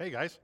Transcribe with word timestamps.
Hey, 0.00 0.08
guys. 0.08 0.38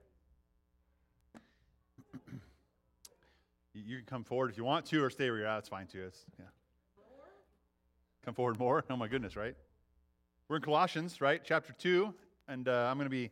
you 3.72 3.96
can 3.96 4.04
come 4.04 4.22
forward 4.22 4.50
if 4.50 4.58
you 4.58 4.64
want 4.64 4.84
to, 4.84 5.02
or 5.02 5.08
stay 5.08 5.30
where 5.30 5.38
you're 5.38 5.46
at. 5.46 5.60
It's 5.60 5.68
fine 5.70 5.86
too. 5.86 6.04
It's, 6.08 6.26
yeah. 6.38 6.44
Come 8.22 8.34
forward 8.34 8.58
more. 8.58 8.84
Oh 8.90 8.98
my 8.98 9.08
goodness, 9.08 9.34
right? 9.34 9.54
We're 10.50 10.56
in 10.56 10.62
Colossians, 10.62 11.22
right? 11.22 11.40
Chapter 11.42 11.72
two, 11.72 12.12
and 12.48 12.68
uh, 12.68 12.86
I'm 12.90 12.98
going 12.98 13.06
to 13.06 13.10
be 13.10 13.30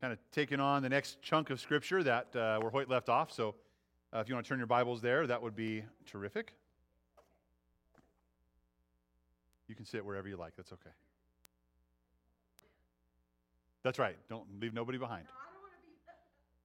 kind 0.00 0.12
of 0.12 0.20
taking 0.30 0.60
on 0.60 0.80
the 0.80 0.88
next 0.88 1.20
chunk 1.22 1.50
of 1.50 1.58
scripture 1.58 2.04
that 2.04 2.36
uh, 2.36 2.60
where 2.60 2.70
Hoyt 2.70 2.88
left 2.88 3.08
off. 3.08 3.32
So, 3.32 3.56
uh, 4.14 4.20
if 4.20 4.28
you 4.28 4.36
want 4.36 4.46
to 4.46 4.48
turn 4.48 4.58
your 4.58 4.68
Bibles 4.68 5.02
there, 5.02 5.26
that 5.26 5.42
would 5.42 5.56
be 5.56 5.82
terrific. 6.06 6.52
You 9.66 9.74
can 9.74 9.86
sit 9.86 10.04
wherever 10.04 10.28
you 10.28 10.36
like. 10.36 10.54
That's 10.56 10.72
okay. 10.72 10.90
That's 13.82 13.98
right. 13.98 14.16
Don't 14.28 14.44
leave 14.60 14.74
nobody 14.74 14.98
behind. 14.98 15.24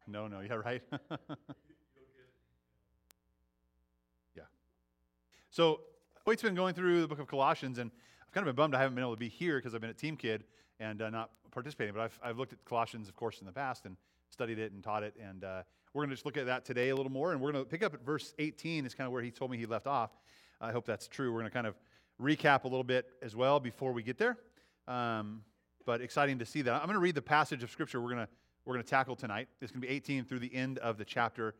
No, 0.08 0.28
no, 0.28 0.42
yeah, 0.42 0.54
right. 0.54 0.82
yeah. 4.36 4.44
So 5.50 5.82
Hoyt's 6.26 6.44
been 6.44 6.56
going 6.56 6.74
through 6.74 7.02
the 7.02 7.08
book 7.08 7.20
of 7.20 7.28
Colossians, 7.28 7.80
and 7.80 7.90
I've 8.22 8.32
kind 8.32 8.48
of 8.48 8.56
been 8.56 8.62
bummed 8.62 8.76
I 8.76 8.80
haven't 8.80 8.96
been 8.96 9.04
able 9.04 9.16
to 9.16 9.20
be 9.20 9.30
here 9.30 9.58
because 9.58 9.74
I've 9.74 9.82
been 9.82 9.90
at 9.90 9.98
Team 9.98 10.16
Kid 10.16 10.44
and 10.80 11.02
uh, 11.02 11.10
not 11.10 11.32
participating. 11.52 11.94
But 11.94 12.02
I've, 12.02 12.20
I've 12.24 12.38
looked 12.38 12.54
at 12.54 12.64
Colossians, 12.66 13.08
of 13.08 13.16
course, 13.16 13.40
in 13.40 13.48
the 13.48 13.54
past 13.54 13.86
and 13.86 13.98
studied 14.30 14.60
it 14.60 14.72
and 14.72 14.84
taught 14.84 15.04
it. 15.04 15.16
And 15.22 15.44
uh, 15.44 15.64
we're 15.94 16.02
going 16.02 16.10
to 16.10 16.16
just 16.16 16.26
look 16.26 16.38
at 16.38 16.46
that 16.46 16.66
today 16.66 16.90
a 16.90 16.96
little 16.96 17.12
more. 17.12 17.32
And 17.32 17.42
we're 17.42 17.52
going 17.52 17.64
to 17.64 17.70
pick 17.70 17.82
up 17.82 17.94
at 17.96 18.06
verse 18.06 18.34
18, 18.38 18.86
is 18.86 18.94
kind 18.94 19.08
of 19.08 19.14
where 19.14 19.24
he 19.24 19.32
told 19.32 19.50
me 19.50 19.58
he 19.58 19.66
left 19.66 19.88
off. 19.88 20.12
I 20.62 20.72
hope 20.72 20.86
that's 20.86 21.08
true. 21.08 21.32
We're 21.32 21.40
going 21.40 21.50
to 21.50 21.54
kind 21.54 21.68
of 21.68 21.76
recap 22.22 22.64
a 22.66 22.68
little 22.68 22.84
bit 22.84 23.08
as 23.22 23.36
well 23.36 23.60
before 23.60 23.92
we 23.92 24.04
get 24.04 24.18
there. 24.18 24.38
Um, 24.88 25.42
but 25.88 26.02
exciting 26.02 26.38
to 26.38 26.46
see 26.46 26.62
that. 26.62 26.74
I'm 26.74 26.84
going 26.84 26.96
to 26.96 27.00
read 27.00 27.16
the 27.16 27.22
passage 27.22 27.64
of 27.64 27.72
Scripture 27.72 28.02
we're 28.02 28.12
going 28.14 28.26
to, 28.26 28.32
we're 28.66 28.74
going 28.74 28.84
to 28.84 28.90
tackle 28.90 29.16
tonight. 29.16 29.48
It's 29.62 29.72
going 29.72 29.82
to 29.82 29.88
be 29.88 29.94
18 29.94 30.26
through 30.26 30.40
the 30.40 30.54
end 30.54 30.80
of 30.80 30.98
the 30.98 31.06
chapter 31.06 31.56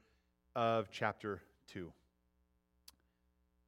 of 0.54 0.92
chapter 0.92 1.42
2. 1.72 1.90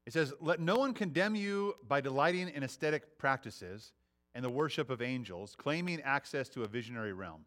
It 0.05 0.11
says, 0.11 0.33
Let 0.41 0.59
no 0.59 0.75
one 0.75 0.93
condemn 0.93 1.33
you 1.33 1.75
by 1.87 2.01
delighting 2.01 2.49
in 2.49 2.63
ascetic 2.63 3.17
practices 3.17 3.93
and 4.35 4.43
the 4.43 4.49
worship 4.49 4.89
of 4.89 5.01
angels, 5.01 5.55
claiming 5.57 6.01
access 6.01 6.49
to 6.49 6.63
a 6.63 6.67
visionary 6.67 7.13
realm. 7.13 7.45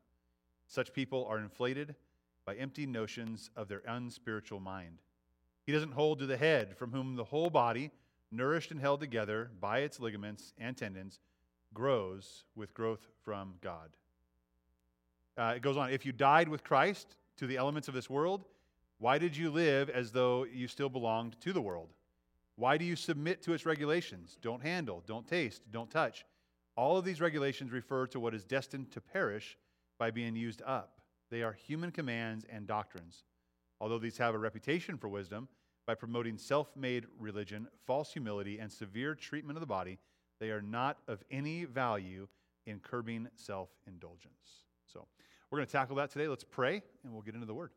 Such 0.66 0.94
people 0.94 1.26
are 1.28 1.38
inflated 1.38 1.94
by 2.46 2.54
empty 2.54 2.86
notions 2.86 3.50
of 3.56 3.68
their 3.68 3.82
unspiritual 3.86 4.60
mind. 4.60 5.02
He 5.66 5.72
doesn't 5.72 5.92
hold 5.92 6.18
to 6.20 6.26
the 6.26 6.38
head, 6.38 6.78
from 6.78 6.92
whom 6.92 7.16
the 7.16 7.24
whole 7.24 7.50
body, 7.50 7.90
nourished 8.30 8.70
and 8.70 8.80
held 8.80 9.00
together 9.00 9.50
by 9.60 9.80
its 9.80 10.00
ligaments 10.00 10.54
and 10.56 10.74
tendons, 10.74 11.20
grows 11.74 12.44
with 12.54 12.74
growth 12.74 13.06
from 13.24 13.54
God. 13.60 13.90
Uh, 15.36 15.54
it 15.56 15.62
goes 15.62 15.76
on 15.76 15.90
if 15.90 16.04
you 16.04 16.12
died 16.12 16.48
with 16.48 16.64
Christ 16.64 17.16
to 17.36 17.46
the 17.46 17.56
elements 17.56 17.88
of 17.88 17.94
this 17.94 18.10
world, 18.10 18.44
why 18.98 19.18
did 19.18 19.36
you 19.36 19.50
live 19.50 19.90
as 19.90 20.12
though 20.12 20.44
you 20.44 20.68
still 20.68 20.88
belonged 20.88 21.40
to 21.40 21.52
the 21.52 21.60
world? 21.60 21.88
Why 22.56 22.76
do 22.76 22.84
you 22.84 22.96
submit 22.96 23.42
to 23.42 23.54
its 23.54 23.66
regulations? 23.66 24.36
Don't 24.42 24.62
handle, 24.62 25.02
don't 25.06 25.26
taste, 25.26 25.62
don't 25.70 25.90
touch. 25.90 26.24
All 26.76 26.96
of 26.96 27.04
these 27.04 27.20
regulations 27.20 27.72
refer 27.72 28.06
to 28.08 28.20
what 28.20 28.34
is 28.34 28.44
destined 28.44 28.92
to 28.92 29.00
perish 29.00 29.58
by 29.98 30.10
being 30.10 30.36
used 30.36 30.62
up. 30.62 31.00
They 31.30 31.42
are 31.42 31.52
human 31.52 31.90
commands 31.90 32.44
and 32.50 32.66
doctrines. 32.66 33.24
Although 33.80 33.98
these 33.98 34.18
have 34.18 34.34
a 34.34 34.38
reputation 34.38 34.96
for 34.96 35.08
wisdom, 35.08 35.48
by 35.86 35.94
promoting 35.94 36.38
self 36.38 36.76
made 36.76 37.06
religion, 37.18 37.66
false 37.86 38.12
humility, 38.12 38.58
and 38.58 38.70
severe 38.70 39.14
treatment 39.14 39.56
of 39.56 39.60
the 39.60 39.66
body, 39.66 39.98
they 40.42 40.50
are 40.50 40.60
not 40.60 40.98
of 41.06 41.22
any 41.30 41.64
value 41.64 42.26
in 42.66 42.80
curbing 42.80 43.28
self 43.36 43.68
indulgence. 43.86 44.64
So, 44.92 45.06
we're 45.50 45.58
going 45.58 45.66
to 45.66 45.72
tackle 45.72 45.96
that 45.96 46.10
today. 46.10 46.26
Let's 46.26 46.44
pray 46.44 46.82
and 47.04 47.12
we'll 47.12 47.22
get 47.22 47.34
into 47.34 47.46
the 47.46 47.54
word. 47.54 47.70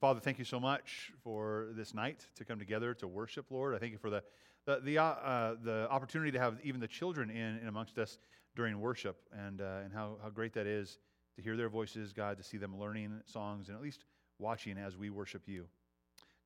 Father, 0.00 0.20
thank 0.20 0.38
you 0.38 0.44
so 0.44 0.60
much 0.60 1.10
for 1.24 1.68
this 1.72 1.94
night 1.94 2.26
to 2.36 2.44
come 2.44 2.58
together 2.58 2.94
to 2.94 3.08
worship, 3.08 3.46
Lord. 3.50 3.74
I 3.74 3.78
thank 3.78 3.90
you 3.90 3.98
for 3.98 4.10
the, 4.10 4.22
the, 4.66 4.80
the, 4.84 4.98
uh, 4.98 5.56
the 5.64 5.88
opportunity 5.90 6.30
to 6.30 6.38
have 6.38 6.58
even 6.62 6.80
the 6.80 6.86
children 6.86 7.30
in, 7.30 7.58
in 7.58 7.66
amongst 7.66 7.98
us 7.98 8.18
during 8.54 8.78
worship 8.78 9.16
and, 9.32 9.60
uh, 9.62 9.80
and 9.84 9.92
how, 9.92 10.18
how 10.22 10.28
great 10.28 10.52
that 10.52 10.66
is 10.66 10.98
to 11.34 11.42
hear 11.42 11.56
their 11.56 11.70
voices, 11.70 12.12
God, 12.12 12.36
to 12.36 12.44
see 12.44 12.58
them 12.58 12.78
learning 12.78 13.20
songs 13.24 13.68
and 13.68 13.76
at 13.76 13.82
least 13.82 14.04
watching 14.38 14.78
as 14.78 14.96
we 14.96 15.10
worship 15.10 15.48
you. 15.48 15.66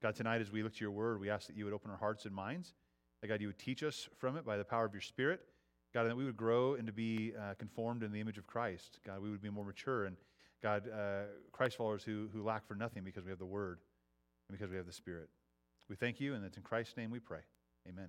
God, 0.01 0.15
tonight 0.15 0.41
as 0.41 0.51
we 0.51 0.63
look 0.63 0.75
to 0.75 0.81
your 0.81 0.93
word, 0.93 1.21
we 1.21 1.29
ask 1.29 1.49
that 1.49 1.57
you 1.57 1.65
would 1.67 1.75
open 1.75 1.91
our 1.91 1.97
hearts 1.97 2.25
and 2.25 2.35
minds 2.35 2.73
that 3.21 3.29
God, 3.29 3.41
you 3.41 3.49
would 3.49 3.59
teach 3.59 3.83
us 3.83 4.09
from 4.19 4.37
it 4.37 4.45
by 4.45 4.57
the 4.57 4.65
power 4.65 4.85
of 4.85 4.93
your 4.93 5.01
Spirit. 5.01 5.41
God, 5.93 6.05
that 6.05 6.17
we 6.17 6.25
would 6.25 6.37
grow 6.37 6.75
and 6.75 6.87
to 6.87 6.93
be 6.93 7.33
uh, 7.37 7.55
conformed 7.59 8.03
in 8.03 8.13
the 8.13 8.21
image 8.21 8.39
of 8.39 8.47
Christ. 8.47 9.01
God, 9.05 9.21
we 9.21 9.31
would 9.31 9.43
be 9.43 9.51
more 9.51 9.65
mature 9.65 10.05
and 10.05 10.17
God, 10.63 10.89
uh, 10.89 11.23
Christ 11.53 11.77
followers 11.77 12.05
who, 12.05 12.29
who 12.33 12.43
lack 12.43 12.67
for 12.67 12.75
nothing 12.75 13.03
because 13.03 13.25
we 13.25 13.31
have 13.31 13.39
the 13.39 13.47
Word 13.47 13.81
and 14.49 14.57
because 14.57 14.71
we 14.71 14.77
have 14.77 14.87
the 14.87 14.93
Spirit. 14.93 15.29
We 15.89 15.97
thank 15.97 16.21
you, 16.21 16.35
and 16.35 16.45
it's 16.45 16.57
in 16.57 16.63
Christ's 16.63 16.97
name 16.97 17.11
we 17.11 17.19
pray. 17.19 17.41
Amen. 17.89 18.09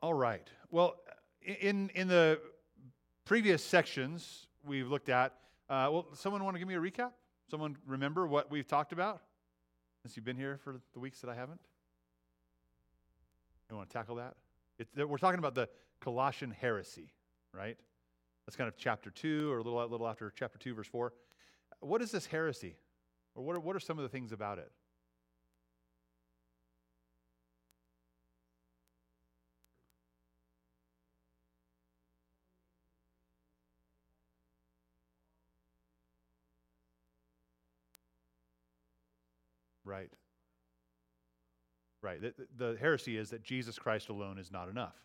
All 0.00 0.14
right. 0.14 0.48
Well, 0.70 0.96
in, 1.42 1.90
in 1.94 2.08
the 2.08 2.40
previous 3.24 3.62
sections 3.62 4.46
we've 4.64 4.88
looked 4.88 5.08
at, 5.08 5.34
uh, 5.68 5.88
well, 5.92 6.08
someone 6.14 6.42
want 6.42 6.54
to 6.54 6.58
give 6.58 6.68
me 6.68 6.74
a 6.74 6.80
recap? 6.80 7.10
Someone 7.50 7.76
remember 7.86 8.26
what 8.26 8.50
we've 8.50 8.66
talked 8.66 8.92
about 8.92 9.22
since 10.02 10.16
you've 10.16 10.24
been 10.24 10.36
here 10.36 10.58
for 10.64 10.80
the 10.94 11.00
weeks 11.00 11.20
that 11.20 11.30
I 11.30 11.34
haven't? 11.34 11.60
You 13.72 13.78
want 13.78 13.88
to 13.88 13.96
tackle 13.96 14.16
that? 14.16 14.34
It's, 14.78 14.94
we're 14.94 15.16
talking 15.16 15.38
about 15.38 15.54
the 15.54 15.66
Colossian 16.00 16.50
heresy, 16.50 17.10
right? 17.54 17.78
That's 18.46 18.54
kind 18.54 18.68
of 18.68 18.76
chapter 18.76 19.10
2 19.10 19.50
or 19.50 19.58
a 19.58 19.62
little, 19.62 19.88
little 19.88 20.06
after 20.06 20.30
chapter 20.36 20.58
2, 20.58 20.74
verse 20.74 20.88
4. 20.88 21.12
What 21.80 22.02
is 22.02 22.10
this 22.10 22.26
heresy? 22.26 22.76
Or 23.34 23.42
what 23.42 23.56
are, 23.56 23.60
what 23.60 23.74
are 23.74 23.80
some 23.80 23.98
of 23.98 24.02
the 24.02 24.10
things 24.10 24.30
about 24.30 24.58
it? 24.58 24.70
Right. 42.02 42.20
The, 42.20 42.34
the, 42.56 42.76
heresy 42.80 43.16
is 43.16 43.30
that 43.30 43.44
Jesus 43.44 43.78
Christ 43.78 44.08
alone 44.08 44.36
is 44.36 44.50
not 44.50 44.68
enough. 44.68 44.96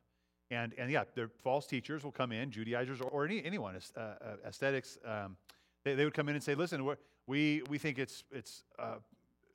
And, 0.50 0.74
and 0.80 0.90
yeah, 0.90 1.04
the 1.14 1.30
false 1.44 1.68
teachers 1.68 2.04
will 2.04 2.12
come 2.12 2.32
in, 2.32 2.50
Judaizers 2.50 3.02
or, 3.02 3.10
or 3.10 3.26
any, 3.26 3.44
anyone, 3.46 3.76
uh, 3.96 4.00
uh, 4.00 4.14
ascetics, 4.44 4.98
um, 5.06 5.38
they, 5.84 5.94
they 5.94 6.06
would 6.06 6.16
come 6.16 6.28
in 6.28 6.36
and 6.36 6.44
say, 6.44 6.56
listen, 6.56 6.84
we 7.28 7.62
we, 7.70 7.78
think 7.78 8.00
it's, 8.00 8.24
it's 8.32 8.64
uh, 8.80 8.96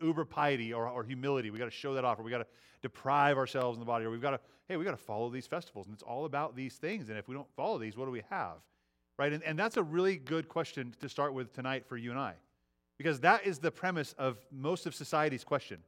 uber 0.01 0.25
piety 0.25 0.73
or, 0.73 0.89
or 0.89 1.03
humility. 1.03 1.51
we 1.51 1.59
got 1.59 1.65
to 1.65 1.71
show 1.71 1.95
that 1.95 2.05
off, 2.05 2.19
or 2.19 2.23
we 2.23 2.31
got 2.31 2.39
to 2.39 2.47
deprive 2.83 3.39
ourselves 3.39 3.77
in 3.77 3.81
the 3.81 3.87
body, 3.87 4.05
or 4.05 4.11
we've 4.11 4.23
got 4.23 4.33
to, 4.33 4.41
hey, 4.69 4.77
we 4.77 4.85
got 4.85 4.93
to 4.93 4.97
follow 4.97 5.31
these 5.31 5.47
festivals. 5.47 5.87
And 5.87 5.95
it's 5.95 6.03
all 6.03 6.25
about 6.25 6.55
these 6.55 6.77
things. 6.77 7.09
And 7.09 7.19
if 7.19 7.29
we 7.29 7.35
don't 7.35 7.51
follow 7.57 7.79
these, 7.79 7.97
what 7.97 8.07
do 8.07 8.11
we 8.11 8.23
have? 8.31 8.57
Right? 9.19 9.33
And, 9.33 9.43
and 9.43 9.59
that's 9.59 9.77
a 9.77 9.83
really 9.83 10.17
good 10.17 10.49
question 10.49 10.95
to 11.01 11.09
start 11.09 11.35
with 11.35 11.53
tonight 11.53 11.87
for 11.87 11.97
you 11.97 12.11
and 12.11 12.19
I. 12.19 12.35
Because 12.99 13.21
that 13.21 13.47
is 13.47 13.59
the 13.59 13.71
premise 13.71 14.15
of 14.19 14.39
most 14.51 14.87
of 14.87 14.95
society's 14.95 15.45
question. 15.45 15.79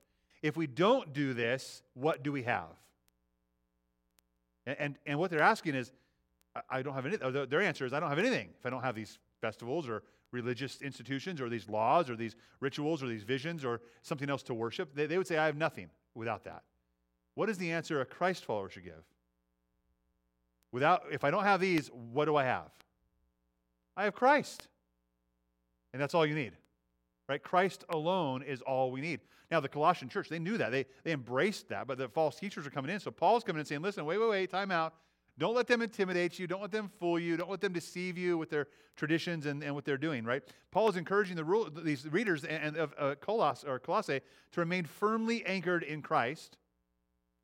If 0.45 0.59
we 0.59 0.67
don't 0.67 1.15
do 1.15 1.33
this, 1.33 1.83
what 1.95 2.23
do 2.23 2.31
we 2.31 2.43
have? 2.43 2.69
And, 4.67 4.77
and, 4.79 4.99
and 5.07 5.19
what 5.19 5.31
they're 5.31 5.41
asking 5.41 5.75
is, 5.75 5.91
I 6.69 6.83
don't 6.83 6.93
have 6.93 7.07
anything. 7.07 7.35
Uh, 7.35 7.47
their 7.47 7.63
answer 7.63 7.87
is, 7.87 7.95
I 7.95 7.99
don't 7.99 8.11
have 8.11 8.19
anything 8.19 8.51
if 8.59 8.67
I 8.67 8.69
don't 8.69 8.83
have 8.83 8.95
these 8.95 9.19
festivals 9.41 9.89
or 9.89 10.03
religious 10.33 10.83
institutions 10.83 11.41
or 11.41 11.49
these 11.49 11.67
laws 11.71 12.11
or 12.11 12.15
these 12.15 12.37
rituals 12.61 13.03
or 13.03 13.07
these 13.07 13.23
visions 13.23 13.65
or 13.65 13.81
something 14.03 14.29
else 14.29 14.43
to 14.43 14.53
worship. 14.53 14.95
They, 14.95 15.07
they 15.07 15.17
would 15.17 15.27
say, 15.27 15.39
I 15.39 15.47
have 15.47 15.57
nothing 15.57 15.89
without 16.15 16.45
that. 16.45 16.63
What 17.37 17.49
is 17.49 17.57
the 17.57 17.73
answer 17.73 18.03
a 18.03 18.05
Christ 18.05 18.45
follower 18.45 18.69
should 18.69 18.85
give? 18.85 19.03
Without, 20.73 21.05
if 21.11 21.25
I 21.25 21.31
don't 21.31 21.45
have 21.45 21.63
these, 21.63 21.89
what 22.13 22.27
do 22.27 22.37
I 22.37 22.45
have? 22.45 22.71
I 23.97 24.05
have 24.05 24.15
Christ. 24.15 24.69
And 25.95 26.03
that's 26.03 26.13
all 26.13 26.27
you 26.27 26.35
need. 26.35 26.53
Right? 27.31 27.43
Christ 27.43 27.87
alone 27.89 28.43
is 28.43 28.61
all 28.61 28.91
we 28.91 29.01
need. 29.01 29.21
Now, 29.55 29.61
the 29.61 29.69
Colossian 29.69 30.09
church, 30.09 30.29
they 30.29 30.41
knew 30.41 30.59
that. 30.59 30.73
They, 30.73 30.85
they 31.05 31.13
embraced 31.13 31.69
that, 31.69 31.87
but 31.87 31.97
the 31.97 32.09
false 32.09 32.35
teachers 32.35 32.67
are 32.67 32.71
coming 32.71 32.91
in. 32.91 32.99
So 32.99 33.13
Paul's 33.13 33.45
coming 33.45 33.61
in 33.61 33.67
saying, 33.67 33.83
listen, 33.83 34.05
wait, 34.05 34.19
wait, 34.19 34.29
wait, 34.29 34.51
time 34.51 34.73
out. 34.73 34.95
Don't 35.39 35.55
let 35.55 35.69
them 35.69 35.81
intimidate 35.81 36.41
you. 36.41 36.49
Don't 36.49 36.61
let 36.61 36.73
them 36.73 36.91
fool 36.99 37.21
you. 37.21 37.37
Don't 37.37 37.49
let 37.49 37.61
them 37.61 37.73
deceive 37.73 38.19
you 38.19 38.37
with 38.37 38.51
their 38.51 38.67
traditions 38.97 39.47
and, 39.47 39.63
and 39.63 39.73
what 39.73 39.85
they're 39.85 39.97
doing, 39.97 40.25
right? 40.25 40.43
Paul 40.73 40.89
is 40.89 40.97
encouraging 40.97 41.37
the 41.37 41.45
rule, 41.45 41.69
these 41.71 42.05
readers 42.09 42.43
and, 42.43 42.77
of 42.77 42.95
uh, 42.99 43.15
Colos, 43.23 43.65
or 43.65 43.79
Colossae 43.79 44.23
to 44.51 44.61
remain 44.61 44.87
firmly 44.87 45.47
anchored 45.47 45.85
in 45.85 46.03
Christ 46.03 46.57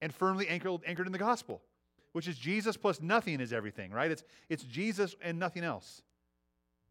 and 0.03 0.13
firmly 0.13 0.49
anchored, 0.49 0.81
anchored 0.85 1.07
in 1.07 1.13
the 1.13 1.19
gospel, 1.19 1.63
which 2.11 2.27
is 2.27 2.37
Jesus 2.37 2.77
plus 2.77 3.01
nothing 3.01 3.41
is 3.41 3.53
everything, 3.53 3.93
right? 3.93 4.11
It's, 4.11 4.25
it's 4.49 4.65
Jesus 4.65 5.15
and 5.23 5.39
nothing 5.39 5.63
else. 5.63 6.03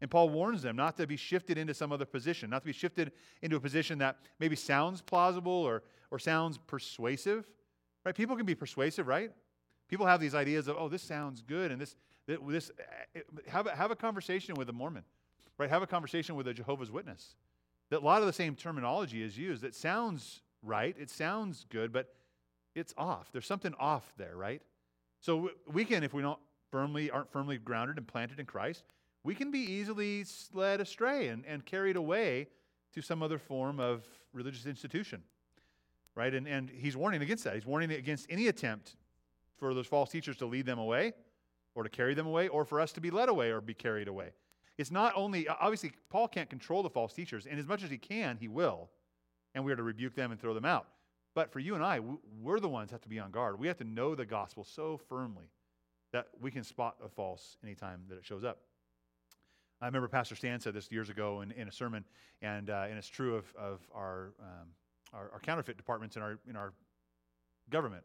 And 0.00 0.10
Paul 0.10 0.30
warns 0.30 0.62
them 0.62 0.76
not 0.76 0.96
to 0.96 1.06
be 1.06 1.16
shifted 1.16 1.58
into 1.58 1.74
some 1.74 1.92
other 1.92 2.06
position, 2.06 2.50
not 2.50 2.62
to 2.62 2.66
be 2.66 2.72
shifted 2.72 3.12
into 3.42 3.56
a 3.56 3.60
position 3.60 3.98
that 3.98 4.18
maybe 4.38 4.56
sounds 4.56 5.02
plausible 5.02 5.52
or, 5.52 5.82
or 6.10 6.18
sounds 6.18 6.58
persuasive. 6.58 7.46
Right? 8.04 8.14
People 8.14 8.36
can 8.36 8.46
be 8.46 8.54
persuasive, 8.54 9.06
right? 9.06 9.30
People 9.88 10.06
have 10.06 10.20
these 10.20 10.34
ideas 10.34 10.68
of, 10.68 10.76
oh, 10.78 10.88
this 10.88 11.02
sounds 11.02 11.42
good 11.42 11.70
and 11.70 11.80
this, 11.80 11.96
this, 12.26 12.70
eh, 13.14 13.20
have, 13.48 13.66
a, 13.66 13.76
have 13.76 13.90
a 13.90 13.96
conversation 13.96 14.54
with 14.54 14.68
a 14.68 14.72
Mormon, 14.72 15.04
right? 15.58 15.68
Have 15.68 15.82
a 15.82 15.86
conversation 15.86 16.34
with 16.34 16.48
a 16.48 16.54
Jehovah's 16.54 16.90
Witness. 16.90 17.34
That 17.90 18.00
a 18.00 18.04
lot 18.04 18.20
of 18.20 18.26
the 18.26 18.32
same 18.32 18.54
terminology 18.54 19.22
is 19.22 19.36
used. 19.36 19.64
It 19.64 19.74
sounds 19.74 20.42
right, 20.62 20.94
it 20.98 21.10
sounds 21.10 21.66
good, 21.68 21.92
but 21.92 22.14
it's 22.74 22.94
off. 22.96 23.30
There's 23.32 23.46
something 23.46 23.74
off 23.78 24.12
there, 24.16 24.36
right? 24.36 24.62
So 25.20 25.50
we 25.70 25.84
can, 25.84 26.02
if 26.04 26.14
we 26.14 26.22
don't 26.22 26.38
firmly 26.70 27.10
aren't 27.10 27.30
firmly 27.32 27.58
grounded 27.58 27.98
and 27.98 28.06
planted 28.06 28.38
in 28.38 28.46
Christ, 28.46 28.84
we 29.22 29.34
can 29.34 29.50
be 29.50 29.58
easily 29.58 30.24
led 30.52 30.80
astray 30.80 31.28
and, 31.28 31.44
and 31.46 31.64
carried 31.64 31.96
away 31.96 32.48
to 32.94 33.02
some 33.02 33.22
other 33.22 33.38
form 33.38 33.78
of 33.78 34.06
religious 34.32 34.66
institution. 34.66 35.22
Right? 36.14 36.34
And, 36.34 36.48
and 36.48 36.68
he's 36.70 36.96
warning 36.96 37.22
against 37.22 37.44
that. 37.44 37.54
He's 37.54 37.66
warning 37.66 37.92
against 37.92 38.26
any 38.30 38.48
attempt 38.48 38.96
for 39.58 39.74
those 39.74 39.86
false 39.86 40.10
teachers 40.10 40.36
to 40.38 40.46
lead 40.46 40.66
them 40.66 40.78
away 40.78 41.12
or 41.74 41.82
to 41.82 41.88
carry 41.88 42.14
them 42.14 42.26
away 42.26 42.48
or 42.48 42.64
for 42.64 42.80
us 42.80 42.92
to 42.92 43.00
be 43.00 43.10
led 43.10 43.28
away 43.28 43.50
or 43.50 43.60
be 43.60 43.74
carried 43.74 44.08
away. 44.08 44.30
It's 44.76 44.90
not 44.90 45.12
only, 45.14 45.46
obviously, 45.46 45.92
Paul 46.08 46.26
can't 46.26 46.48
control 46.48 46.82
the 46.82 46.90
false 46.90 47.12
teachers, 47.12 47.46
and 47.46 47.60
as 47.60 47.66
much 47.66 47.82
as 47.82 47.90
he 47.90 47.98
can, 47.98 48.38
he 48.38 48.48
will. 48.48 48.88
And 49.54 49.64
we 49.64 49.72
are 49.72 49.76
to 49.76 49.82
rebuke 49.82 50.14
them 50.14 50.32
and 50.32 50.40
throw 50.40 50.54
them 50.54 50.64
out. 50.64 50.86
But 51.34 51.52
for 51.52 51.58
you 51.60 51.74
and 51.74 51.84
I, 51.84 52.00
we're 52.40 52.60
the 52.60 52.68
ones 52.68 52.90
have 52.90 53.02
to 53.02 53.08
be 53.08 53.18
on 53.18 53.30
guard. 53.30 53.58
We 53.58 53.68
have 53.68 53.76
to 53.78 53.84
know 53.84 54.14
the 54.14 54.24
gospel 54.24 54.64
so 54.64 54.98
firmly 55.08 55.50
that 56.12 56.28
we 56.40 56.50
can 56.50 56.64
spot 56.64 56.96
a 57.04 57.08
false 57.08 57.56
anytime 57.62 58.02
that 58.08 58.16
it 58.16 58.24
shows 58.24 58.42
up. 58.42 58.58
I 59.80 59.86
remember 59.86 60.08
Pastor 60.08 60.36
Stan 60.36 60.60
said 60.60 60.74
this 60.74 60.90
years 60.92 61.08
ago 61.08 61.40
in, 61.40 61.52
in 61.52 61.66
a 61.66 61.72
sermon, 61.72 62.04
and, 62.42 62.68
uh, 62.68 62.86
and 62.88 62.98
it's 62.98 63.08
true 63.08 63.36
of, 63.36 63.44
of 63.58 63.80
our, 63.94 64.32
um, 64.40 64.68
our, 65.14 65.30
our 65.32 65.40
counterfeit 65.40 65.76
departments 65.76 66.16
in 66.16 66.22
our, 66.22 66.38
in 66.48 66.54
our 66.54 66.72
government. 67.70 68.04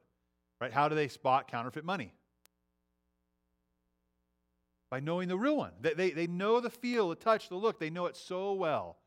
Right? 0.61 0.71
How 0.71 0.87
do 0.87 0.95
they 0.95 1.09
spot 1.09 1.49
counterfeit 1.49 1.83
money? 1.83 2.13
By 4.89 5.01
knowing 5.01 5.27
the 5.27 5.37
real 5.37 5.57
one. 5.57 5.71
They, 5.81 5.93
they, 5.93 6.11
they 6.11 6.27
know 6.27 6.61
the 6.61 6.69
feel, 6.69 7.09
the 7.09 7.15
touch, 7.15 7.49
the 7.49 7.55
look. 7.55 7.79
They 7.79 7.89
know 7.89 8.05
it 8.05 8.15
so 8.15 8.53
well. 8.53 8.97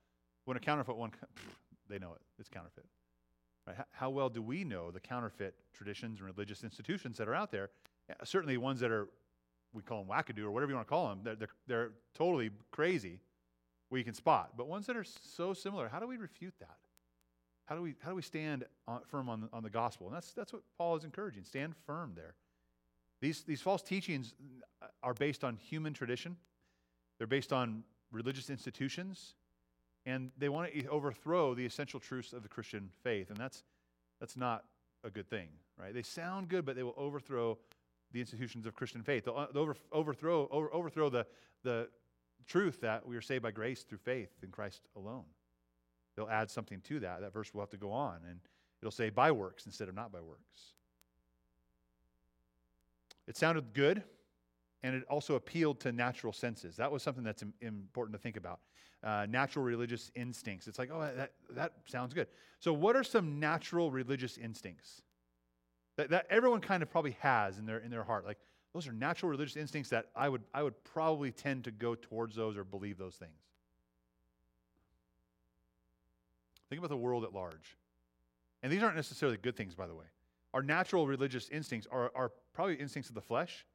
When 0.45 0.57
a 0.57 0.61
counterfeit 0.61 0.97
one, 0.97 1.13
they 1.89 1.99
know 1.99 2.13
it. 2.13 2.21
It's 2.39 2.51
counterfeit. 2.51 2.85
Right? 3.67 3.77
How 3.93 4.11
well 4.11 4.29
do 4.29 4.43
we 4.43 4.65
know 4.65 4.91
the 4.91 5.01
counterfeit 5.01 5.55
traditions 5.73 6.19
and 6.19 6.27
religious 6.27 6.65
institutions 6.65 7.17
that 7.17 7.29
are 7.29 7.35
out 7.35 7.51
there? 7.51 7.71
Certainly 8.25 8.59
ones 8.59 8.81
that 8.81 8.91
are, 8.91 9.09
we 9.73 9.83
call 9.83 10.03
them 10.03 10.09
wackadoo 10.09 10.45
or 10.45 10.51
whatever 10.51 10.71
you 10.71 10.77
want 10.77 10.87
to 10.87 10.91
call 10.91 11.09
them, 11.09 11.21
they're, 11.23 11.37
they're, 11.37 11.49
they're 11.67 11.91
totally 12.15 12.51
crazy, 12.71 13.21
we 13.91 14.03
can 14.03 14.15
spot. 14.15 14.53
But 14.57 14.69
ones 14.69 14.87
that 14.87 14.97
are 14.97 15.05
so 15.05 15.53
similar, 15.55 15.89
how 15.89 16.01
do 16.01 16.07
we 16.07 16.17
refute 16.17 16.55
that? 16.61 16.77
How 17.67 17.75
do 17.77 17.83
we, 17.83 17.95
how 18.01 18.11
do 18.11 18.17
we 18.17 18.23
stand 18.23 18.65
on, 18.87 19.01
firm 19.07 19.29
on, 19.29 19.49
on 19.53 19.63
the 19.63 19.71
gospel? 19.71 20.07
And 20.07 20.17
that's, 20.17 20.33
that's 20.33 20.53
what 20.53 20.63
Paul 20.79 20.97
is 20.97 21.05
encouraging. 21.05 21.45
Stand 21.45 21.75
firm 21.87 22.13
there. 22.17 22.35
These, 23.21 23.43
these 23.43 23.61
false 23.61 23.83
teachings 23.83 24.33
uh, 24.81 24.87
are 25.03 25.13
based 25.13 25.45
on 25.45 25.57
human 25.57 25.93
tradition, 25.93 26.37
they're 27.19 27.27
based 27.27 27.53
on 27.53 27.83
religious 28.11 28.49
institutions, 28.49 29.35
and 30.07 30.31
they 30.39 30.49
want 30.49 30.73
to 30.73 30.87
overthrow 30.89 31.55
the 31.55 31.67
essential 31.67 32.01
truths 32.01 32.33
of 32.33 32.43
the 32.43 32.49
Christian 32.49 32.89
faith. 33.03 33.29
And 33.29 33.37
that's, 33.37 33.65
that's 34.21 34.37
not 34.37 34.65
a 35.05 35.11
good 35.11 35.29
thing, 35.29 35.49
right? 35.79 35.93
They 35.93 36.03
sound 36.03 36.49
good, 36.49 36.65
but 36.65 36.77
they 36.77 36.83
will 36.83 36.95
overthrow 36.97 37.59
the 38.13 38.21
institutions 38.21 38.67
of 38.67 38.75
Christian 38.75 39.03
faith. 39.03 39.25
They'll, 39.25 39.37
uh, 39.37 39.73
overthrow, 39.93 40.49
over, 40.51 40.73
overthrow 40.73 41.09
the, 41.11 41.27
the 41.63 41.89
truth 42.47 42.81
that 42.81 43.07
we 43.07 43.17
are 43.17 43.21
saved 43.21 43.43
by 43.43 43.51
grace 43.51 43.83
through 43.83 43.99
faith 43.99 44.31
in 44.43 44.51
Christ 44.51 44.83
alone. 44.97 45.25
They'll 46.17 46.29
add 46.29 46.51
something 46.51 46.81
to 46.83 47.01
that. 47.01 47.21
That 47.21 47.33
verse 47.33 47.53
will 47.55 47.61
have 47.61 47.71
to 47.71 47.77
go 47.77 47.93
on, 47.93 48.21
and 48.29 48.41
it'll 48.81 48.91
say 48.91 49.11
by 49.11 49.31
works 49.31 49.67
instead 49.67 49.89
of 49.89 49.95
not 49.95 50.11
by 50.11 50.21
works. 50.21 50.73
It 53.27 53.37
sounded 53.37 53.75
good, 53.75 54.03
and 54.83 54.95
it 54.95 55.05
also 55.11 55.35
appealed 55.35 55.81
to 55.81 55.93
natural 55.93 56.33
senses. 56.33 56.77
That 56.77 56.91
was 56.91 57.03
something 57.03 57.23
that's 57.23 57.45
important 57.61 58.17
to 58.17 58.23
think 58.23 58.37
about. 58.37 58.61
Uh, 59.05 59.27
natural 59.29 59.65
religious 59.65 60.11
instincts. 60.17 60.67
It's 60.67 60.79
like, 60.79 60.91
oh, 60.93 61.01
that, 61.01 61.33
that 61.51 61.75
sounds 61.85 62.15
good. 62.15 62.27
So, 62.59 62.73
what 62.73 62.97
are 62.97 63.05
some 63.05 63.39
natural 63.39 63.93
religious 63.93 64.39
instincts 64.39 65.03
that, 65.99 66.11
that 66.11 66.27
everyone 66.31 66.61
kind 66.61 66.83
of 66.83 66.91
probably 66.91 67.17
has 67.21 67.59
in 67.59 67.67
their, 67.67 67.79
in 67.79 67.91
their 67.91 68.05
heart? 68.05 68.25
Like, 68.25 68.39
those 68.73 68.87
are 68.87 68.93
natural 68.93 69.31
religious 69.31 69.57
instincts 69.57 69.91
that 69.91 70.07
I 70.15 70.29
would, 70.29 70.43
I 70.55 70.63
would 70.63 70.83
probably 70.85 71.33
tend 71.33 71.65
to 71.65 71.73
go 71.73 71.97
towards 71.97 72.37
those 72.37 72.57
or 72.57 72.63
believe 72.63 72.99
those 72.99 73.17
things. 73.17 73.41
Think 76.71 76.79
about 76.79 76.91
the 76.91 76.97
world 76.97 77.25
at 77.25 77.35
large. 77.35 77.77
And 78.63 78.73
these 78.73 78.83
aren't 78.83 78.95
necessarily 78.95 79.39
good 79.39 79.57
things, 79.57 79.75
by 79.75 79.89
the 79.89 79.95
way. 79.95 80.05
Our 80.55 80.63
natural 80.63 81.07
religious 81.07 81.49
instincts 81.49 81.89
are, 81.91 82.13
are 82.15 82.31
probably 82.53 82.77
instincts 82.77 83.09
of 83.09 83.17
the 83.17 83.21
flesh 83.21 83.67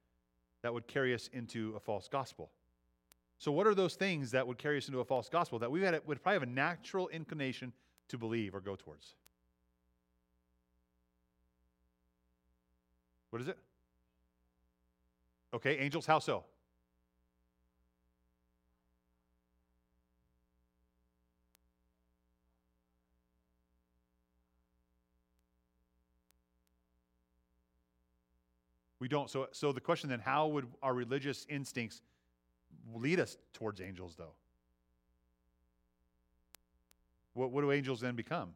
that 0.61 0.73
would 0.73 0.87
carry 0.87 1.13
us 1.13 1.29
into 1.33 1.73
a 1.75 1.79
false 1.79 2.07
gospel. 2.07 2.51
So, 3.37 3.51
what 3.51 3.67
are 3.67 3.75
those 3.75 3.95
things 3.95 4.31
that 4.31 4.47
would 4.47 4.57
carry 4.57 4.77
us 4.77 4.87
into 4.87 5.01
a 5.01 5.05
false 5.05 5.27
gospel 5.27 5.59
that 5.59 5.69
we 5.69 5.81
had, 5.81 5.99
would 6.05 6.23
probably 6.23 6.35
have 6.35 6.43
a 6.43 6.51
natural 6.51 7.09
inclination 7.09 7.73
to 8.07 8.17
believe 8.17 8.55
or 8.55 8.61
go 8.61 8.75
towards? 8.75 9.15
What 13.33 13.41
is 13.41 13.47
it? 13.47 13.57
Okay, 15.55 15.79
angels, 15.79 16.05
how 16.05 16.19
so? 16.19 16.43
We 28.99 29.07
don't. 29.07 29.31
So, 29.31 29.47
so 29.51 29.71
the 29.71 29.81
question 29.81 30.11
then, 30.11 30.19
how 30.19 30.45
would 30.49 30.67
our 30.83 30.93
religious 30.93 31.47
instincts 31.49 32.03
lead 32.93 33.19
us 33.19 33.37
towards 33.51 33.81
angels, 33.81 34.13
though? 34.15 34.35
What, 37.33 37.49
what 37.49 37.61
do 37.61 37.71
angels 37.71 37.99
then 37.99 38.15
become? 38.15 38.53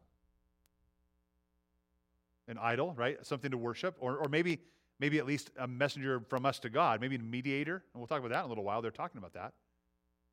An 2.47 2.57
idol, 2.57 2.93
right? 2.93 3.23
Something 3.25 3.51
to 3.51 3.57
worship, 3.57 3.95
or, 3.99 4.17
or 4.17 4.29
maybe, 4.29 4.59
maybe 4.99 5.17
at 5.17 5.25
least 5.25 5.51
a 5.57 5.67
messenger 5.67 6.21
from 6.29 6.45
us 6.45 6.59
to 6.59 6.69
God, 6.69 7.01
maybe 7.01 7.15
a 7.15 7.19
mediator. 7.19 7.75
And 7.93 7.99
we'll 7.99 8.07
talk 8.07 8.19
about 8.19 8.31
that 8.31 8.39
in 8.39 8.45
a 8.45 8.47
little 8.47 8.63
while. 8.63 8.81
They're 8.81 8.91
talking 8.91 9.17
about 9.17 9.33
that. 9.33 9.53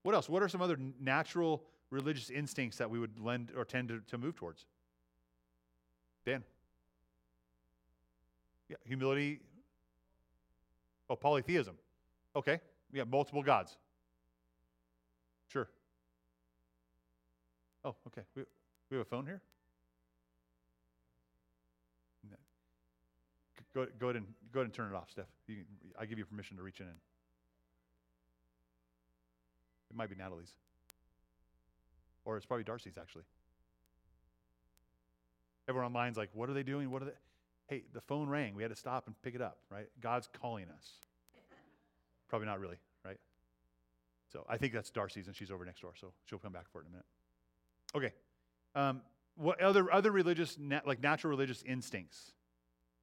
What 0.02 0.14
else? 0.14 0.28
What 0.28 0.43
are 0.43 0.49
some 0.49 0.62
other 0.62 0.78
natural 1.00 1.64
religious 1.90 2.31
instincts 2.31 2.78
that 2.78 2.88
we 2.90 2.99
would 2.99 3.19
lend 3.19 3.52
or 3.56 3.64
tend 3.64 3.88
to, 3.88 4.00
to 4.08 4.19
move 4.19 4.37
towards? 4.37 4.66
Dan? 6.25 6.44
Yeah, 8.69 8.76
humility, 8.84 9.40
Oh, 11.08 11.17
polytheism. 11.17 11.76
Okay. 12.34 12.60
We 12.93 12.99
have 12.99 13.08
multiple 13.08 13.43
gods. 13.43 13.76
Sure. 15.49 15.69
Oh, 17.84 17.94
okay. 18.06 18.22
We, 18.34 18.43
we 18.91 18.96
have 18.96 19.06
a 19.06 19.08
phone 19.08 19.27
here? 19.27 19.43
Go, 23.74 23.86
go, 23.98 24.06
ahead 24.06 24.16
and, 24.16 24.26
go 24.52 24.60
ahead 24.60 24.66
and 24.66 24.74
turn 24.74 24.93
it 24.93 24.96
off, 24.96 25.10
Steph. 25.10 25.26
You, 25.46 25.64
I 25.98 26.06
give 26.06 26.19
you 26.19 26.24
permission 26.24 26.56
to 26.56 26.62
reach 26.62 26.81
in. 26.81 26.86
It 26.86 26.93
might 29.96 30.08
be 30.08 30.16
Natalie's. 30.16 30.54
Or 32.24 32.36
it's 32.36 32.46
probably 32.46 32.64
Darcy's, 32.64 32.96
actually. 32.98 33.24
Everyone 35.69 35.86
online's 35.86 36.16
like, 36.16 36.31
what 36.34 36.48
are 36.48 36.54
they 36.54 36.62
doing? 36.62 36.90
What 36.90 37.02
are 37.02 37.06
they? 37.06 37.12
hey, 37.69 37.82
the 37.93 38.00
phone 38.00 38.28
rang. 38.28 38.54
We 38.54 38.62
had 38.62 38.70
to 38.70 38.76
stop 38.76 39.06
and 39.06 39.20
pick 39.22 39.34
it 39.34 39.40
up, 39.40 39.58
right? 39.70 39.86
God's 40.00 40.28
calling 40.40 40.66
us. 40.76 40.93
Probably 42.28 42.46
not 42.46 42.60
really, 42.60 42.76
right? 43.04 43.19
So 44.32 44.44
I 44.48 44.56
think 44.56 44.72
that's 44.72 44.90
Darcy's, 44.90 45.26
and 45.26 45.36
she's 45.36 45.50
over 45.50 45.64
next 45.64 45.81
door, 45.81 45.93
so 45.98 46.12
she'll 46.26 46.38
come 46.38 46.52
back 46.52 46.69
for 46.70 46.81
it 46.81 46.84
in 46.84 46.88
a 46.88 46.90
minute. 46.90 47.06
Okay. 47.94 48.12
Um, 48.74 49.02
what 49.36 49.60
other 49.60 49.93
other 49.93 50.12
religious, 50.12 50.58
like 50.84 51.02
natural 51.02 51.31
religious 51.31 51.62
instincts 51.62 52.32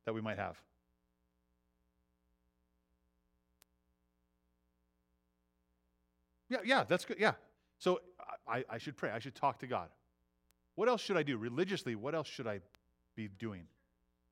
that 0.06 0.14
we 0.14 0.22
might 0.22 0.38
have? 0.38 0.58
Yeah, 6.50 6.58
yeah, 6.66 6.84
that's 6.84 7.06
good. 7.06 7.18
Yeah. 7.20 7.34
So 7.80 8.02
I, 8.48 8.64
I 8.70 8.78
should 8.78 8.98
pray. 8.98 9.10
I 9.10 9.20
should 9.20 9.36
talk 9.36 9.60
to 9.60 9.68
God. 9.68 9.88
What 10.76 10.90
else 10.90 11.02
should 11.02 11.18
I 11.18 11.24
do 11.24 11.38
religiously? 11.38 11.96
What 11.96 12.14
else 12.14 12.28
should 12.28 12.48
I 12.48 12.60
be 13.16 13.30
doing? 13.40 13.64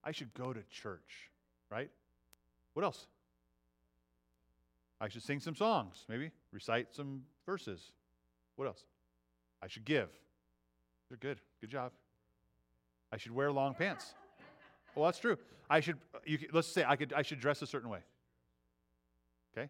I 0.03 0.11
should 0.11 0.33
go 0.33 0.51
to 0.51 0.61
church, 0.69 1.31
right? 1.69 1.89
What 2.73 2.83
else? 2.83 3.07
I 5.01 5.07
should 5.07 5.23
sing 5.23 5.39
some 5.39 5.55
songs, 5.55 6.05
maybe 6.09 6.31
recite 6.51 6.93
some 6.93 7.21
verses. 7.45 7.91
What 8.57 8.67
else? 8.67 8.83
I 9.61 9.67
should 9.67 9.85
give. 9.85 10.09
They're 11.07 11.17
good. 11.17 11.39
Good 11.61 11.69
job. 11.69 11.91
I 13.11 13.17
should 13.17 13.33
wear 13.33 13.51
long 13.51 13.73
pants. 13.73 14.13
Well, 14.99 15.07
that's 15.07 15.19
true. 15.19 15.37
I 15.69 15.79
should. 15.79 15.97
You, 16.25 16.39
let's 16.51 16.67
say 16.67 16.83
I 16.85 16.95
could. 16.95 17.13
I 17.13 17.21
should 17.21 17.39
dress 17.39 17.61
a 17.61 17.67
certain 17.67 17.89
way. 17.89 17.99
Okay. 19.57 19.69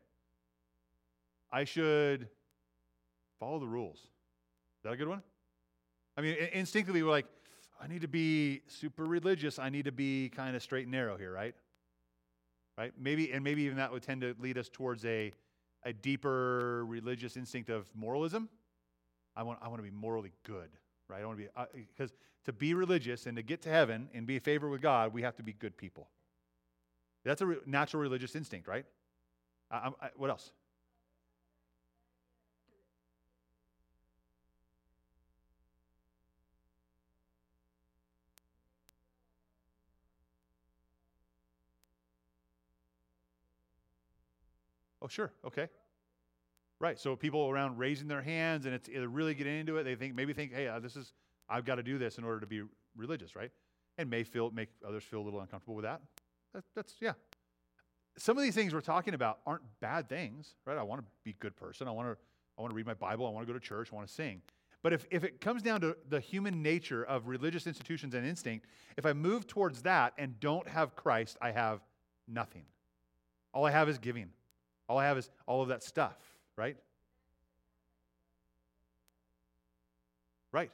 I 1.52 1.64
should 1.66 2.28
follow 3.40 3.60
the 3.60 3.68
rules. 3.68 3.98
Is 3.98 4.84
that 4.84 4.94
a 4.94 4.98
good 4.98 5.08
one? 5.08 5.22
I 6.18 6.22
mean, 6.22 6.36
instinctively, 6.52 7.04
we're 7.04 7.12
like, 7.12 7.28
I 7.82 7.88
need 7.88 8.02
to 8.02 8.08
be 8.08 8.62
super 8.68 9.06
religious. 9.06 9.60
I 9.60 9.70
need 9.70 9.86
to 9.86 9.92
be 9.92 10.30
kind 10.30 10.56
of 10.56 10.64
straight 10.64 10.84
and 10.84 10.92
narrow 10.92 11.16
here, 11.16 11.32
right? 11.32 11.56
right? 12.78 12.92
Maybe, 13.00 13.32
and 13.32 13.44
maybe 13.44 13.62
even 13.64 13.78
that 13.78 13.92
would 13.92 14.04
tend 14.04 14.22
to 14.22 14.36
lead 14.40 14.58
us 14.58 14.68
towards 14.68 15.06
a, 15.06 15.32
a 15.84 15.94
deeper 15.94 16.86
religious 16.86 17.38
instinct 17.38 17.70
of 17.70 17.90
moralism. 17.94 18.50
I 19.36 19.44
want, 19.44 19.60
I 19.62 19.68
want 19.68 19.80
to 19.80 19.84
be 19.84 19.96
morally 19.96 20.32
good, 20.44 20.70
right? 21.10 21.22
I 21.22 21.26
want 21.26 21.40
to 21.40 21.44
be, 21.46 21.86
because 21.96 22.12
uh, 22.12 22.16
to 22.46 22.54
be 22.54 22.74
religious 22.74 23.26
and 23.26 23.36
to 23.36 23.44
get 23.44 23.62
to 23.64 23.70
heaven 23.70 24.10
and 24.14 24.26
be 24.26 24.38
a 24.38 24.40
favor 24.40 24.70
with 24.70 24.82
God, 24.82 25.14
we 25.14 25.22
have 25.24 25.36
to 25.38 25.44
be 25.44 25.54
good 25.54 25.76
people. 25.76 26.08
That's 27.26 27.42
a 27.42 27.46
re- 27.46 27.58
natural 27.66 28.02
religious 28.02 28.36
instinct, 28.36 28.68
right? 28.68 28.86
I, 29.70 29.90
I, 30.02 30.10
what 30.16 30.30
else? 30.30 30.52
Oh, 45.02 45.08
sure. 45.08 45.32
Okay. 45.46 45.68
Right. 46.80 46.98
So 46.98 47.16
people 47.16 47.50
around 47.50 47.78
raising 47.78 48.08
their 48.08 48.22
hands 48.22 48.66
and 48.66 48.74
it's 48.74 48.90
really 48.90 49.34
getting 49.34 49.60
into 49.60 49.78
it. 49.78 49.84
They 49.84 49.96
think 49.96 50.16
maybe 50.16 50.34
think, 50.34 50.54
hey, 50.54 50.68
uh, 50.68 50.80
this 50.80 50.96
is 50.96 51.14
I've 51.50 51.66
got 51.66 51.76
to 51.76 51.84
do 51.84 51.98
this 51.98 52.18
in 52.18 52.24
order 52.24 52.40
to 52.40 52.48
be 52.48 52.62
religious, 52.96 53.36
right? 53.36 53.52
And 53.98 54.10
may 54.10 54.24
feel 54.24 54.52
make 54.52 54.70
others 54.88 55.04
feel 55.04 55.20
a 55.20 55.26
little 55.26 55.42
uncomfortable 55.42 55.76
with 55.76 55.84
that. 55.84 56.02
that 56.54 56.64
that's 56.76 56.96
yeah. 57.02 57.14
Some 58.18 58.38
of 58.38 58.44
these 58.44 58.56
things 58.56 58.74
we're 58.74 58.82
talking 58.82 59.14
about 59.14 59.40
aren't 59.46 59.64
bad 59.82 60.10
things, 60.10 60.56
right? 60.66 60.78
I 60.78 60.84
want 60.84 61.02
to 61.02 61.08
be 61.24 61.32
a 61.32 61.42
good 61.42 61.56
person. 61.56 61.88
I 61.88 61.92
want 61.92 62.08
to 62.08 62.18
I 62.58 62.62
want 62.62 62.72
to 62.72 62.76
read 62.76 62.86
my 62.86 62.94
Bible. 62.94 63.26
I 63.26 63.30
want 63.30 63.48
to 63.48 63.54
go 63.54 63.58
to 63.58 63.66
church. 63.66 63.90
I 63.92 63.96
want 63.96 64.08
to 64.08 64.14
sing. 64.14 64.42
But 64.82 64.94
if, 64.94 65.06
if 65.12 65.24
it 65.24 65.42
comes 65.42 65.62
down 65.62 65.82
to 65.82 65.98
the 66.08 66.20
human 66.20 66.62
nature 66.62 67.04
of 67.04 67.28
religious 67.28 67.68
institutions 67.68 68.14
and 68.14 68.26
instinct, 68.26 68.68
if 68.98 69.06
I 69.06 69.14
move 69.14 69.46
towards 69.46 69.82
that 69.82 70.14
and 70.18 70.40
don't 70.40 70.68
have 70.68 70.96
Christ, 70.96 71.38
I 71.42 71.52
have 71.52 71.82
nothing. 72.28 72.64
All 73.54 73.66
I 73.66 73.72
have 73.72 73.90
is 73.90 73.98
giving. 73.98 74.30
All 74.88 74.98
I 74.98 75.06
have 75.06 75.18
is 75.18 75.30
all 75.48 75.62
of 75.62 75.68
that 75.70 75.84
stuff, 75.84 76.18
right? 76.60 76.76
Right, 80.52 80.72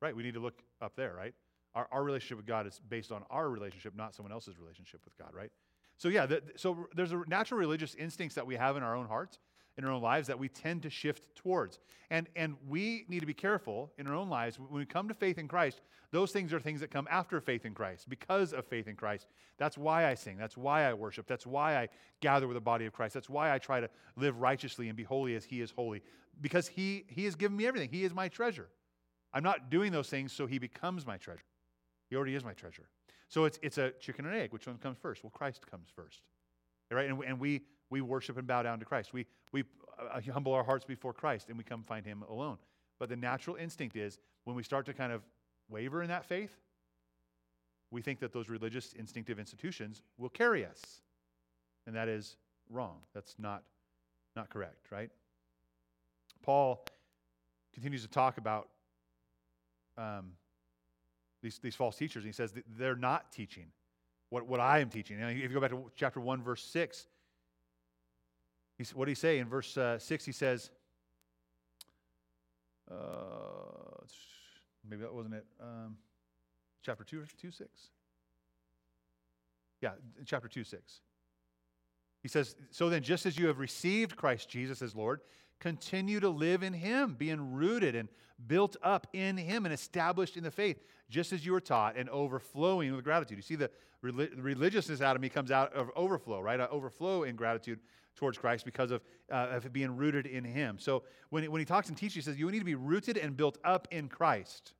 right. 0.00 0.14
We 0.14 0.22
need 0.22 0.34
to 0.34 0.40
look 0.40 0.62
up 0.80 0.94
there, 0.94 1.12
right? 1.12 1.34
Our, 1.74 1.88
our 1.90 2.04
relationship 2.04 2.36
with 2.36 2.46
God 2.46 2.68
is 2.68 2.80
based 2.88 3.10
on 3.10 3.24
our 3.30 3.50
relationship, 3.50 3.94
not 3.96 4.14
someone 4.14 4.32
else's 4.32 4.58
relationship 4.58 5.00
with 5.04 5.18
God, 5.18 5.34
right? 5.34 5.50
So, 5.98 6.08
yeah, 6.08 6.26
the, 6.26 6.42
so 6.56 6.86
there's 6.94 7.12
a 7.12 7.22
natural 7.26 7.58
religious 7.58 7.96
instincts 7.96 8.36
that 8.36 8.46
we 8.46 8.54
have 8.54 8.76
in 8.76 8.84
our 8.84 8.94
own 8.94 9.06
hearts 9.06 9.38
in 9.76 9.84
our 9.84 9.90
own 9.90 10.02
lives 10.02 10.28
that 10.28 10.38
we 10.38 10.48
tend 10.48 10.82
to 10.82 10.90
shift 10.90 11.34
towards. 11.34 11.78
And, 12.10 12.28
and 12.36 12.56
we 12.68 13.04
need 13.08 13.20
to 13.20 13.26
be 13.26 13.34
careful 13.34 13.92
in 13.98 14.06
our 14.06 14.14
own 14.14 14.28
lives. 14.28 14.58
When 14.58 14.78
we 14.78 14.86
come 14.86 15.08
to 15.08 15.14
faith 15.14 15.38
in 15.38 15.48
Christ, 15.48 15.80
those 16.12 16.30
things 16.30 16.52
are 16.52 16.60
things 16.60 16.80
that 16.80 16.92
come 16.92 17.08
after 17.10 17.40
faith 17.40 17.66
in 17.66 17.74
Christ, 17.74 18.08
because 18.08 18.52
of 18.52 18.64
faith 18.66 18.86
in 18.86 18.94
Christ. 18.94 19.26
That's 19.58 19.76
why 19.76 20.06
I 20.06 20.14
sing. 20.14 20.36
That's 20.36 20.56
why 20.56 20.84
I 20.84 20.94
worship. 20.94 21.26
That's 21.26 21.46
why 21.46 21.76
I 21.76 21.88
gather 22.20 22.46
with 22.46 22.54
the 22.54 22.60
body 22.60 22.86
of 22.86 22.92
Christ. 22.92 23.14
That's 23.14 23.28
why 23.28 23.52
I 23.52 23.58
try 23.58 23.80
to 23.80 23.90
live 24.16 24.40
righteously 24.40 24.88
and 24.88 24.96
be 24.96 25.02
holy 25.02 25.34
as 25.34 25.44
He 25.44 25.60
is 25.60 25.72
holy, 25.72 26.02
because 26.40 26.68
He, 26.68 27.04
he 27.08 27.24
has 27.24 27.34
given 27.34 27.56
me 27.56 27.66
everything. 27.66 27.88
He 27.90 28.04
is 28.04 28.14
my 28.14 28.28
treasure. 28.28 28.68
I'm 29.32 29.42
not 29.42 29.70
doing 29.70 29.90
those 29.90 30.08
things 30.08 30.32
so 30.32 30.46
He 30.46 30.58
becomes 30.58 31.04
my 31.04 31.16
treasure. 31.16 31.42
He 32.08 32.16
already 32.16 32.36
is 32.36 32.44
my 32.44 32.52
treasure. 32.52 32.88
So 33.28 33.46
it's, 33.46 33.58
it's 33.62 33.78
a 33.78 33.90
chicken 33.98 34.26
and 34.26 34.36
egg. 34.36 34.52
Which 34.52 34.68
one 34.68 34.78
comes 34.78 34.98
first? 34.98 35.24
Well, 35.24 35.32
Christ 35.34 35.68
comes 35.68 35.88
first. 35.96 36.20
Right? 36.92 37.10
And, 37.10 37.20
and 37.24 37.40
we, 37.40 37.62
we 37.94 38.00
worship 38.00 38.36
and 38.36 38.44
bow 38.44 38.60
down 38.60 38.80
to 38.80 38.84
Christ. 38.84 39.12
We, 39.12 39.24
we 39.52 39.62
uh, 40.12 40.20
humble 40.32 40.52
our 40.52 40.64
hearts 40.64 40.84
before 40.84 41.12
Christ 41.12 41.48
and 41.48 41.56
we 41.56 41.62
come 41.62 41.84
find 41.84 42.04
Him 42.04 42.24
alone. 42.28 42.58
But 42.98 43.08
the 43.08 43.14
natural 43.14 43.54
instinct 43.54 43.94
is 43.94 44.18
when 44.42 44.56
we 44.56 44.64
start 44.64 44.84
to 44.86 44.92
kind 44.92 45.12
of 45.12 45.22
waver 45.70 46.02
in 46.02 46.08
that 46.08 46.24
faith, 46.24 46.58
we 47.92 48.02
think 48.02 48.18
that 48.18 48.32
those 48.32 48.48
religious 48.48 48.94
instinctive 48.94 49.38
institutions 49.38 50.02
will 50.18 50.28
carry 50.28 50.66
us. 50.66 50.80
And 51.86 51.94
that 51.94 52.08
is 52.08 52.36
wrong. 52.68 52.96
That's 53.14 53.36
not, 53.38 53.62
not 54.34 54.50
correct, 54.50 54.90
right? 54.90 55.10
Paul 56.42 56.84
continues 57.72 58.02
to 58.02 58.08
talk 58.08 58.38
about 58.38 58.70
um, 59.96 60.32
these, 61.42 61.60
these 61.60 61.76
false 61.76 61.96
teachers. 61.96 62.24
And 62.24 62.28
he 62.28 62.32
says 62.32 62.52
they're 62.76 62.96
not 62.96 63.30
teaching 63.30 63.66
what, 64.30 64.48
what 64.48 64.58
I 64.58 64.80
am 64.80 64.90
teaching. 64.90 65.20
if 65.20 65.36
you 65.36 65.48
go 65.48 65.60
back 65.60 65.70
to 65.70 65.92
chapter 65.94 66.18
1, 66.18 66.42
verse 66.42 66.64
6, 66.64 67.06
He's, 68.76 68.94
what 68.94 69.04
did 69.06 69.12
he 69.12 69.16
say 69.16 69.38
in 69.38 69.48
verse 69.48 69.76
uh, 69.76 69.98
6? 69.98 70.24
He 70.24 70.32
says, 70.32 70.70
uh, 72.90 72.94
maybe 74.88 75.02
that 75.02 75.14
wasn't 75.14 75.34
it. 75.34 75.46
Um, 75.60 75.96
chapter 76.82 77.04
2, 77.04 77.24
2 77.40 77.50
6. 77.50 77.70
Yeah, 79.80 79.90
chapter 80.24 80.48
2 80.48 80.64
6. 80.64 81.00
He 82.22 82.28
says, 82.28 82.56
So 82.70 82.88
then, 82.88 83.02
just 83.02 83.26
as 83.26 83.38
you 83.38 83.46
have 83.48 83.58
received 83.58 84.16
Christ 84.16 84.48
Jesus 84.48 84.82
as 84.82 84.94
Lord, 84.94 85.20
continue 85.60 86.20
to 86.20 86.28
live 86.28 86.62
in 86.62 86.72
Him, 86.72 87.14
being 87.14 87.52
rooted 87.52 87.94
and 87.94 88.08
built 88.46 88.76
up 88.82 89.06
in 89.12 89.36
Him 89.36 89.66
and 89.66 89.74
established 89.74 90.36
in 90.36 90.42
the 90.42 90.50
faith, 90.50 90.82
just 91.10 91.32
as 91.32 91.44
you 91.44 91.52
were 91.52 91.60
taught 91.60 91.96
and 91.96 92.08
overflowing 92.08 92.94
with 92.94 93.04
gratitude. 93.04 93.38
You 93.38 93.42
see, 93.42 93.56
the 93.56 93.70
religiousness 94.02 95.00
out 95.00 95.16
of 95.16 95.22
me 95.22 95.28
comes 95.28 95.50
out 95.50 95.72
of 95.74 95.90
overflow, 95.96 96.40
right? 96.40 96.60
I 96.60 96.66
overflow 96.66 97.22
in 97.22 97.36
gratitude 97.36 97.80
towards 98.16 98.38
Christ 98.38 98.64
because 98.64 98.90
of, 98.90 99.02
uh, 99.30 99.48
of 99.52 99.72
being 99.72 99.96
rooted 99.96 100.26
in 100.26 100.44
Him. 100.44 100.78
So 100.78 101.02
when, 101.30 101.42
he, 101.42 101.48
when 101.48 101.60
he 101.60 101.64
talks 101.64 101.88
and 101.88 101.96
teaches, 101.96 102.14
he 102.14 102.20
says, 102.20 102.38
You 102.38 102.50
need 102.50 102.60
to 102.60 102.64
be 102.64 102.74
rooted 102.74 103.16
and 103.16 103.36
built 103.36 103.58
up 103.64 103.88
in 103.90 104.08
Christ. 104.08 104.72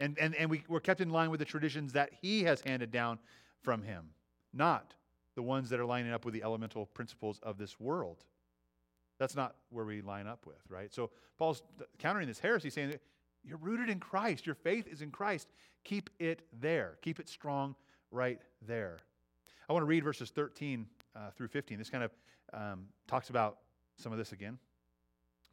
And, 0.00 0.18
and, 0.18 0.34
and 0.34 0.50
we, 0.50 0.64
we're 0.68 0.80
kept 0.80 1.00
in 1.00 1.10
line 1.10 1.30
with 1.30 1.38
the 1.38 1.46
traditions 1.46 1.92
that 1.92 2.10
He 2.20 2.42
has 2.44 2.60
handed 2.60 2.90
down 2.90 3.18
from 3.62 3.82
Him, 3.82 4.10
not 4.52 4.94
the 5.34 5.42
ones 5.42 5.70
that 5.70 5.80
are 5.80 5.84
lining 5.84 6.12
up 6.12 6.24
with 6.24 6.34
the 6.34 6.42
elemental 6.42 6.86
principles 6.86 7.38
of 7.42 7.56
this 7.56 7.78
world. 7.78 8.24
That's 9.18 9.36
not 9.36 9.54
where 9.70 9.84
we 9.84 10.00
line 10.00 10.26
up 10.26 10.46
with, 10.46 10.58
right? 10.68 10.92
So 10.92 11.10
Paul's 11.38 11.62
countering 11.98 12.26
this 12.26 12.40
heresy, 12.40 12.70
saying 12.70 12.98
you're 13.44 13.58
rooted 13.58 13.88
in 13.88 14.00
Christ. 14.00 14.46
Your 14.46 14.54
faith 14.54 14.86
is 14.88 15.02
in 15.02 15.10
Christ. 15.10 15.48
Keep 15.84 16.10
it 16.18 16.42
there. 16.60 16.98
Keep 17.02 17.20
it 17.20 17.28
strong 17.28 17.74
right 18.10 18.40
there. 18.66 18.98
I 19.68 19.72
want 19.72 19.82
to 19.82 19.86
read 19.86 20.04
verses 20.04 20.30
13 20.30 20.86
uh, 21.14 21.30
through 21.36 21.48
15. 21.48 21.78
This 21.78 21.90
kind 21.90 22.04
of 22.04 22.10
um, 22.52 22.86
talks 23.06 23.30
about 23.30 23.58
some 23.96 24.12
of 24.12 24.18
this 24.18 24.32
again. 24.32 24.58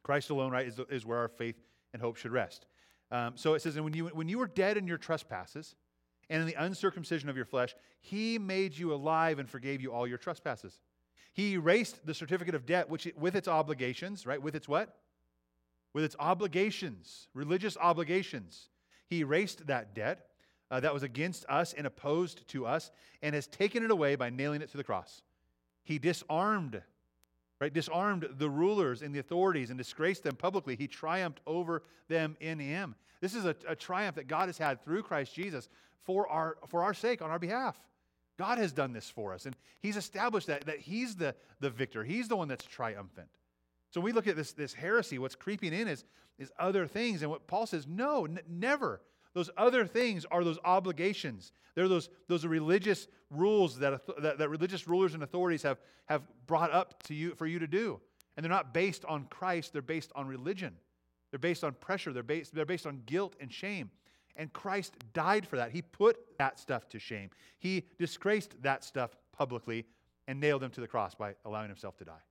Christ 0.02 0.30
alone, 0.30 0.52
right, 0.52 0.66
is, 0.66 0.80
is 0.90 1.04
where 1.04 1.18
our 1.18 1.28
faith 1.28 1.56
and 1.92 2.00
hope 2.00 2.16
should 2.16 2.32
rest. 2.32 2.66
Um, 3.10 3.32
so 3.36 3.54
it 3.54 3.62
says, 3.62 3.76
and 3.76 3.84
when 3.84 3.94
you, 3.94 4.06
when 4.06 4.28
you 4.28 4.38
were 4.38 4.46
dead 4.46 4.76
in 4.76 4.86
your 4.86 4.98
trespasses 4.98 5.74
and 6.28 6.40
in 6.40 6.46
the 6.46 6.54
uncircumcision 6.54 7.28
of 7.28 7.36
your 7.36 7.44
flesh, 7.44 7.74
he 8.00 8.38
made 8.38 8.76
you 8.76 8.94
alive 8.94 9.38
and 9.38 9.48
forgave 9.48 9.80
you 9.80 9.92
all 9.92 10.06
your 10.06 10.18
trespasses. 10.18 10.80
He 11.32 11.54
erased 11.54 12.06
the 12.06 12.14
certificate 12.14 12.54
of 12.54 12.66
debt, 12.66 12.88
which 12.88 13.08
with 13.18 13.36
its 13.36 13.48
obligations, 13.48 14.26
right? 14.26 14.40
With 14.40 14.54
its 14.54 14.68
what? 14.68 14.96
With 15.92 16.04
its 16.04 16.16
obligations, 16.18 17.28
religious 17.34 17.76
obligations. 17.76 18.68
He 19.06 19.20
erased 19.20 19.66
that 19.66 19.94
debt 19.94 20.26
uh, 20.70 20.80
that 20.80 20.94
was 20.94 21.02
against 21.02 21.44
us 21.48 21.72
and 21.72 21.86
opposed 21.86 22.46
to 22.48 22.64
us 22.64 22.90
and 23.22 23.34
has 23.34 23.48
taken 23.48 23.84
it 23.84 23.90
away 23.90 24.14
by 24.14 24.30
nailing 24.30 24.62
it 24.62 24.70
to 24.70 24.76
the 24.76 24.84
cross. 24.84 25.22
He 25.82 25.98
disarmed, 25.98 26.82
right? 27.60 27.72
Disarmed 27.72 28.28
the 28.38 28.50
rulers 28.50 29.02
and 29.02 29.14
the 29.14 29.18
authorities 29.18 29.70
and 29.70 29.78
disgraced 29.78 30.22
them 30.22 30.36
publicly. 30.36 30.76
He 30.76 30.86
triumphed 30.86 31.40
over 31.46 31.82
them 32.08 32.36
in 32.40 32.58
him. 32.58 32.94
This 33.20 33.34
is 33.34 33.44
a, 33.44 33.54
a 33.68 33.76
triumph 33.76 34.16
that 34.16 34.28
God 34.28 34.48
has 34.48 34.58
had 34.58 34.82
through 34.82 35.02
Christ 35.02 35.34
Jesus 35.34 35.68
for 36.04 36.26
our, 36.28 36.56
for 36.68 36.82
our 36.82 36.94
sake, 36.94 37.22
on 37.22 37.30
our 37.30 37.38
behalf. 37.38 37.78
God 38.38 38.56
has 38.56 38.72
done 38.72 38.94
this 38.94 39.10
for 39.10 39.34
us, 39.34 39.44
and 39.44 39.54
He's 39.80 39.98
established 39.98 40.46
that, 40.46 40.64
that 40.64 40.78
He's 40.78 41.16
the, 41.16 41.34
the 41.60 41.68
victor. 41.68 42.02
He's 42.02 42.26
the 42.26 42.36
one 42.36 42.48
that's 42.48 42.64
triumphant. 42.64 43.28
So 43.90 44.00
we 44.00 44.12
look 44.12 44.26
at 44.26 44.36
this, 44.36 44.52
this 44.52 44.72
heresy, 44.72 45.18
what's 45.18 45.34
creeping 45.34 45.74
in 45.74 45.88
is, 45.88 46.04
is 46.38 46.50
other 46.58 46.86
things. 46.86 47.20
And 47.20 47.30
what 47.30 47.46
Paul 47.46 47.66
says, 47.66 47.86
no, 47.86 48.24
n- 48.24 48.40
never. 48.48 49.02
Those 49.32 49.50
other 49.56 49.86
things 49.86 50.24
are 50.30 50.42
those 50.42 50.58
obligations. 50.64 51.52
They're 51.74 51.88
those, 51.88 52.08
those 52.28 52.44
religious 52.44 53.06
rules 53.30 53.78
that, 53.78 54.02
that, 54.20 54.38
that 54.38 54.48
religious 54.48 54.88
rulers 54.88 55.14
and 55.14 55.22
authorities 55.22 55.62
have, 55.62 55.78
have 56.06 56.22
brought 56.46 56.72
up 56.72 57.02
to 57.04 57.14
you 57.14 57.34
for 57.36 57.46
you 57.46 57.58
to 57.60 57.66
do. 57.66 58.00
And 58.36 58.44
they're 58.44 58.50
not 58.50 58.74
based 58.74 59.04
on 59.04 59.26
Christ, 59.26 59.72
they're 59.72 59.82
based 59.82 60.10
on 60.14 60.26
religion. 60.26 60.74
They're 61.30 61.38
based 61.38 61.62
on 61.62 61.74
pressure, 61.74 62.12
they're 62.12 62.22
based, 62.22 62.54
they're 62.54 62.64
based 62.64 62.86
on 62.86 63.02
guilt 63.06 63.36
and 63.40 63.52
shame. 63.52 63.90
And 64.36 64.52
Christ 64.52 64.94
died 65.12 65.46
for 65.46 65.56
that. 65.56 65.70
He 65.70 65.82
put 65.82 66.16
that 66.38 66.58
stuff 66.58 66.88
to 66.88 66.98
shame. 66.98 67.30
He 67.58 67.84
disgraced 67.98 68.60
that 68.62 68.84
stuff 68.84 69.16
publicly 69.32 69.86
and 70.26 70.40
nailed 70.40 70.62
him 70.62 70.70
to 70.70 70.80
the 70.80 70.88
cross 70.88 71.14
by 71.14 71.34
allowing 71.44 71.68
himself 71.68 71.96
to 71.98 72.04
die. 72.04 72.22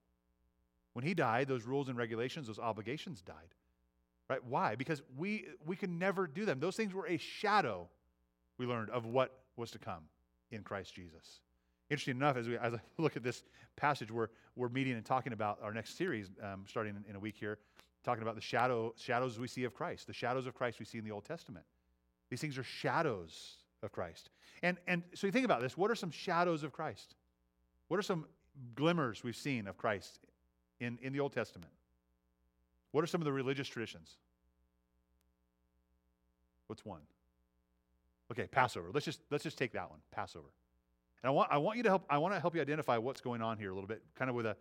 When 0.93 1.05
he 1.05 1.13
died, 1.13 1.47
those 1.47 1.65
rules 1.65 1.87
and 1.87 1.97
regulations, 1.97 2.47
those 2.47 2.59
obligations 2.59 3.21
died. 3.21 3.55
Right? 4.29 4.43
Why? 4.45 4.75
Because 4.75 5.01
we, 5.17 5.48
we 5.65 5.75
can 5.75 5.98
never 5.98 6.27
do 6.27 6.45
them. 6.45 6.59
Those 6.59 6.75
things 6.75 6.93
were 6.93 7.07
a 7.07 7.17
shadow, 7.17 7.89
we 8.57 8.65
learned, 8.65 8.91
of 8.91 9.05
what 9.05 9.39
was 9.55 9.71
to 9.71 9.79
come 9.79 10.03
in 10.51 10.62
Christ 10.62 10.93
Jesus. 10.93 11.41
Interesting 11.89 12.17
enough, 12.17 12.38
as, 12.38 12.48
we, 12.48 12.57
as 12.57 12.75
I 12.75 12.79
look 13.01 13.17
at 13.17 13.24
this 13.24 13.43
passage, 13.75 14.12
we're, 14.12 14.27
we're 14.55 14.69
meeting 14.69 14.93
and 14.93 15.03
talking 15.03 15.33
about 15.33 15.59
our 15.63 15.74
next 15.74 15.98
series 15.98 16.29
um, 16.43 16.65
starting 16.67 16.95
in, 16.95 17.09
in 17.09 17.15
a 17.15 17.19
week 17.19 17.36
here, 17.39 17.57
talking 18.03 18.21
about 18.21 18.36
the 18.36 18.41
shadow, 18.41 18.93
shadows 18.98 19.39
we 19.39 19.48
see 19.48 19.63
of 19.63 19.74
Christ, 19.74 20.05
the 20.05 20.13
shadows 20.13 20.45
of 20.45 20.53
Christ 20.53 20.79
we 20.79 20.86
see 20.86 21.00
in 21.00 21.03
the 21.03 21.12
Old 21.12 21.25
Testament. 21.25 21.65
These 22.29 22.41
things 22.41 22.57
are 22.59 22.63
shadows 22.63 23.55
of 23.81 23.91
Christ. 23.91 24.29
And, 24.62 24.77
and 24.88 25.03
so 25.15 25.25
you 25.25 25.31
think 25.31 25.45
about 25.45 25.62
this 25.62 25.75
what 25.75 25.89
are 25.89 25.95
some 25.95 26.12
shadows 26.12 26.63
of 26.63 26.71
Christ? 26.71 27.15
What 27.88 27.98
are 27.98 28.03
some 28.03 28.25
glimmers 28.75 29.24
we've 29.24 29.36
seen 29.36 29.67
of 29.67 29.77
Christ 29.77 30.19
in, 30.79 31.00
in 31.01 31.13
the 31.13 31.19
Old 31.19 31.33
Testament? 31.33 31.71
What 32.91 33.03
are 33.03 33.08
some 33.08 33.22
of 33.22 33.25
the 33.25 33.31
religious 33.31 33.67
traditions? 33.67 34.17
What's 36.67 36.86
one? 36.86 37.01
Okay, 38.31 38.48
Passover. 38.48 38.89
Let's 38.93 39.05
just 39.05 39.22
let's 39.31 39.43
just 39.43 39.58
take 39.58 39.74
that 39.74 39.89
one, 39.89 40.00
Passover. 40.12 40.50
And 41.24 41.29
I 41.29 41.31
want 41.31 41.51
I 41.51 41.58
want 41.58 41.77
you 41.77 41.84
to 41.84 41.89
help 41.89 42.05
I 42.10 42.17
want 42.17 42.34
to 42.34 42.39
help 42.39 42.55
you 42.55 42.62
identify 42.62 42.98
what's 42.98 43.22
going 43.22 43.41
on 43.41 43.58
here 43.58 43.72
a 43.72 43.74
little 43.74 43.88
bit, 43.88 44.03
kind 44.15 44.29
of 44.29 44.36
with 44.36 44.46
a 44.46 44.55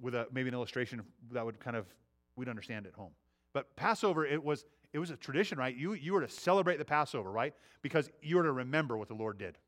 with 0.00 0.14
a 0.14 0.26
maybe 0.32 0.48
an 0.48 0.54
illustration 0.54 1.02
that 1.32 1.44
would 1.44 1.60
kind 1.60 1.76
of 1.76 1.86
we'd 2.34 2.48
understand 2.48 2.86
at 2.86 2.94
home. 2.94 3.12
But 3.52 3.74
Passover, 3.76 4.24
it 4.26 4.42
was 4.42 4.64
it 4.92 4.98
was 4.98 5.10
a 5.10 5.16
tradition, 5.16 5.58
right? 5.58 5.76
You 5.76 5.92
you 5.92 6.12
were 6.12 6.22
to 6.22 6.28
celebrate 6.28 6.78
the 6.78 6.84
Passover, 6.84 7.30
right? 7.30 7.54
Because 7.82 8.10
you 8.22 8.36
were 8.36 8.42
to 8.44 8.52
remember 8.52 8.96
what 8.96 9.08
the 9.08 9.14
Lord 9.14 9.38
did. 9.38 9.58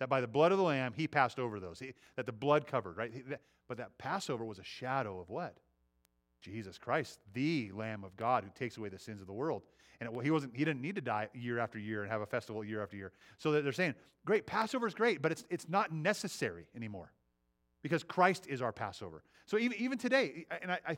That 0.00 0.08
by 0.08 0.20
the 0.20 0.28
blood 0.28 0.50
of 0.50 0.58
the 0.58 0.64
Lamb, 0.64 0.94
He 0.96 1.06
passed 1.06 1.38
over 1.38 1.60
those. 1.60 1.78
He, 1.78 1.94
that 2.16 2.26
the 2.26 2.32
blood 2.32 2.66
covered, 2.66 2.96
right? 2.96 3.12
He, 3.12 3.20
that, 3.22 3.40
but 3.68 3.76
that 3.78 3.98
Passover 3.98 4.44
was 4.44 4.58
a 4.58 4.64
shadow 4.64 5.20
of 5.20 5.28
what? 5.28 5.56
Jesus 6.40 6.78
Christ, 6.78 7.20
the 7.32 7.70
Lamb 7.74 8.04
of 8.04 8.16
God 8.16 8.44
who 8.44 8.50
takes 8.54 8.76
away 8.76 8.88
the 8.88 8.98
sins 8.98 9.20
of 9.20 9.26
the 9.26 9.32
world. 9.32 9.62
And 10.00 10.08
it, 10.08 10.24
he 10.24 10.30
wasn't 10.30 10.56
he 10.56 10.64
didn't 10.64 10.80
need 10.80 10.94
to 10.94 11.00
die 11.00 11.28
year 11.34 11.58
after 11.58 11.78
year 11.78 12.02
and 12.02 12.10
have 12.10 12.22
a 12.22 12.26
festival 12.26 12.64
year 12.64 12.82
after 12.82 12.96
year. 12.96 13.12
So 13.38 13.52
they're 13.52 13.72
saying, 13.72 13.94
great, 14.24 14.46
Passover 14.46 14.86
is 14.86 14.94
great, 14.94 15.20
but 15.22 15.32
it's 15.32 15.44
it's 15.50 15.68
not 15.68 15.92
necessary 15.92 16.66
anymore. 16.74 17.12
Because 17.82 18.02
Christ 18.02 18.46
is 18.46 18.60
our 18.60 18.72
Passover. 18.72 19.22
So 19.46 19.58
even, 19.58 19.78
even 19.78 19.96
today, 19.96 20.44
and 20.60 20.70
I, 20.70 20.78
I, 20.86 20.96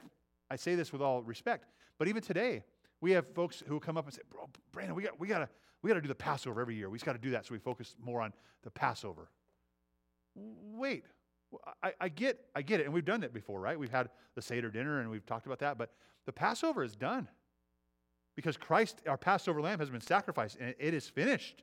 I 0.50 0.56
say 0.56 0.74
this 0.74 0.92
with 0.92 1.00
all 1.00 1.22
respect, 1.22 1.68
but 1.96 2.08
even 2.08 2.22
today, 2.22 2.64
we 3.00 3.12
have 3.12 3.26
folks 3.34 3.62
who 3.66 3.78
come 3.80 3.96
up 3.96 4.04
and 4.04 4.14
say, 4.14 4.22
Bro, 4.28 4.48
Brandon, 4.72 4.94
we 4.94 5.02
got 5.02 5.18
we 5.18 5.28
gotta 5.28 5.48
we 5.82 5.88
gotta 5.88 6.00
do 6.00 6.08
the 6.08 6.14
Passover 6.14 6.60
every 6.60 6.76
year. 6.76 6.90
We 6.90 6.98
just 6.98 7.06
gotta 7.06 7.18
do 7.18 7.30
that 7.30 7.46
so 7.46 7.52
we 7.52 7.58
focus 7.58 7.96
more 8.00 8.20
on 8.20 8.32
the 8.62 8.70
Passover. 8.70 9.28
Wait, 10.34 11.04
I, 11.82 11.92
I, 12.00 12.08
get, 12.08 12.38
I 12.54 12.62
get 12.62 12.80
it, 12.80 12.84
and 12.84 12.94
we've 12.94 13.04
done 13.04 13.20
that 13.20 13.32
before, 13.32 13.60
right? 13.60 13.78
We've 13.78 13.90
had 13.90 14.08
the 14.34 14.42
Seder 14.42 14.70
dinner, 14.70 15.00
and 15.00 15.10
we've 15.10 15.26
talked 15.26 15.46
about 15.46 15.58
that, 15.60 15.78
but 15.78 15.92
the 16.26 16.32
Passover 16.32 16.82
is 16.82 16.94
done 16.94 17.28
because 18.34 18.56
Christ, 18.56 19.02
our 19.06 19.18
Passover 19.18 19.60
lamb, 19.60 19.78
has 19.78 19.90
been 19.90 20.00
sacrificed, 20.00 20.56
and 20.60 20.74
it 20.78 20.94
is 20.94 21.08
finished. 21.08 21.62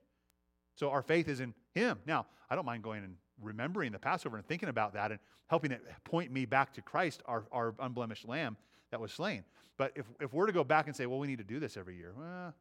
So 0.76 0.90
our 0.92 1.02
faith 1.02 1.28
is 1.28 1.40
in 1.40 1.54
Him. 1.74 2.00
Now, 2.06 2.28
I 2.50 2.56
don't 2.56 2.66
mind 2.66 2.84
going 2.84 3.04
and 3.04 3.16
remembering 3.42 3.92
the 3.92 4.00
Passover 4.00 4.38
and 4.38 4.46
thinking 4.46 4.70
about 4.70 4.94
that 4.94 5.12
and 5.12 5.20
helping 5.48 5.72
it 5.72 5.82
point 6.04 6.32
me 6.32 6.46
back 6.46 6.74
to 6.74 6.82
Christ, 6.82 7.22
our, 7.26 7.46
our 7.52 7.74
unblemished 7.80 8.28
lamb 8.28 8.58
that 8.92 9.00
was 9.00 9.12
slain. 9.12 9.44
But 9.78 9.94
if, 9.96 10.06
if 10.20 10.34
we're 10.34 10.46
to 10.46 10.52
go 10.52 10.64
back 10.64 10.88
and 10.88 10.96
say, 10.96 11.06
well, 11.06 11.20
we 11.20 11.28
need 11.28 11.38
to 11.38 11.44
do 11.44 11.60
this 11.60 11.78
every 11.78 11.96
year, 11.96 12.14
well, 12.16 12.54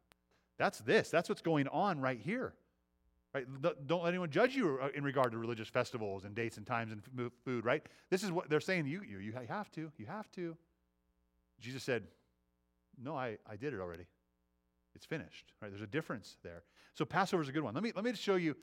that's 0.57 0.79
this. 0.79 1.09
That's 1.09 1.29
what's 1.29 1.41
going 1.41 1.67
on 1.67 1.99
right 1.99 2.19
here. 2.19 2.53
Right? 3.33 3.45
Don't 3.61 4.03
let 4.03 4.09
anyone 4.09 4.31
judge 4.31 4.55
you 4.55 4.79
uh, 4.81 4.89
in 4.95 5.03
regard 5.03 5.31
to 5.33 5.37
religious 5.37 5.67
festivals 5.67 6.23
and 6.23 6.33
dates 6.33 6.57
and 6.57 6.65
times 6.65 6.91
and 6.91 7.31
food, 7.45 7.63
right? 7.63 7.85
This 8.09 8.23
is 8.23 8.31
what 8.31 8.49
they're 8.49 8.59
saying 8.59 8.87
you. 8.87 9.03
You, 9.03 9.19
you 9.19 9.33
have 9.47 9.71
to. 9.73 9.91
You 9.97 10.07
have 10.07 10.31
to. 10.31 10.57
Jesus 11.59 11.83
said, 11.83 12.03
No, 13.01 13.15
I, 13.15 13.37
I 13.47 13.55
did 13.55 13.73
it 13.73 13.79
already. 13.79 14.05
It's 14.95 15.05
finished. 15.05 15.53
Right? 15.61 15.69
There's 15.69 15.83
a 15.83 15.87
difference 15.87 16.37
there. 16.43 16.63
So 16.95 17.05
Passover 17.05 17.43
is 17.43 17.49
a 17.49 17.51
good 17.51 17.63
one. 17.63 17.75
Let 17.75 17.83
me, 17.83 17.91
let 17.95 18.03
me 18.03 18.11
just 18.11 18.23
show 18.23 18.35
you. 18.35 18.55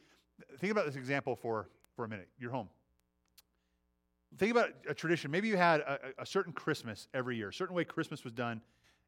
Think 0.58 0.72
about 0.72 0.86
this 0.86 0.96
example 0.96 1.36
for, 1.36 1.68
for 1.94 2.04
a 2.04 2.08
minute. 2.08 2.28
Your 2.38 2.50
home. 2.50 2.68
Think 4.36 4.50
about 4.50 4.70
a 4.88 4.94
tradition. 4.94 5.30
Maybe 5.30 5.48
you 5.48 5.56
had 5.56 5.80
a, 5.80 5.98
a 6.18 6.26
certain 6.26 6.52
Christmas 6.52 7.08
every 7.14 7.36
year, 7.36 7.48
a 7.48 7.54
certain 7.54 7.74
way 7.74 7.84
Christmas 7.84 8.24
was 8.24 8.32
done 8.32 8.60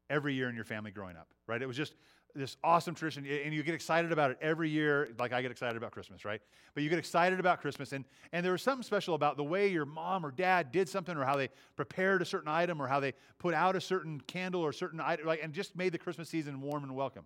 every 0.09 0.33
year 0.33 0.49
in 0.49 0.55
your 0.55 0.65
family 0.65 0.91
growing 0.91 1.15
up, 1.15 1.27
right? 1.45 1.61
It 1.61 1.67
was 1.67 1.77
just 1.77 1.93
this 2.35 2.57
awesome 2.63 2.95
tradition, 2.95 3.25
and 3.25 3.53
you 3.53 3.63
get 3.63 3.73
excited 3.75 4.11
about 4.11 4.31
it 4.31 4.37
every 4.41 4.69
year, 4.69 5.09
like 5.17 5.33
I 5.33 5.41
get 5.41 5.51
excited 5.51 5.77
about 5.77 5.91
Christmas, 5.91 6.25
right? 6.25 6.41
But 6.73 6.83
you 6.83 6.89
get 6.89 6.99
excited 6.99 7.39
about 7.39 7.61
Christmas, 7.61 7.91
and, 7.91 8.05
and 8.31 8.45
there 8.45 8.51
was 8.51 8.61
something 8.61 8.83
special 8.83 9.15
about 9.15 9.37
the 9.37 9.43
way 9.43 9.67
your 9.67 9.85
mom 9.85 10.25
or 10.25 10.31
dad 10.31 10.71
did 10.71 10.87
something, 10.87 11.17
or 11.17 11.25
how 11.25 11.35
they 11.35 11.49
prepared 11.75 12.21
a 12.21 12.25
certain 12.25 12.49
item, 12.49 12.81
or 12.81 12.87
how 12.87 12.99
they 12.99 13.13
put 13.39 13.53
out 13.53 13.75
a 13.75 13.81
certain 13.81 14.21
candle 14.21 14.61
or 14.61 14.71
certain 14.71 14.99
item, 14.99 15.25
like, 15.25 15.41
and 15.43 15.53
just 15.53 15.75
made 15.75 15.91
the 15.91 15.97
Christmas 15.97 16.29
season 16.29 16.61
warm 16.61 16.83
and 16.83 16.95
welcome. 16.95 17.25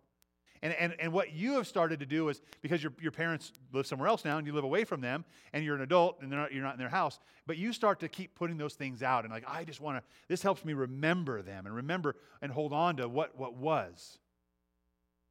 And, 0.63 0.73
and, 0.75 0.95
and 0.97 1.11
what 1.11 1.33
you 1.33 1.55
have 1.55 1.67
started 1.67 1.99
to 1.99 2.05
do 2.05 2.29
is 2.29 2.41
because 2.61 2.81
your, 2.81 2.93
your 3.01 3.11
parents 3.11 3.51
live 3.73 3.85
somewhere 3.85 4.07
else 4.07 4.23
now 4.23 4.37
and 4.37 4.47
you 4.47 4.53
live 4.53 4.63
away 4.63 4.85
from 4.85 5.01
them 5.01 5.25
and 5.51 5.65
you're 5.65 5.75
an 5.75 5.81
adult 5.81 6.21
and 6.21 6.31
not, 6.31 6.53
you're 6.53 6.63
not 6.63 6.75
in 6.75 6.79
their 6.79 6.87
house, 6.87 7.19
but 7.45 7.57
you 7.57 7.73
start 7.73 7.99
to 7.99 8.07
keep 8.07 8.33
putting 8.33 8.57
those 8.57 8.73
things 8.73 9.03
out. 9.03 9.25
And 9.25 9.33
like, 9.33 9.43
I 9.45 9.65
just 9.65 9.81
want 9.81 9.97
to, 9.97 10.03
this 10.29 10.41
helps 10.41 10.63
me 10.63 10.71
remember 10.71 11.41
them 11.41 11.65
and 11.65 11.75
remember 11.75 12.15
and 12.41 12.49
hold 12.49 12.71
on 12.71 12.95
to 12.95 13.09
what, 13.09 13.37
what 13.37 13.57
was. 13.57 14.19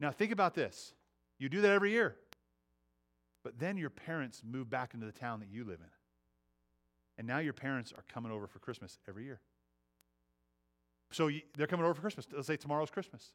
Now, 0.03 0.11
think 0.11 0.33
about 0.33 0.55
this. 0.55 0.93
You 1.38 1.49
do 1.49 1.61
that 1.61 1.71
every 1.71 1.93
year. 1.93 2.17
But 3.45 3.59
then 3.59 3.77
your 3.77 3.91
parents 3.91 4.43
move 4.45 4.69
back 4.69 4.95
into 4.95 5.07
the 5.07 5.12
town 5.12 5.41
that 5.41 5.49
you 5.49 5.65
live 5.65 5.79
in. 5.81 5.91
And 7.19 7.27
now 7.27 7.38
your 7.38 7.53
parents 7.53 7.93
are 7.97 8.05
coming 8.12 8.33
over 8.33 8.47
for 8.49 8.59
Christmas 8.59 8.99
every 9.09 9.25
year. 9.25 9.41
So 11.12 11.31
they're 11.57 11.67
coming 11.69 11.85
over 11.85 11.95
for 11.95 12.01
Christmas. 12.01 12.27
Let's 12.33 12.47
say 12.47 12.57
tomorrow's 12.57 12.91
Christmas. 12.91 13.33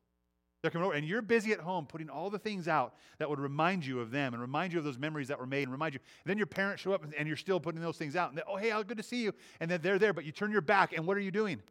They're 0.61 0.71
coming 0.71 0.87
over, 0.87 0.95
and 0.95 1.07
you're 1.07 1.21
busy 1.21 1.51
at 1.51 1.59
home 1.59 1.85
putting 1.85 2.09
all 2.09 2.29
the 2.29 2.39
things 2.39 2.67
out 2.67 2.95
that 3.19 3.29
would 3.29 3.39
remind 3.39 3.85
you 3.85 3.99
of 3.99 4.11
them 4.11 4.33
and 4.33 4.41
remind 4.41 4.73
you 4.73 4.79
of 4.79 4.85
those 4.85 4.97
memories 4.97 5.27
that 5.27 5.39
were 5.39 5.45
made 5.45 5.63
and 5.63 5.71
remind 5.71 5.93
you. 5.93 5.99
And 6.25 6.31
then 6.31 6.37
your 6.37 6.47
parents 6.47 6.81
show 6.81 6.93
up 6.93 7.03
and, 7.03 7.13
and 7.13 7.27
you're 7.27 7.37
still 7.37 7.59
putting 7.59 7.79
those 7.79 7.97
things 7.97 8.15
out. 8.15 8.31
And 8.31 8.41
oh, 8.47 8.57
hey, 8.57 8.69
how 8.69 8.81
good 8.81 8.97
to 8.97 9.03
see 9.03 9.21
you. 9.21 9.33
And 9.59 9.69
then 9.69 9.81
they're 9.81 9.99
there, 9.99 10.13
but 10.13 10.25
you 10.25 10.31
turn 10.31 10.51
your 10.51 10.61
back, 10.61 10.93
and 10.93 11.05
what 11.05 11.15
are 11.15 11.21
you 11.21 11.31
doing? 11.31 11.61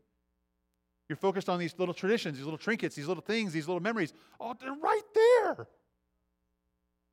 You're 1.09 1.17
focused 1.17 1.49
on 1.49 1.59
these 1.59 1.75
little 1.79 1.95
traditions, 1.95 2.37
these 2.37 2.45
little 2.45 2.59
trinkets, 2.59 2.97
these 2.97 3.07
little 3.07 3.23
things, 3.23 3.53
these 3.53 3.69
little 3.69 3.83
memories. 3.83 4.13
Oh, 4.41 4.55
they're 4.59 4.73
right 4.73 5.03
there. 5.15 5.69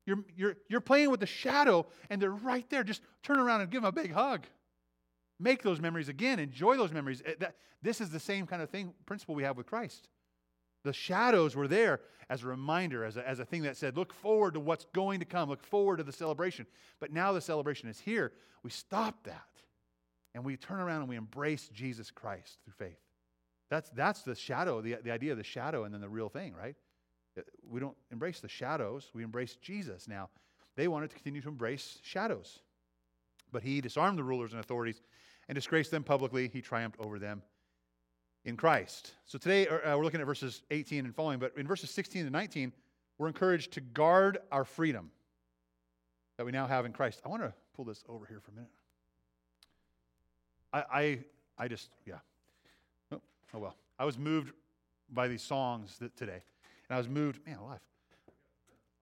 You're, 0.06 0.24
you're, 0.36 0.56
you're 0.68 0.80
playing 0.80 1.10
with 1.10 1.20
the 1.20 1.26
shadow, 1.26 1.86
and 2.10 2.20
they're 2.20 2.30
right 2.30 2.68
there. 2.68 2.84
Just 2.84 3.02
turn 3.22 3.38
around 3.38 3.60
and 3.60 3.70
give 3.70 3.82
them 3.82 3.88
a 3.88 3.92
big 3.92 4.12
hug. 4.12 4.46
Make 5.38 5.62
those 5.62 5.80
memories 5.80 6.08
again. 6.08 6.38
Enjoy 6.38 6.76
those 6.76 6.92
memories. 6.92 7.22
Eh, 7.24 7.46
this 7.82 8.00
is 8.00 8.10
the 8.10 8.20
same 8.20 8.46
kind 8.46 8.62
of 8.62 8.70
thing, 8.70 8.92
principle 9.06 9.34
we 9.34 9.44
have 9.44 9.56
with 9.56 9.66
Christ. 9.66 10.08
The 10.84 10.92
shadows 10.92 11.56
were 11.56 11.68
there 11.68 12.00
as 12.28 12.42
a 12.42 12.46
reminder, 12.46 13.04
as 13.04 13.16
a, 13.16 13.26
as 13.26 13.38
a 13.38 13.44
thing 13.44 13.62
that 13.62 13.76
said, 13.76 13.96
look 13.96 14.12
forward 14.12 14.54
to 14.54 14.60
what's 14.60 14.86
going 14.92 15.20
to 15.20 15.26
come, 15.26 15.48
look 15.48 15.62
forward 15.62 15.98
to 15.98 16.02
the 16.02 16.12
celebration. 16.12 16.66
But 17.00 17.12
now 17.12 17.32
the 17.32 17.40
celebration 17.40 17.88
is 17.88 18.00
here. 18.00 18.32
We 18.62 18.70
stop 18.70 19.24
that 19.24 19.48
and 20.34 20.44
we 20.44 20.56
turn 20.56 20.80
around 20.80 21.00
and 21.00 21.08
we 21.08 21.16
embrace 21.16 21.68
Jesus 21.72 22.10
Christ 22.10 22.58
through 22.64 22.86
faith. 22.86 23.03
That's, 23.70 23.90
that's 23.90 24.22
the 24.22 24.34
shadow, 24.34 24.80
the, 24.80 24.98
the 25.02 25.10
idea 25.10 25.32
of 25.32 25.38
the 25.38 25.44
shadow 25.44 25.84
and 25.84 25.94
then 25.94 26.00
the 26.00 26.08
real 26.08 26.28
thing, 26.28 26.54
right? 26.54 26.76
Uh, 27.38 27.42
we 27.68 27.80
don't 27.80 27.96
embrace 28.10 28.40
the 28.40 28.48
shadows, 28.48 29.10
we 29.14 29.22
embrace 29.22 29.56
Jesus. 29.56 30.06
Now, 30.06 30.28
they 30.76 30.88
wanted 30.88 31.10
to 31.10 31.16
continue 31.16 31.40
to 31.40 31.48
embrace 31.48 31.98
shadows. 32.02 32.60
But 33.52 33.62
he 33.62 33.80
disarmed 33.80 34.18
the 34.18 34.24
rulers 34.24 34.52
and 34.52 34.60
authorities 34.60 35.00
and 35.48 35.54
disgraced 35.54 35.90
them 35.90 36.02
publicly. 36.02 36.48
He 36.52 36.60
triumphed 36.60 36.98
over 37.00 37.18
them 37.18 37.42
in 38.44 38.56
Christ. 38.56 39.12
So 39.24 39.38
today 39.38 39.66
uh, 39.66 39.96
we're 39.96 40.04
looking 40.04 40.20
at 40.20 40.26
verses 40.26 40.62
18 40.70 41.04
and 41.04 41.14
following, 41.14 41.38
but 41.38 41.52
in 41.56 41.66
verses 41.66 41.90
16 41.90 42.24
to 42.24 42.30
19, 42.30 42.72
we're 43.18 43.28
encouraged 43.28 43.72
to 43.72 43.80
guard 43.80 44.38
our 44.50 44.64
freedom 44.64 45.10
that 46.36 46.44
we 46.44 46.52
now 46.52 46.66
have 46.66 46.84
in 46.84 46.92
Christ. 46.92 47.20
I 47.24 47.28
want 47.28 47.42
to 47.42 47.54
pull 47.74 47.84
this 47.84 48.02
over 48.08 48.26
here 48.26 48.40
for 48.40 48.50
a 48.50 48.54
minute. 48.54 48.70
I, 50.72 50.84
I, 50.92 51.18
I 51.58 51.68
just, 51.68 51.90
yeah. 52.06 52.18
Oh, 53.54 53.58
well. 53.58 53.76
I 53.98 54.04
was 54.04 54.18
moved 54.18 54.52
by 55.10 55.28
these 55.28 55.42
songs 55.42 55.98
today. 56.16 56.42
And 56.88 56.94
I 56.94 56.98
was 56.98 57.08
moved, 57.08 57.46
man, 57.46 57.56
alive. 57.56 57.80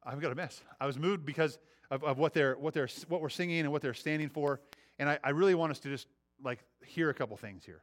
I've 0.04 0.20
got 0.20 0.32
a 0.32 0.34
mess. 0.34 0.60
I 0.80 0.86
was 0.86 0.98
moved 0.98 1.24
because 1.24 1.58
of, 1.90 2.04
of 2.04 2.18
what, 2.18 2.34
they're, 2.34 2.56
what, 2.58 2.74
they're, 2.74 2.88
what 3.08 3.20
we're 3.20 3.28
singing 3.28 3.60
and 3.60 3.72
what 3.72 3.82
they're 3.82 3.94
standing 3.94 4.28
for. 4.28 4.60
And 4.98 5.08
I, 5.08 5.18
I 5.24 5.30
really 5.30 5.54
want 5.54 5.70
us 5.70 5.78
to 5.80 5.88
just 5.88 6.06
like 6.44 6.58
hear 6.84 7.08
a 7.08 7.14
couple 7.14 7.36
things 7.36 7.64
here. 7.64 7.82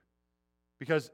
Because 0.80 1.12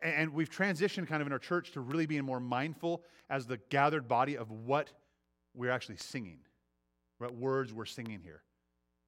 and 0.00 0.32
we've 0.32 0.50
transitioned 0.50 1.06
kind 1.06 1.20
of 1.20 1.26
in 1.26 1.32
our 1.32 1.38
church 1.38 1.72
to 1.72 1.80
really 1.80 2.06
being 2.06 2.24
more 2.24 2.40
mindful 2.40 3.02
as 3.28 3.46
the 3.46 3.58
gathered 3.68 4.08
body 4.08 4.36
of 4.36 4.50
what 4.50 4.90
we're 5.54 5.70
actually 5.70 5.96
singing, 5.96 6.38
what 7.18 7.34
words 7.34 7.72
we're 7.72 7.84
singing 7.84 8.20
here. 8.22 8.42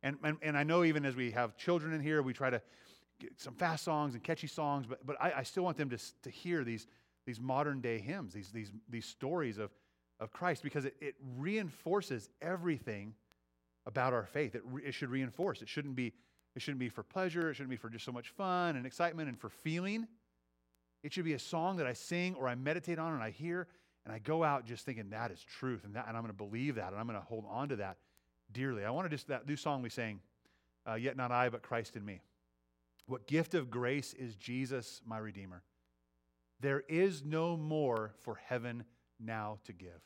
And, 0.03 0.17
and, 0.23 0.37
and 0.43 0.59
I 0.59 0.63
know 0.63 0.85
even 0.85 1.07
as 1.07 1.17
we 1.17 1.31
have 1.31 1.57
children 1.57 1.95
in 1.95 2.01
here, 2.01 2.23
we 2.23 2.35
try 2.35 2.51
to 2.51 2.61
some 3.37 3.55
fast 3.55 3.85
songs 3.85 4.15
and 4.15 4.23
catchy 4.23 4.47
songs, 4.47 4.87
but, 4.87 5.05
but 5.07 5.17
I, 5.21 5.33
I 5.39 5.43
still 5.43 5.63
want 5.63 5.77
them 5.77 5.91
to, 5.91 5.99
to 6.23 6.31
hear 6.31 6.65
these, 6.65 6.87
these 7.27 7.41
modern 7.41 7.81
day 7.81 7.99
hymns, 7.99 8.33
these, 8.33 8.51
these, 8.51 8.73
these 8.89 9.07
stories 9.07 9.59
of, 9.59 9.71
of 10.21 10.33
Christ, 10.33 10.63
because 10.63 10.85
it, 10.85 10.95
it 11.01 11.15
reinforces 11.37 12.29
everything 12.43 13.15
about 13.87 14.13
our 14.13 14.27
faith. 14.27 14.55
It, 14.55 14.63
re, 14.65 14.83
it 14.85 14.93
should 14.93 15.11
reinforce. 15.11 15.63
It 15.63 15.69
shouldn't, 15.69 15.95
be, 15.95 16.13
it 16.55 16.63
shouldn't 16.63 16.81
be 16.81 16.89
for 16.89 17.03
pleasure. 17.03 17.51
It 17.51 17.55
shouldn't 17.55 17.71
be 17.71 17.77
for 17.77 17.89
just 17.89 18.05
so 18.05 18.13
much 18.13 18.31
fun 18.31 18.77
and 18.77 18.87
excitement 18.87 19.29
and 19.29 19.39
for 19.39 19.49
feeling 19.49 20.07
it 21.05 21.13
should 21.13 21.27
be 21.27 21.35
a 21.35 21.39
song 21.39 21.77
that 21.77 21.87
I 21.87 21.93
sing 21.93 22.35
or 22.35 22.49
I 22.49 22.55
meditate 22.55 22.99
on 22.99 23.13
and 23.13 23.23
I 23.23 23.31
hear 23.31 23.69
and 24.07 24.15
I 24.15 24.19
go 24.19 24.43
out 24.43 24.65
just 24.65 24.87
thinking 24.87 25.11
that 25.11 25.31
is 25.31 25.45
truth 25.45 25.85
and, 25.85 25.95
that, 25.95 26.09
and 26.09 26.17
I'm 26.17 26.23
going 26.23 26.33
to 26.33 26.37
believe 26.37 26.77
that 26.77 26.89
and 26.89 26.99
I'm 26.99 27.07
going 27.07 27.21
to 27.21 27.25
hold 27.25 27.45
on 27.49 27.69
to 27.69 27.77
that 27.77 27.99
dearly. 28.51 28.85
I 28.85 28.91
want 28.91 29.05
to 29.05 29.11
just, 29.11 29.29
that 29.29 29.47
new 29.47 29.57
song 29.57 29.83
we 29.83 29.91
sang, 29.91 30.21
uh, 30.89 30.95
Yet 30.95 31.17
Not 31.17 31.31
I, 31.31 31.51
but 31.51 31.63
Christ 31.63 31.97
in 31.97 32.05
Me. 32.05 32.23
What 33.07 33.27
gift 33.27 33.55
of 33.55 33.71
grace 33.71 34.15
is 34.15 34.35
Jesus, 34.37 35.03
my 35.05 35.19
Redeemer? 35.19 35.63
There 36.61 36.83
is 36.89 37.23
no 37.25 37.57
more 37.57 38.15
for 38.23 38.37
heaven 38.37 38.85
now 39.21 39.59
to 39.65 39.73
give. 39.73 40.01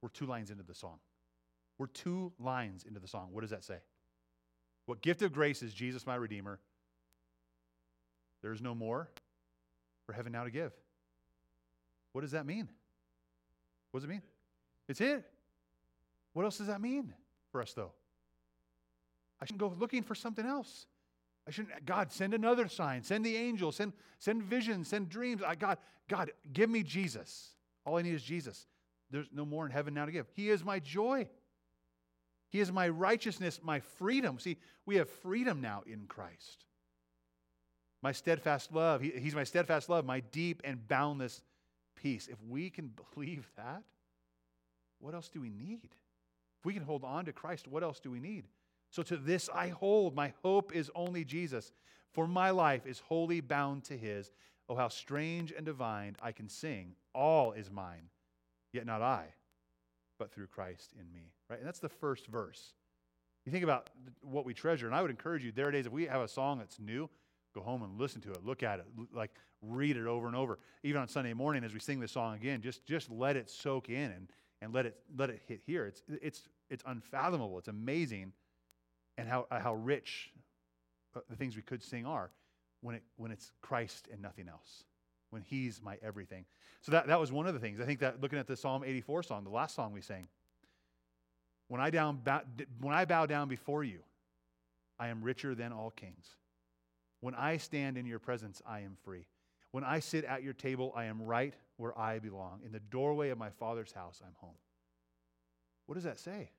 We're 0.00 0.08
two 0.08 0.26
lines 0.26 0.50
into 0.50 0.64
the 0.64 0.74
song. 0.74 0.98
We're 1.78 1.86
two 1.86 2.32
lines 2.40 2.84
into 2.84 3.00
the 3.00 3.06
song. 3.06 3.28
What 3.30 3.42
does 3.42 3.50
that 3.50 3.64
say? 3.64 3.78
What 4.86 5.00
gift 5.00 5.22
of 5.22 5.32
grace 5.32 5.62
is 5.62 5.72
Jesus, 5.72 6.06
my 6.06 6.16
Redeemer? 6.16 6.58
There 8.42 8.52
is 8.52 8.60
no 8.60 8.74
more 8.74 9.08
for 10.04 10.12
heaven 10.12 10.32
now 10.32 10.44
to 10.44 10.50
give. 10.50 10.72
What 12.12 12.22
does 12.22 12.32
that 12.32 12.44
mean? 12.44 12.68
What 13.90 14.00
does 14.00 14.04
it 14.04 14.10
mean? 14.10 14.22
It's 14.88 15.00
it. 15.00 15.24
What 16.32 16.44
else 16.44 16.58
does 16.58 16.66
that 16.66 16.80
mean 16.80 17.14
for 17.52 17.62
us, 17.62 17.72
though? 17.72 17.92
I 19.40 19.44
shouldn't 19.44 19.60
go 19.60 19.74
looking 19.78 20.02
for 20.02 20.14
something 20.14 20.44
else. 20.44 20.86
I 21.46 21.50
shouldn't, 21.50 21.84
God, 21.84 22.12
send 22.12 22.34
another 22.34 22.68
sign, 22.68 23.02
send 23.02 23.24
the 23.24 23.36
angel, 23.36 23.72
send, 23.72 23.92
send 24.18 24.42
visions, 24.44 24.88
send 24.88 25.08
dreams. 25.08 25.42
I, 25.44 25.54
God, 25.56 25.78
God, 26.08 26.30
give 26.52 26.70
me 26.70 26.82
Jesus. 26.82 27.50
All 27.84 27.98
I 27.98 28.02
need 28.02 28.14
is 28.14 28.22
Jesus. 28.22 28.66
There's 29.10 29.28
no 29.32 29.44
more 29.44 29.66
in 29.66 29.72
heaven 29.72 29.92
now 29.94 30.06
to 30.06 30.12
give. 30.12 30.26
He 30.34 30.50
is 30.50 30.64
my 30.64 30.78
joy. 30.78 31.28
He 32.48 32.60
is 32.60 32.70
my 32.70 32.88
righteousness, 32.88 33.60
my 33.62 33.80
freedom. 33.80 34.38
See, 34.38 34.56
we 34.86 34.96
have 34.96 35.08
freedom 35.08 35.60
now 35.60 35.82
in 35.86 36.06
Christ. 36.06 36.64
My 38.02 38.12
steadfast 38.12 38.72
love. 38.72 39.00
He, 39.00 39.10
he's 39.10 39.34
my 39.34 39.44
steadfast 39.44 39.88
love, 39.88 40.04
my 40.04 40.20
deep 40.20 40.60
and 40.64 40.86
boundless 40.86 41.42
peace. 41.96 42.28
If 42.28 42.38
we 42.48 42.70
can 42.70 42.92
believe 43.14 43.50
that, 43.56 43.82
what 45.00 45.14
else 45.14 45.28
do 45.28 45.40
we 45.40 45.50
need? 45.50 45.88
If 46.60 46.66
we 46.66 46.74
can 46.74 46.84
hold 46.84 47.04
on 47.04 47.24
to 47.24 47.32
Christ, 47.32 47.66
what 47.66 47.82
else 47.82 47.98
do 47.98 48.10
we 48.10 48.20
need? 48.20 48.44
So 48.92 49.02
to 49.04 49.16
this 49.16 49.48
I 49.52 49.68
hold. 49.68 50.14
My 50.14 50.32
hope 50.42 50.72
is 50.72 50.90
only 50.94 51.24
Jesus. 51.24 51.72
For 52.12 52.28
my 52.28 52.50
life 52.50 52.86
is 52.86 53.00
wholly 53.00 53.40
bound 53.40 53.84
to 53.84 53.96
his. 53.96 54.30
Oh, 54.68 54.76
how 54.76 54.88
strange 54.88 55.52
and 55.56 55.66
divine 55.66 56.16
I 56.22 56.30
can 56.32 56.48
sing. 56.48 56.94
All 57.14 57.52
is 57.52 57.70
mine, 57.70 58.10
yet 58.72 58.86
not 58.86 59.02
I, 59.02 59.26
but 60.18 60.30
through 60.30 60.46
Christ 60.46 60.92
in 61.00 61.10
me. 61.12 61.32
Right? 61.48 61.58
And 61.58 61.66
that's 61.66 61.80
the 61.80 61.88
first 61.88 62.26
verse. 62.26 62.74
You 63.44 63.50
think 63.50 63.64
about 63.64 63.90
what 64.20 64.44
we 64.44 64.54
treasure, 64.54 64.86
and 64.86 64.94
I 64.94 65.02
would 65.02 65.10
encourage 65.10 65.42
you, 65.42 65.52
there 65.52 65.68
are 65.68 65.72
days 65.72 65.86
if 65.86 65.92
we 65.92 66.06
have 66.06 66.20
a 66.20 66.28
song 66.28 66.58
that's 66.58 66.78
new, 66.78 67.10
go 67.54 67.60
home 67.60 67.82
and 67.82 67.98
listen 67.98 68.20
to 68.22 68.30
it, 68.30 68.44
look 68.44 68.62
at 68.62 68.78
it, 68.78 68.86
like 69.12 69.32
read 69.62 69.96
it 69.96 70.06
over 70.06 70.26
and 70.26 70.36
over. 70.36 70.58
Even 70.84 71.00
on 71.00 71.08
Sunday 71.08 71.32
morning 71.32 71.64
as 71.64 71.74
we 71.74 71.80
sing 71.80 71.98
this 71.98 72.12
song 72.12 72.36
again, 72.36 72.60
just, 72.60 72.86
just 72.86 73.10
let 73.10 73.36
it 73.36 73.50
soak 73.50 73.88
in 73.88 74.10
and, 74.12 74.28
and 74.60 74.72
let, 74.72 74.86
it, 74.86 74.96
let 75.16 75.28
it 75.28 75.40
hit 75.48 75.60
here. 75.66 75.86
It's, 75.86 76.02
it's, 76.08 76.48
it's 76.70 76.84
unfathomable. 76.86 77.58
It's 77.58 77.68
amazing 77.68 78.32
and 79.18 79.28
how, 79.28 79.46
uh, 79.50 79.60
how 79.60 79.74
rich 79.74 80.30
uh, 81.14 81.20
the 81.28 81.36
things 81.36 81.56
we 81.56 81.62
could 81.62 81.82
sing 81.82 82.06
are 82.06 82.30
when, 82.80 82.96
it, 82.96 83.02
when 83.16 83.30
it's 83.30 83.52
Christ 83.60 84.08
and 84.12 84.20
nothing 84.20 84.48
else, 84.48 84.84
when 85.30 85.42
He's 85.42 85.80
my 85.82 85.98
everything. 86.02 86.44
So 86.80 86.92
that, 86.92 87.06
that 87.06 87.20
was 87.20 87.30
one 87.30 87.46
of 87.46 87.54
the 87.54 87.60
things. 87.60 87.80
I 87.80 87.84
think 87.84 88.00
that 88.00 88.20
looking 88.20 88.38
at 88.38 88.46
the 88.46 88.56
Psalm 88.56 88.82
84 88.84 89.22
song, 89.24 89.44
the 89.44 89.50
last 89.50 89.74
song 89.74 89.92
we 89.92 90.00
sang, 90.00 90.28
when 91.68 91.80
I, 91.80 91.90
down, 91.90 92.18
bow, 92.22 92.42
when 92.80 92.94
I 92.94 93.04
bow 93.04 93.26
down 93.26 93.48
before 93.48 93.84
you, 93.84 94.00
I 94.98 95.08
am 95.08 95.22
richer 95.22 95.54
than 95.54 95.72
all 95.72 95.90
kings. 95.90 96.36
When 97.20 97.34
I 97.34 97.56
stand 97.56 97.96
in 97.96 98.04
your 98.04 98.18
presence, 98.18 98.60
I 98.66 98.80
am 98.80 98.96
free. 99.04 99.26
When 99.70 99.84
I 99.84 100.00
sit 100.00 100.24
at 100.24 100.42
your 100.42 100.52
table, 100.52 100.92
I 100.94 101.04
am 101.04 101.22
right 101.22 101.54
where 101.76 101.98
I 101.98 102.18
belong. 102.18 102.60
In 102.64 102.72
the 102.72 102.80
doorway 102.80 103.30
of 103.30 103.38
my 103.38 103.50
Father's 103.50 103.92
house, 103.92 104.20
I'm 104.24 104.34
home. 104.36 104.56
What 105.86 105.94
does 105.94 106.04
that 106.04 106.18
say? 106.18 106.50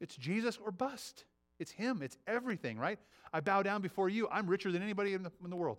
It's 0.00 0.16
Jesus 0.16 0.58
or 0.62 0.70
bust. 0.70 1.24
It's 1.58 1.70
Him. 1.70 2.00
It's 2.02 2.16
everything, 2.26 2.78
right? 2.78 2.98
I 3.32 3.40
bow 3.40 3.62
down 3.62 3.82
before 3.82 4.08
you. 4.08 4.28
I'm 4.32 4.46
richer 4.46 4.72
than 4.72 4.82
anybody 4.82 5.14
in 5.14 5.22
the, 5.22 5.30
in 5.44 5.50
the 5.50 5.56
world. 5.56 5.78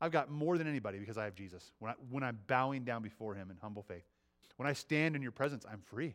I've 0.00 0.12
got 0.12 0.30
more 0.30 0.58
than 0.58 0.66
anybody 0.66 0.98
because 0.98 1.16
I 1.16 1.24
have 1.24 1.34
Jesus. 1.34 1.72
When, 1.78 1.90
I, 1.90 1.94
when 2.10 2.22
I'm 2.22 2.38
bowing 2.46 2.84
down 2.84 3.02
before 3.02 3.34
Him 3.34 3.50
in 3.50 3.56
humble 3.56 3.82
faith, 3.82 4.04
when 4.56 4.68
I 4.68 4.74
stand 4.74 5.16
in 5.16 5.22
your 5.22 5.32
presence, 5.32 5.64
I'm 5.70 5.80
free. 5.80 6.14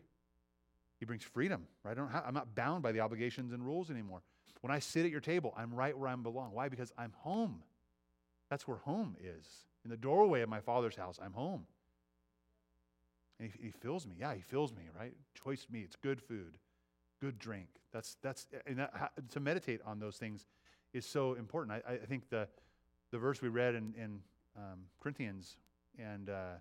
He 0.99 1.05
brings 1.05 1.23
freedom, 1.23 1.67
right? 1.83 1.97
I 1.97 2.23
I'm 2.25 2.33
not 2.33 2.55
bound 2.55 2.83
by 2.83 2.91
the 2.91 2.99
obligations 2.99 3.51
and 3.53 3.65
rules 3.65 3.89
anymore. 3.89 4.21
When 4.61 4.71
I 4.71 4.79
sit 4.79 5.05
at 5.05 5.11
your 5.11 5.21
table, 5.21 5.53
I'm 5.57 5.73
right 5.73 5.97
where 5.97 6.09
I 6.09 6.15
belong. 6.15 6.51
Why? 6.53 6.69
Because 6.69 6.91
I'm 6.97 7.13
home. 7.17 7.63
That's 8.49 8.67
where 8.67 8.77
home 8.77 9.15
is. 9.19 9.45
In 9.83 9.91
the 9.91 9.97
doorway 9.97 10.41
of 10.41 10.49
my 10.49 10.59
Father's 10.59 10.95
house, 10.95 11.19
I'm 11.23 11.33
home. 11.33 11.65
And 13.39 13.51
he, 13.51 13.67
he 13.67 13.71
fills 13.71 14.07
me. 14.07 14.15
Yeah, 14.19 14.33
he 14.33 14.41
fills 14.41 14.73
me, 14.73 14.83
right? 14.97 15.13
Choice 15.35 15.67
meats, 15.69 15.95
good 16.01 16.21
food 16.21 16.57
good 17.19 17.39
drink. 17.39 17.67
That's, 17.91 18.17
that's, 18.21 18.47
and 18.65 18.79
that, 18.79 19.11
to 19.31 19.39
meditate 19.39 19.81
on 19.85 19.99
those 19.99 20.17
things 20.17 20.45
is 20.93 21.05
so 21.05 21.33
important. 21.33 21.83
I, 21.87 21.93
I 21.93 22.05
think 22.05 22.29
the, 22.29 22.47
the 23.11 23.17
verse 23.17 23.41
we 23.41 23.49
read 23.49 23.75
in, 23.75 23.93
in 23.97 24.19
um, 24.55 24.81
Corinthians 25.01 25.57
and, 25.99 26.29
uh, 26.29 26.55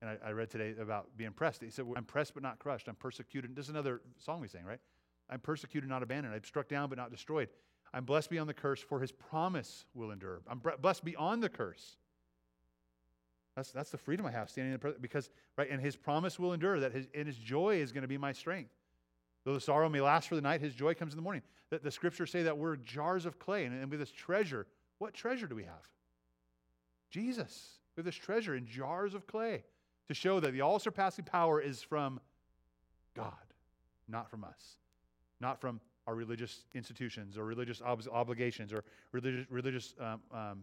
and 0.00 0.10
I, 0.10 0.28
I, 0.28 0.30
read 0.32 0.50
today 0.50 0.74
about 0.80 1.08
being 1.16 1.32
pressed. 1.32 1.62
He 1.62 1.70
said, 1.70 1.84
I'm 1.96 2.04
pressed 2.04 2.34
but 2.34 2.42
not 2.42 2.58
crushed. 2.58 2.88
I'm 2.88 2.94
persecuted. 2.94 3.54
This 3.54 3.66
is 3.66 3.70
another 3.70 4.00
song 4.18 4.40
we 4.40 4.48
sing, 4.48 4.64
right? 4.64 4.80
I'm 5.28 5.40
persecuted, 5.40 5.88
not 5.88 6.02
abandoned. 6.02 6.34
I'm 6.34 6.44
struck 6.44 6.68
down 6.68 6.88
but 6.88 6.98
not 6.98 7.10
destroyed. 7.10 7.48
I'm 7.92 8.04
blessed 8.04 8.30
beyond 8.30 8.48
the 8.48 8.54
curse, 8.54 8.80
for 8.80 9.00
his 9.00 9.10
promise 9.10 9.84
will 9.94 10.12
endure. 10.12 10.40
I'm 10.48 10.62
blessed 10.80 11.04
beyond 11.04 11.42
the 11.42 11.48
curse. 11.48 11.96
That's, 13.56 13.72
that's 13.72 13.90
the 13.90 13.98
freedom 13.98 14.26
I 14.26 14.30
have 14.30 14.48
standing 14.48 14.70
in 14.70 14.74
the 14.74 14.78
presence 14.78 15.02
because, 15.02 15.28
right, 15.58 15.68
and 15.68 15.80
his 15.80 15.96
promise 15.96 16.38
will 16.38 16.52
endure, 16.52 16.78
that 16.80 16.92
his, 16.92 17.08
and 17.14 17.26
his 17.26 17.36
joy 17.36 17.76
is 17.76 17.90
going 17.90 18.02
to 18.02 18.08
be 18.08 18.16
my 18.16 18.32
strength. 18.32 18.70
Though 19.44 19.54
the 19.54 19.60
sorrow 19.60 19.88
may 19.88 20.00
last 20.00 20.28
for 20.28 20.34
the 20.34 20.42
night, 20.42 20.60
his 20.60 20.74
joy 20.74 20.94
comes 20.94 21.12
in 21.12 21.16
the 21.16 21.22
morning. 21.22 21.42
The, 21.70 21.78
the 21.78 21.90
scriptures 21.90 22.30
say 22.30 22.42
that 22.42 22.56
we're 22.56 22.76
jars 22.76 23.26
of 23.26 23.38
clay, 23.38 23.64
and, 23.64 23.80
and 23.80 23.90
with 23.90 24.00
this 24.00 24.10
treasure, 24.10 24.66
what 24.98 25.14
treasure 25.14 25.46
do 25.46 25.54
we 25.54 25.64
have? 25.64 25.88
Jesus. 27.10 27.78
With 27.96 28.04
this 28.04 28.14
treasure 28.14 28.54
in 28.54 28.66
jars 28.66 29.14
of 29.14 29.26
clay 29.26 29.64
to 30.08 30.14
show 30.14 30.40
that 30.40 30.52
the 30.52 30.60
all 30.60 30.78
surpassing 30.78 31.24
power 31.24 31.60
is 31.60 31.82
from 31.82 32.20
God, 33.14 33.32
not 34.08 34.30
from 34.30 34.44
us, 34.44 34.76
not 35.40 35.60
from 35.60 35.80
our 36.06 36.14
religious 36.14 36.64
institutions 36.74 37.36
or 37.36 37.44
religious 37.44 37.82
ob- 37.82 38.06
obligations 38.12 38.72
or 38.72 38.84
religious, 39.12 39.46
religious 39.50 39.94
um, 40.00 40.20
um, 40.32 40.62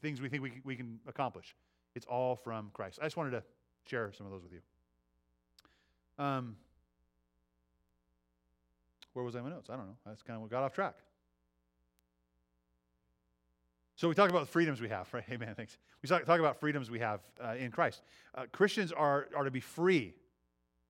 things 0.00 0.20
we 0.20 0.28
think 0.28 0.42
we 0.42 0.60
we 0.64 0.76
can 0.76 0.98
accomplish. 1.06 1.54
It's 1.94 2.06
all 2.06 2.36
from 2.36 2.70
Christ. 2.72 2.98
I 3.02 3.06
just 3.06 3.16
wanted 3.16 3.32
to 3.32 3.42
share 3.84 4.12
some 4.12 4.26
of 4.26 4.32
those 4.32 4.42
with 4.42 4.52
you. 4.52 4.60
Um, 6.24 6.56
where 9.12 9.24
was 9.24 9.34
I 9.34 9.38
in 9.38 9.44
my 9.44 9.50
notes? 9.50 9.68
I 9.70 9.76
don't 9.76 9.86
know. 9.86 9.96
That's 10.06 10.22
kind 10.22 10.36
of 10.36 10.42
what 10.42 10.50
got 10.50 10.62
off 10.62 10.72
track. 10.72 10.94
So 13.96 14.08
we 14.08 14.14
talk 14.14 14.30
about 14.30 14.40
the 14.40 14.52
freedoms 14.52 14.80
we 14.80 14.88
have, 14.90 15.12
right? 15.12 15.24
Amen. 15.30 15.54
Thanks. 15.56 15.76
We 16.02 16.08
talk, 16.08 16.22
about 16.28 16.60
freedoms 16.60 16.88
we 16.88 17.00
have 17.00 17.20
uh, 17.44 17.54
in 17.58 17.72
Christ. 17.72 18.02
Uh, 18.34 18.44
Christians 18.52 18.92
are, 18.92 19.26
are 19.36 19.42
to 19.42 19.50
be 19.50 19.60
free 19.60 20.14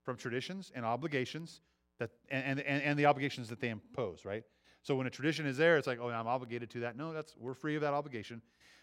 from 0.02 0.16
traditions 0.16 0.70
and 0.74 0.84
obligations 0.84 1.62
that 1.98 2.10
and, 2.30 2.60
and, 2.60 2.82
and 2.82 2.98
the 2.98 3.06
obligations 3.06 3.48
that 3.48 3.60
they 3.60 3.70
impose, 3.70 4.24
right? 4.24 4.44
So 4.82 4.94
when 4.94 5.06
a 5.06 5.10
tradition 5.10 5.46
is 5.46 5.56
there, 5.56 5.76
it's 5.76 5.86
like, 5.86 5.98
oh, 6.00 6.08
I'm 6.08 6.26
obligated 6.26 6.70
to 6.70 6.80
that. 6.80 6.96
No, 6.96 7.12
that's 7.12 7.34
we're 7.38 7.54
free 7.54 7.76
of 7.76 7.82
that 7.82 7.94
obligation. 7.94 8.42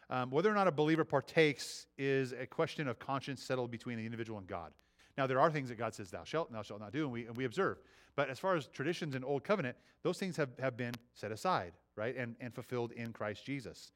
Um, 0.10 0.30
whether 0.30 0.52
or 0.52 0.54
not 0.54 0.68
a 0.68 0.72
believer 0.72 1.04
partakes 1.04 1.88
is 1.98 2.32
a 2.32 2.46
question 2.46 2.88
of 2.88 3.00
conscience 3.00 3.44
settled 3.44 3.72
between 3.72 3.98
the 3.98 4.06
individual 4.06 4.38
and 4.38 4.48
God. 4.48 4.72
Now, 5.18 5.28
there 5.28 5.40
are 5.40 5.50
things 5.50 5.70
that 5.70 5.78
God 5.78 5.94
says, 5.94 6.12
thou 6.12 6.24
shalt, 6.24 6.50
and 6.50 6.58
thou 6.58 6.62
shalt 6.62 6.82
not 6.82 6.92
do, 6.92 7.04
and 7.04 7.12
we, 7.12 7.26
and 7.26 7.38
we 7.38 7.46
observe. 7.46 7.78
But 8.16 8.30
as 8.30 8.40
far 8.40 8.56
as 8.56 8.68
traditions 8.68 9.16
in 9.16 9.24
Old 9.24 9.44
Covenant, 9.44 9.78
those 10.04 10.18
things 10.18 10.36
have, 10.38 10.50
have 10.60 10.76
been 10.76 10.94
set 11.14 11.32
aside, 11.32 11.74
right, 11.96 12.16
and, 12.16 12.36
and 12.40 12.54
fulfilled 12.54 12.92
in 12.92 13.14
Christ 13.14 13.46
Jesus. 13.46 13.92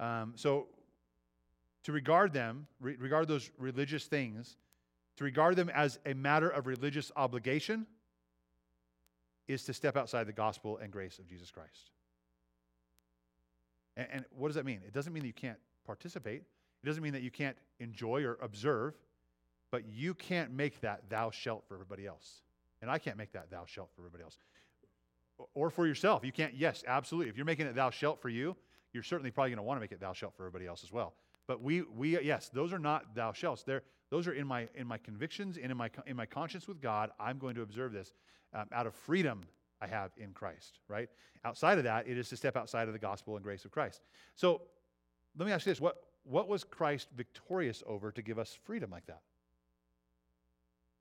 Um, 0.00 0.32
so 0.36 0.66
to 1.84 1.92
regard 1.92 2.32
them, 2.32 2.66
re- 2.80 2.96
regard 2.98 3.28
those 3.28 3.50
religious 3.58 4.06
things, 4.06 4.56
to 5.16 5.24
regard 5.24 5.56
them 5.56 5.70
as 5.70 5.98
a 6.06 6.14
matter 6.14 6.48
of 6.48 6.66
religious 6.66 7.12
obligation 7.14 7.86
is 9.46 9.64
to 9.64 9.74
step 9.74 9.96
outside 9.96 10.26
the 10.26 10.32
gospel 10.32 10.78
and 10.78 10.90
grace 10.90 11.18
of 11.18 11.26
Jesus 11.28 11.50
Christ. 11.50 11.90
And, 13.96 14.08
and 14.10 14.24
what 14.36 14.48
does 14.48 14.56
that 14.56 14.64
mean? 14.64 14.80
It 14.86 14.92
doesn't 14.92 15.12
mean 15.12 15.22
that 15.22 15.28
you 15.28 15.34
can't 15.34 15.58
participate. 15.86 16.42
It 16.82 16.86
doesn't 16.86 17.02
mean 17.02 17.12
that 17.12 17.22
you 17.22 17.30
can't 17.30 17.56
enjoy 17.78 18.24
or 18.24 18.38
observe, 18.42 18.94
but 19.74 19.82
you 19.92 20.14
can't 20.14 20.52
make 20.52 20.80
that 20.82 21.10
thou 21.10 21.32
shalt 21.32 21.64
for 21.66 21.74
everybody 21.74 22.06
else. 22.06 22.42
And 22.80 22.88
I 22.88 22.96
can't 22.96 23.16
make 23.16 23.32
that 23.32 23.50
thou 23.50 23.64
shalt 23.66 23.90
for 23.96 24.02
everybody 24.02 24.22
else. 24.22 24.38
Or 25.52 25.68
for 25.68 25.84
yourself. 25.84 26.24
You 26.24 26.30
can't, 26.30 26.54
yes, 26.54 26.84
absolutely. 26.86 27.28
If 27.28 27.36
you're 27.36 27.44
making 27.44 27.66
it 27.66 27.74
thou 27.74 27.90
shalt 27.90 28.22
for 28.22 28.28
you, 28.28 28.54
you're 28.92 29.02
certainly 29.02 29.32
probably 29.32 29.50
going 29.50 29.56
to 29.56 29.64
want 29.64 29.78
to 29.78 29.80
make 29.80 29.90
it 29.90 29.98
thou 29.98 30.12
shalt 30.12 30.36
for 30.36 30.44
everybody 30.44 30.68
else 30.68 30.84
as 30.84 30.92
well. 30.92 31.14
But 31.48 31.60
we, 31.60 31.82
we 31.82 32.20
yes, 32.24 32.50
those 32.54 32.72
are 32.72 32.78
not 32.78 33.16
thou 33.16 33.32
shalts. 33.32 33.64
They're, 33.64 33.82
those 34.10 34.28
are 34.28 34.32
in 34.32 34.46
my, 34.46 34.68
in 34.76 34.86
my 34.86 34.96
convictions 34.96 35.58
and 35.60 35.72
in 35.72 35.76
my, 35.76 35.90
in 36.06 36.14
my 36.14 36.26
conscience 36.26 36.68
with 36.68 36.80
God. 36.80 37.10
I'm 37.18 37.38
going 37.38 37.56
to 37.56 37.62
observe 37.62 37.92
this 37.92 38.12
um, 38.52 38.66
out 38.70 38.86
of 38.86 38.94
freedom 38.94 39.40
I 39.80 39.88
have 39.88 40.12
in 40.18 40.34
Christ, 40.34 40.78
right? 40.86 41.08
Outside 41.44 41.78
of 41.78 41.84
that, 41.84 42.06
it 42.06 42.16
is 42.16 42.28
to 42.28 42.36
step 42.36 42.56
outside 42.56 42.86
of 42.86 42.92
the 42.92 43.00
gospel 43.00 43.34
and 43.34 43.42
grace 43.42 43.64
of 43.64 43.72
Christ. 43.72 44.02
So 44.36 44.62
let 45.36 45.46
me 45.46 45.52
ask 45.52 45.66
you 45.66 45.72
this 45.72 45.80
what, 45.80 45.96
what 46.22 46.46
was 46.46 46.62
Christ 46.62 47.08
victorious 47.16 47.82
over 47.88 48.12
to 48.12 48.22
give 48.22 48.38
us 48.38 48.56
freedom 48.64 48.92
like 48.92 49.06
that? 49.06 49.22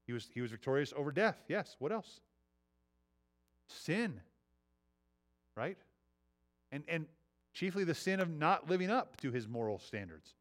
He 0.05 0.13
was, 0.13 0.29
he 0.33 0.41
was 0.41 0.51
victorious 0.51 0.93
over 0.95 1.11
death. 1.11 1.37
Yes. 1.47 1.75
What 1.79 1.91
else? 1.91 2.19
Sin. 3.67 4.19
Right? 5.55 5.77
And, 6.71 6.83
and 6.87 7.05
chiefly 7.53 7.83
the 7.83 7.95
sin 7.95 8.19
of 8.19 8.29
not 8.29 8.69
living 8.69 8.89
up 8.89 9.17
to 9.17 9.31
his 9.31 9.47
moral 9.47 9.79
standards, 9.79 10.33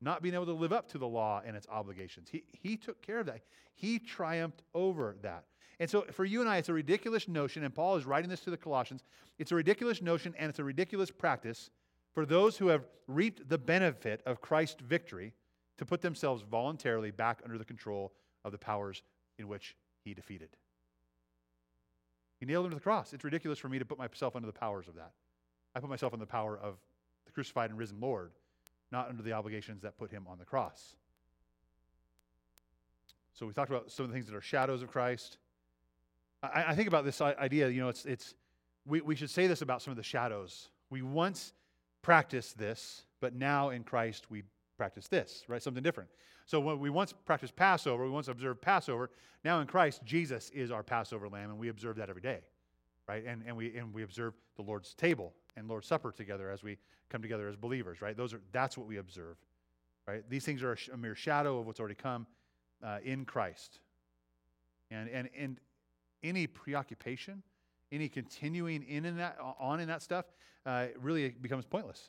not 0.00 0.22
being 0.22 0.34
able 0.34 0.46
to 0.46 0.52
live 0.52 0.72
up 0.72 0.88
to 0.88 0.98
the 0.98 1.06
law 1.06 1.40
and 1.44 1.56
its 1.56 1.66
obligations. 1.70 2.28
He, 2.30 2.42
he 2.50 2.76
took 2.76 3.00
care 3.02 3.20
of 3.20 3.26
that. 3.26 3.42
He 3.74 3.98
triumphed 3.98 4.62
over 4.74 5.16
that. 5.22 5.44
And 5.78 5.88
so 5.88 6.04
for 6.10 6.26
you 6.26 6.40
and 6.40 6.50
I, 6.50 6.58
it's 6.58 6.68
a 6.68 6.74
ridiculous 6.74 7.26
notion, 7.26 7.64
and 7.64 7.74
Paul 7.74 7.96
is 7.96 8.04
writing 8.04 8.28
this 8.28 8.40
to 8.40 8.50
the 8.50 8.56
Colossians. 8.56 9.02
It's 9.38 9.52
a 9.52 9.54
ridiculous 9.54 10.02
notion 10.02 10.34
and 10.38 10.50
it's 10.50 10.58
a 10.58 10.64
ridiculous 10.64 11.10
practice 11.10 11.70
for 12.12 12.26
those 12.26 12.58
who 12.58 12.68
have 12.68 12.86
reaped 13.06 13.48
the 13.48 13.56
benefit 13.56 14.22
of 14.26 14.40
Christ's 14.42 14.82
victory 14.82 15.32
to 15.78 15.86
put 15.86 16.02
themselves 16.02 16.42
voluntarily 16.42 17.10
back 17.10 17.40
under 17.44 17.56
the 17.56 17.64
control 17.64 18.12
of 18.44 18.52
the 18.52 18.58
powers 18.58 19.02
in 19.38 19.48
which 19.48 19.76
he 20.04 20.14
defeated. 20.14 20.48
He 22.38 22.46
nailed 22.46 22.64
him 22.64 22.70
to 22.70 22.76
the 22.76 22.82
cross. 22.82 23.12
It's 23.12 23.24
ridiculous 23.24 23.58
for 23.58 23.68
me 23.68 23.78
to 23.78 23.84
put 23.84 23.98
myself 23.98 24.34
under 24.34 24.46
the 24.46 24.52
powers 24.52 24.88
of 24.88 24.94
that. 24.94 25.12
I 25.74 25.80
put 25.80 25.90
myself 25.90 26.12
under 26.12 26.24
the 26.24 26.30
power 26.30 26.58
of 26.58 26.76
the 27.26 27.32
crucified 27.32 27.70
and 27.70 27.78
risen 27.78 28.00
Lord, 28.00 28.32
not 28.90 29.08
under 29.08 29.22
the 29.22 29.32
obligations 29.32 29.82
that 29.82 29.98
put 29.98 30.10
him 30.10 30.26
on 30.28 30.38
the 30.38 30.44
cross. 30.44 30.96
So 33.34 33.46
we 33.46 33.52
talked 33.52 33.70
about 33.70 33.90
some 33.90 34.04
of 34.04 34.10
the 34.10 34.14
things 34.14 34.26
that 34.26 34.34
are 34.34 34.40
shadows 34.40 34.82
of 34.82 34.90
Christ. 34.90 35.38
I, 36.42 36.64
I 36.68 36.74
think 36.74 36.88
about 36.88 37.04
this 37.04 37.20
idea, 37.20 37.68
you 37.68 37.80
know, 37.80 37.88
it's, 37.88 38.04
it's 38.04 38.34
we, 38.86 39.00
we 39.00 39.14
should 39.14 39.30
say 39.30 39.46
this 39.46 39.62
about 39.62 39.82
some 39.82 39.90
of 39.92 39.96
the 39.96 40.02
shadows. 40.02 40.68
We 40.88 41.02
once 41.02 41.52
practiced 42.02 42.58
this, 42.58 43.02
but 43.20 43.34
now 43.34 43.70
in 43.70 43.84
Christ 43.84 44.30
we 44.30 44.42
practice 44.80 45.08
this, 45.08 45.44
right? 45.46 45.62
Something 45.62 45.82
different. 45.82 46.08
So 46.46 46.58
when 46.58 46.78
we 46.78 46.88
once 46.88 47.12
practiced 47.26 47.54
Passover, 47.54 48.02
we 48.02 48.10
once 48.10 48.28
observed 48.28 48.62
Passover. 48.62 49.10
Now 49.44 49.60
in 49.60 49.66
Christ, 49.66 50.00
Jesus 50.06 50.48
is 50.54 50.70
our 50.70 50.82
Passover 50.82 51.28
lamb, 51.28 51.50
and 51.50 51.58
we 51.58 51.68
observe 51.68 51.96
that 51.96 52.08
every 52.08 52.22
day, 52.22 52.38
right? 53.06 53.22
And, 53.26 53.42
and, 53.46 53.54
we, 53.54 53.76
and 53.76 53.92
we 53.92 54.04
observe 54.04 54.32
the 54.56 54.62
Lord's 54.62 54.94
table 54.94 55.34
and 55.54 55.68
Lord's 55.68 55.86
Supper 55.86 56.12
together 56.12 56.50
as 56.50 56.62
we 56.62 56.78
come 57.10 57.20
together 57.20 57.46
as 57.46 57.56
believers, 57.56 58.00
right? 58.00 58.16
Those 58.16 58.32
are, 58.32 58.40
that's 58.52 58.78
what 58.78 58.86
we 58.86 58.96
observe, 58.96 59.36
right? 60.08 60.24
These 60.30 60.46
things 60.46 60.62
are 60.62 60.74
a, 60.90 60.96
mere 60.96 61.14
shadow 61.14 61.58
of 61.58 61.66
what's 61.66 61.78
already 61.78 61.94
come 61.94 62.26
uh, 62.82 63.00
in 63.04 63.26
Christ. 63.26 63.80
And, 64.90 65.10
and, 65.10 65.28
and 65.38 65.60
any 66.22 66.46
preoccupation, 66.46 67.42
any 67.92 68.08
continuing 68.08 68.82
in, 68.84 69.04
in 69.04 69.18
that, 69.18 69.36
on 69.58 69.78
in 69.78 69.88
that 69.88 70.00
stuff, 70.00 70.24
uh, 70.64 70.86
really 70.98 71.28
becomes 71.28 71.66
pointless. 71.66 72.08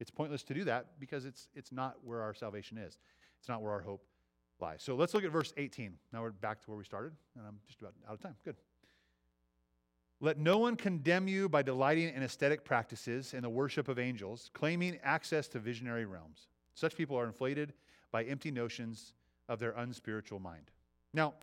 It's 0.00 0.10
pointless 0.10 0.42
to 0.44 0.54
do 0.54 0.64
that 0.64 0.98
because 0.98 1.24
it's, 1.24 1.48
it's 1.54 1.72
not 1.72 1.96
where 2.04 2.22
our 2.22 2.34
salvation 2.34 2.78
is. 2.78 2.98
It's 3.38 3.48
not 3.48 3.62
where 3.62 3.72
our 3.72 3.80
hope 3.80 4.04
lies. 4.60 4.82
So 4.82 4.94
let's 4.94 5.14
look 5.14 5.24
at 5.24 5.30
verse 5.30 5.52
18. 5.56 5.94
Now 6.12 6.22
we're 6.22 6.30
back 6.30 6.60
to 6.62 6.70
where 6.70 6.78
we 6.78 6.84
started, 6.84 7.12
and 7.36 7.46
I'm 7.46 7.58
just 7.66 7.80
about 7.80 7.94
out 8.08 8.14
of 8.14 8.20
time. 8.20 8.34
Good. 8.44 8.56
Let 10.20 10.38
no 10.38 10.58
one 10.58 10.74
condemn 10.74 11.28
you 11.28 11.48
by 11.48 11.62
delighting 11.62 12.12
in 12.12 12.22
ascetic 12.24 12.64
practices 12.64 13.34
and 13.34 13.44
the 13.44 13.48
worship 13.48 13.88
of 13.88 13.98
angels, 14.00 14.50
claiming 14.52 14.98
access 15.04 15.46
to 15.48 15.60
visionary 15.60 16.06
realms. 16.06 16.48
Such 16.74 16.96
people 16.96 17.16
are 17.16 17.26
inflated 17.26 17.72
by 18.10 18.24
empty 18.24 18.50
notions 18.50 19.12
of 19.48 19.60
their 19.60 19.70
unspiritual 19.72 20.40
mind. 20.40 20.70
Now, 21.14 21.34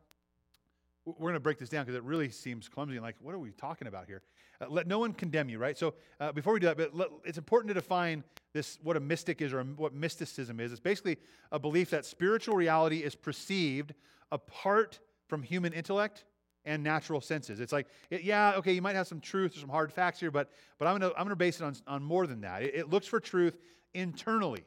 we're 1.05 1.13
going 1.29 1.33
to 1.33 1.39
break 1.39 1.59
this 1.59 1.69
down 1.69 1.85
because 1.85 1.95
it 1.95 2.03
really 2.03 2.29
seems 2.29 2.67
clumsy 2.67 2.99
like, 2.99 3.15
what 3.21 3.35
are 3.35 3.39
we 3.39 3.51
talking 3.51 3.87
about 3.87 4.07
here? 4.07 4.23
Uh, 4.59 4.65
let 4.69 4.87
no 4.87 4.97
one 4.97 5.13
condemn 5.13 5.49
you, 5.49 5.59
right? 5.59 5.77
So 5.77 5.93
uh, 6.19 6.31
before 6.31 6.53
we 6.53 6.59
do 6.59 6.65
that, 6.65 6.77
but 6.77 6.95
let, 6.95 7.09
it's 7.23 7.37
important 7.37 7.67
to 7.69 7.73
define 7.75 8.23
this, 8.53 8.79
what 8.81 8.97
a 8.97 8.99
mystic 8.99 9.41
is 9.41 9.53
or 9.53 9.63
what 9.63 9.93
mysticism 9.93 10.59
is. 10.59 10.71
It's 10.71 10.81
basically 10.81 11.17
a 11.51 11.59
belief 11.59 11.91
that 11.91 12.05
spiritual 12.05 12.55
reality 12.55 13.03
is 13.03 13.13
perceived 13.13 13.93
apart 14.31 14.99
from 15.27 15.43
human 15.43 15.73
intellect 15.73 16.25
and 16.65 16.83
natural 16.83 17.21
senses. 17.21 17.59
It's 17.59 17.71
like, 17.71 17.87
it, 18.09 18.23
yeah, 18.23 18.53
okay, 18.57 18.73
you 18.73 18.81
might 18.81 18.95
have 18.95 19.07
some 19.07 19.19
truth 19.19 19.55
or 19.55 19.59
some 19.59 19.69
hard 19.69 19.93
facts 19.93 20.19
here, 20.19 20.31
but, 20.31 20.49
but 20.79 20.87
I'm 20.87 20.97
going 20.97 21.11
to 21.11 21.17
I'm 21.17 21.25
gonna 21.25 21.35
base 21.35 21.61
it 21.61 21.63
on, 21.63 21.75
on 21.85 22.03
more 22.03 22.25
than 22.25 22.41
that. 22.41 22.63
It, 22.63 22.73
it 22.73 22.89
looks 22.89 23.05
for 23.05 23.19
truth 23.19 23.57
internally, 23.93 24.65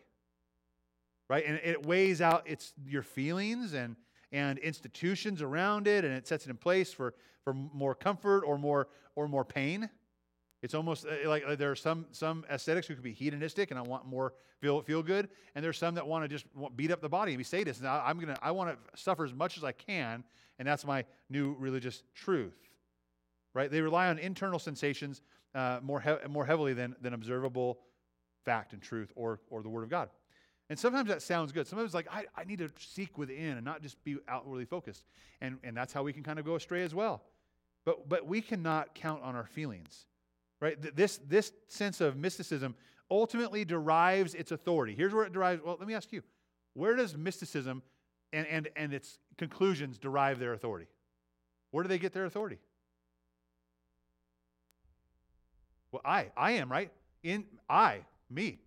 right? 1.29 1.44
And 1.44 1.61
it 1.64 1.85
weighs 1.85 2.20
out 2.20 2.44
its, 2.46 2.72
your 2.87 3.03
feelings 3.03 3.72
and, 3.72 3.96
and 4.33 4.59
institutions 4.59 5.43
around 5.43 5.87
it, 5.87 6.05
and 6.05 6.12
it 6.12 6.27
sets 6.27 6.47
it 6.47 6.51
in 6.51 6.57
place 6.57 6.93
for, 6.93 7.14
for 7.43 7.55
more 7.55 7.95
comfort 7.95 8.43
or 8.45 8.59
more, 8.59 8.88
or 9.17 9.29
more 9.29 9.45
pain. 9.45 9.88
It's 10.62 10.75
almost 10.75 11.07
uh, 11.07 11.29
like, 11.29 11.45
there 11.57 11.71
are 11.71 11.77
some, 11.77 12.07
some 12.11 12.45
ascetics 12.49 12.87
who 12.87 12.95
could 12.95 13.05
be 13.05 13.12
hedonistic 13.12 13.71
and 13.71 13.79
I 13.79 13.83
want 13.83 14.07
more 14.07 14.35
feel, 14.61 14.83
feel 14.83 15.03
good. 15.03 15.29
And 15.55 15.64
there's 15.64 15.79
some 15.79 15.95
that 15.95 16.07
want 16.07 16.25
to 16.25 16.29
just 16.29 16.47
beat 16.75 16.91
up 16.91 17.01
the 17.01 17.09
body 17.09 17.33
and 17.33 17.38
be 17.38 17.45
sadists. 17.45 17.79
And 17.79 17.87
I, 17.87 18.11
am 18.11 18.19
gonna, 18.19 18.37
I 18.43 18.51
want 18.51 18.71
to 18.71 19.01
suffer 19.01 19.25
as 19.25 19.33
much 19.33 19.57
as 19.57 19.64
I 19.64 19.73
can. 19.73 20.25
And 20.59 20.67
that's 20.67 20.85
my 20.85 21.05
new 21.31 21.55
religious 21.59 22.03
truth. 22.14 22.57
Right? 23.55 23.71
They 23.71 23.81
rely 23.81 24.09
on 24.09 24.19
internal 24.19 24.59
sensations 24.59 25.23
uh, 25.55 25.79
more, 25.83 26.01
he- 26.01 26.29
more 26.29 26.45
heavily 26.45 26.75
than, 26.75 26.97
than 27.01 27.14
observable 27.14 27.79
fact 28.45 28.73
and 28.73 28.83
truth 28.83 29.12
or, 29.14 29.41
or 29.51 29.62
the 29.62 29.69
Word 29.69 29.85
of 29.85 29.91
God. 29.91 30.11
And 30.71 30.79
sometimes 30.79 31.09
that 31.09 31.23
sounds 31.23 31.51
good. 31.51 31.67
Sometimes 31.67 31.87
it's 31.87 31.95
like, 31.95 32.09
I, 32.13 32.27
I 32.37 32.45
need 32.45 32.59
to 32.59 32.71
seek 32.79 33.17
within 33.17 33.57
and 33.57 33.65
not 33.65 33.83
just 33.83 34.03
be 34.05 34.19
outwardly 34.29 34.67
focused. 34.67 35.05
And, 35.41 35.59
and 35.65 35.77
that's 35.77 35.93
how 35.93 36.03
we 36.03 36.13
can 36.13 36.23
kind 36.23 36.39
of 36.39 36.45
go 36.45 36.57
astray 36.57 36.83
as 36.83 36.95
well. 36.95 37.23
But, 37.85 38.09
but 38.09 38.27
we 38.27 38.43
cannot 38.43 38.95
count 38.95 39.23
on 39.23 39.35
our 39.35 39.47
feelings, 39.47 40.07
right? 40.61 40.77
This, 40.95 41.21
this 41.27 41.53
sense 41.69 42.03
of 42.03 42.17
mysticism 42.17 42.75
ultimately 43.11 43.65
derives 43.65 44.35
its 44.35 44.53
authority. 44.53 44.95
Here's 44.95 45.15
where 45.15 45.25
it 45.25 45.33
derives. 45.33 45.63
Well, 45.65 45.77
let 45.79 45.89
me 45.89 45.95
ask 45.95 46.13
you 46.13 46.23
where 46.75 46.95
does 46.97 47.17
mysticism 47.17 47.83
and, 48.35 48.47
and, 48.47 48.69
and 48.77 48.93
its 48.93 49.19
conclusions 49.39 49.97
derive 49.97 50.39
their 50.39 50.53
authority? 50.53 50.87
Where 51.71 51.83
do 51.83 51.89
they 51.89 51.99
get 51.99 52.13
their 52.13 52.27
authority? 52.27 52.59
Well, 55.93 56.03
I, 56.05 56.27
I 56.37 56.53
am, 56.53 56.71
right? 56.71 56.91
In 57.23 57.45
I, 57.71 58.01
me, 58.29 58.59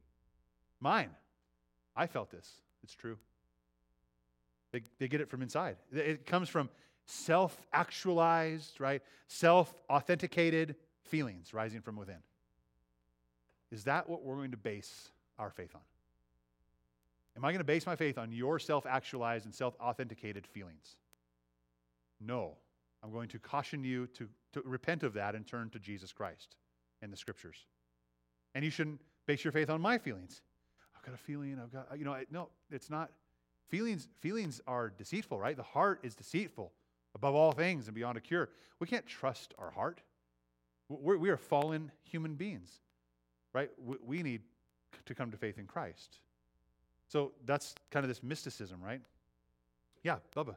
mine. 0.80 1.12
I 1.96 2.08
felt 2.08 2.32
this. 2.32 2.50
It's 2.84 2.96
true. 2.96 3.18
They, 4.72 4.82
they 5.00 5.08
get 5.08 5.22
it 5.22 5.30
from 5.30 5.42
inside. 5.42 5.78
It 5.92 6.26
comes 6.26 6.50
from 6.50 6.70
self 7.06 7.60
actualized, 7.74 8.80
right? 8.80 9.02
Self 9.28 9.74
authenticated 9.90 10.76
feelings 11.04 11.54
rising 11.54 11.82
from 11.82 11.96
within. 11.98 12.20
Is 13.72 13.84
that 13.86 14.10
what 14.10 14.24
we're 14.24 14.36
going 14.36 14.52
to 14.52 14.58
base 14.58 15.10
our 15.38 15.50
faith 15.50 15.72
on? 15.76 15.82
Am 17.38 17.46
I 17.46 17.50
going 17.50 17.60
to 17.60 17.66
base 17.66 17.86
my 17.86 17.96
faith 17.96 18.18
on 18.18 18.32
your 18.32 18.60
self 18.60 18.86
actualized 18.86 19.46
and 19.46 19.54
self 19.54 19.76
authenticated 19.80 20.48
feelings? 20.48 20.96
No. 22.20 22.56
I'm 23.04 23.12
going 23.12 23.30
to 23.30 23.40
caution 23.40 23.84
you 23.84 24.06
to, 24.08 24.30
to 24.54 24.62
repent 24.64 25.02
of 25.02 25.14
that 25.14 25.34
and 25.34 25.48
turn 25.48 25.72
to 25.72 25.80
Jesus 25.80 26.14
Christ 26.14 26.56
and 27.02 27.12
the 27.12 27.18
scriptures. 27.18 27.66
And 28.54 28.64
you 28.64 28.70
shouldn't 28.70 29.02
base 29.26 29.44
your 29.44 29.52
faith 29.52 29.72
on 29.72 29.82
my 29.82 29.98
feelings. 29.98 30.42
I've 31.02 31.12
got 31.12 31.16
a 31.16 31.24
feeling, 31.24 31.60
I've 31.62 31.72
got, 31.72 31.98
you 31.98 32.06
know, 32.06 32.16
no, 32.30 32.50
it's 32.70 32.90
not. 32.90 33.10
Feelings, 33.70 34.08
feelings 34.20 34.62
are 34.68 34.90
deceitful, 34.90 35.40
right? 35.40 35.58
The 35.58 35.64
heart 35.64 36.00
is 36.04 36.14
deceitful 36.14 36.72
above 37.16 37.34
all 37.34 37.54
things 37.54 37.88
and 37.88 37.96
beyond 37.96 38.18
a 38.18 38.22
cure. 38.22 38.50
We 38.80 38.86
can't 38.86 39.08
trust 39.08 39.54
our 39.58 39.72
heart. 39.72 40.02
We're, 40.90 41.18
we 41.18 41.30
are 41.30 41.38
fallen 41.38 41.92
human 42.04 42.36
beings, 42.36 42.82
right? 43.54 43.72
We, 43.84 43.96
we 44.06 44.24
need 44.24 44.42
to 45.06 45.16
come 45.16 45.32
to 45.32 45.38
faith 45.38 45.58
in 45.58 45.66
Christ. 45.66 46.20
So 47.08 47.32
that's 47.46 47.74
kind 47.90 48.04
of 48.04 48.08
this 48.10 48.22
mysticism, 48.22 48.80
right? 48.84 49.02
Yeah, 50.04 50.18
Bubba. 50.36 50.56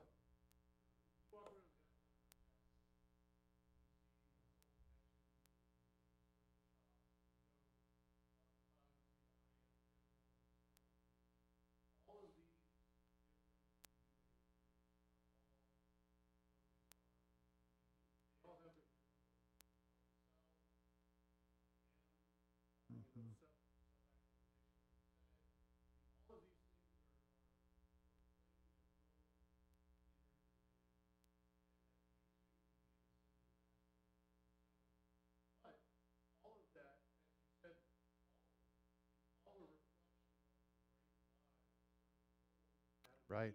Right. 43.35 43.53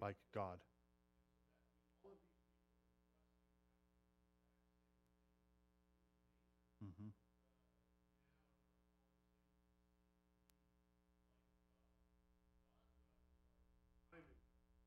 Like 0.00 0.14
God. 0.32 0.58
Mm-hmm. 6.84 7.08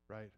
Right. 0.08 0.30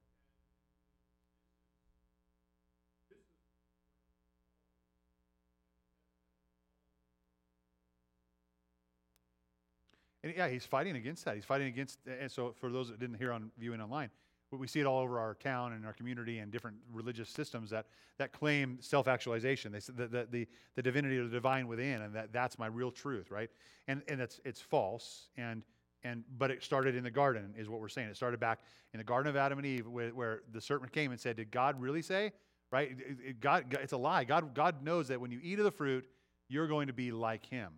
And 10.25 10.35
yeah, 10.37 10.49
he's 10.49 10.65
fighting 10.65 10.97
against 10.97 11.25
that. 11.25 11.35
He's 11.35 11.45
fighting 11.45 11.67
against, 11.67 11.99
and 12.07 12.31
so 12.31 12.55
for 12.61 12.71
those 12.71 12.89
that 12.89 13.01
didn't 13.01 13.17
hear 13.17 13.33
on 13.33 13.51
viewing 13.59 13.81
online, 13.81 14.11
we 14.53 14.67
see 14.67 14.81
it 14.81 14.87
all 14.87 15.01
over 15.01 15.19
our 15.19 15.35
town 15.35 15.73
and 15.73 15.87
our 15.87 15.95
community 15.95 16.39
and 16.39 16.53
different 16.53 16.77
religious 16.93 17.31
systems 17.31 17.71
that, 17.71 17.87
that 18.19 18.33
claim 18.33 18.77
self-actualization. 18.81 19.73
They 19.73 19.79
the, 19.79 20.07
the, 20.07 20.29
the, 20.31 20.49
the 20.77 20.83
divinity 20.83 21.19
of 21.19 21.31
the 21.31 21.35
divine 21.35 21.67
within, 21.69 22.03
and 22.03 22.15
that, 22.15 22.33
that's 22.33 22.59
my 22.59 22.67
real 22.67 22.91
truth, 22.91 23.31
right? 23.31 23.51
And, 23.89 24.03
and 24.09 24.21
it's, 24.21 24.41
it's 24.45 24.61
false. 24.61 25.29
And, 25.37 25.63
and, 26.05 26.25
but 26.37 26.51
it 26.51 26.63
started 26.63 26.95
in 26.97 27.05
the 27.05 27.11
garden, 27.11 27.55
is 27.57 27.69
what 27.69 27.81
we're 27.81 27.89
saying. 27.89 28.09
It 28.09 28.17
started 28.17 28.41
back 28.41 28.61
in 28.93 28.99
the 28.99 29.05
Garden 29.05 29.31
of 29.31 29.37
Adam 29.37 29.59
and 29.59 29.67
Eve, 29.67 29.87
where, 29.87 30.11
where 30.11 30.43
the 30.53 30.61
serpent 30.61 30.93
came 30.93 31.13
and 31.13 31.21
said, 31.21 31.37
Did 31.37 31.51
God 31.51 31.81
really 31.81 32.03
say? 32.03 32.33
Right? 32.71 32.91
It, 32.91 33.17
it, 33.25 33.41
God, 33.41 33.77
it's 33.81 33.93
a 33.93 33.99
lie. 33.99 34.25
God, 34.25 34.55
God 34.55 34.83
knows 34.83 35.09
that 35.09 35.21
when 35.21 35.31
you 35.31 35.41
eat 35.43 35.59
of 35.59 35.65
the 35.65 35.71
fruit, 35.71 36.07
you're 36.49 36.67
going 36.67 36.89
to 36.89 36.93
be 36.93 37.11
like 37.11 37.47
him. 37.47 37.73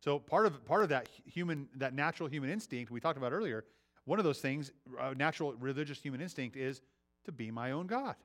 So 0.00 0.18
part 0.18 0.46
of, 0.46 0.64
part 0.64 0.82
of 0.82 0.88
that 0.88 1.08
human, 1.26 1.68
that 1.76 1.94
natural 1.94 2.28
human 2.28 2.50
instinct 2.50 2.90
we 2.90 3.00
talked 3.00 3.18
about 3.18 3.32
earlier 3.32 3.64
one 4.04 4.18
of 4.18 4.24
those 4.24 4.40
things, 4.40 4.72
a 4.98 5.14
natural 5.14 5.54
religious 5.54 6.00
human 6.00 6.20
instinct, 6.20 6.56
is 6.56 6.80
to 7.24 7.32
be 7.32 7.50
my 7.50 7.70
own 7.70 7.86
God. 7.86 8.16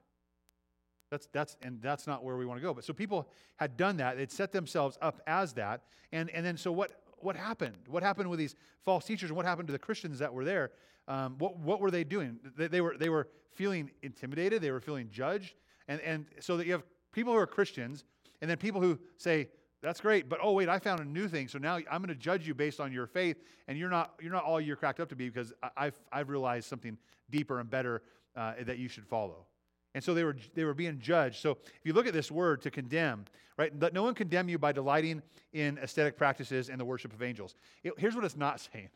That's, 1.11 1.27
that's, 1.31 1.57
and 1.61 1.81
that's 1.81 2.07
not 2.07 2.23
where 2.23 2.37
we 2.37 2.45
want 2.45 2.59
to 2.59 2.63
go. 2.63 2.73
But 2.73 2.85
so 2.85 2.93
people 2.93 3.29
had 3.57 3.77
done 3.77 3.97
that. 3.97 4.17
They'd 4.17 4.31
set 4.31 4.51
themselves 4.51 4.97
up 5.01 5.21
as 5.27 5.53
that. 5.53 5.81
And, 6.11 6.29
and 6.31 6.45
then 6.45 6.57
so 6.57 6.71
what, 6.71 7.03
what 7.19 7.35
happened? 7.35 7.75
What 7.87 8.01
happened 8.01 8.29
with 8.29 8.39
these 8.39 8.55
false 8.83 9.05
teachers 9.05 9.29
and 9.29 9.37
what 9.37 9.45
happened 9.45 9.67
to 9.67 9.73
the 9.73 9.79
Christians 9.79 10.19
that 10.19 10.33
were 10.33 10.43
there? 10.43 10.71
Um, 11.07 11.35
what, 11.37 11.59
what 11.59 11.79
were 11.79 11.91
they 11.91 12.03
doing? 12.03 12.39
They, 12.57 12.67
they, 12.67 12.81
were, 12.81 12.95
they 12.97 13.09
were 13.09 13.27
feeling 13.53 13.91
intimidated. 14.01 14.61
They 14.61 14.71
were 14.71 14.81
feeling 14.81 15.09
judged. 15.11 15.53
And, 15.87 16.01
and 16.01 16.25
so 16.39 16.57
that 16.57 16.65
you 16.65 16.71
have 16.71 16.83
people 17.11 17.33
who 17.33 17.39
are 17.39 17.47
Christians 17.47 18.05
and 18.41 18.49
then 18.49 18.57
people 18.57 18.81
who 18.81 18.97
say, 19.17 19.49
that's 19.81 20.01
great, 20.01 20.29
but 20.29 20.39
oh 20.41 20.53
wait, 20.53 20.69
I 20.69 20.79
found 20.79 20.99
a 20.99 21.05
new 21.05 21.27
thing. 21.27 21.47
So 21.47 21.59
now 21.59 21.75
I'm 21.75 22.01
going 22.01 22.07
to 22.07 22.15
judge 22.15 22.47
you 22.47 22.53
based 22.53 22.79
on 22.79 22.91
your 22.91 23.07
faith, 23.07 23.37
and 23.67 23.77
you're 23.77 23.89
not 23.89 24.13
you're 24.21 24.31
not 24.31 24.43
all 24.43 24.59
you're 24.59 24.75
cracked 24.75 24.99
up 24.99 25.09
to 25.09 25.15
be 25.15 25.29
because 25.29 25.53
I've 25.77 25.99
I've 26.11 26.29
realized 26.29 26.67
something 26.67 26.97
deeper 27.29 27.59
and 27.59 27.69
better 27.69 28.01
uh, 28.35 28.53
that 28.63 28.77
you 28.77 28.87
should 28.87 29.05
follow. 29.05 29.45
And 29.93 30.03
so 30.03 30.13
they 30.13 30.23
were 30.23 30.35
they 30.53 30.63
were 30.63 30.73
being 30.73 30.99
judged. 30.99 31.41
So 31.41 31.51
if 31.51 31.81
you 31.83 31.93
look 31.93 32.07
at 32.07 32.13
this 32.13 32.31
word 32.31 32.61
to 32.63 32.71
condemn, 32.71 33.25
right? 33.57 33.71
Let 33.79 33.93
no 33.93 34.03
one 34.03 34.13
condemn 34.13 34.49
you 34.49 34.57
by 34.57 34.71
delighting 34.71 35.21
in 35.53 35.77
ascetic 35.77 36.17
practices 36.17 36.69
and 36.69 36.79
the 36.79 36.85
worship 36.85 37.13
of 37.13 37.21
angels. 37.21 37.55
It, 37.83 37.93
here's 37.97 38.15
what 38.15 38.25
it's 38.25 38.35
not 38.35 38.59
saying. 38.59 38.89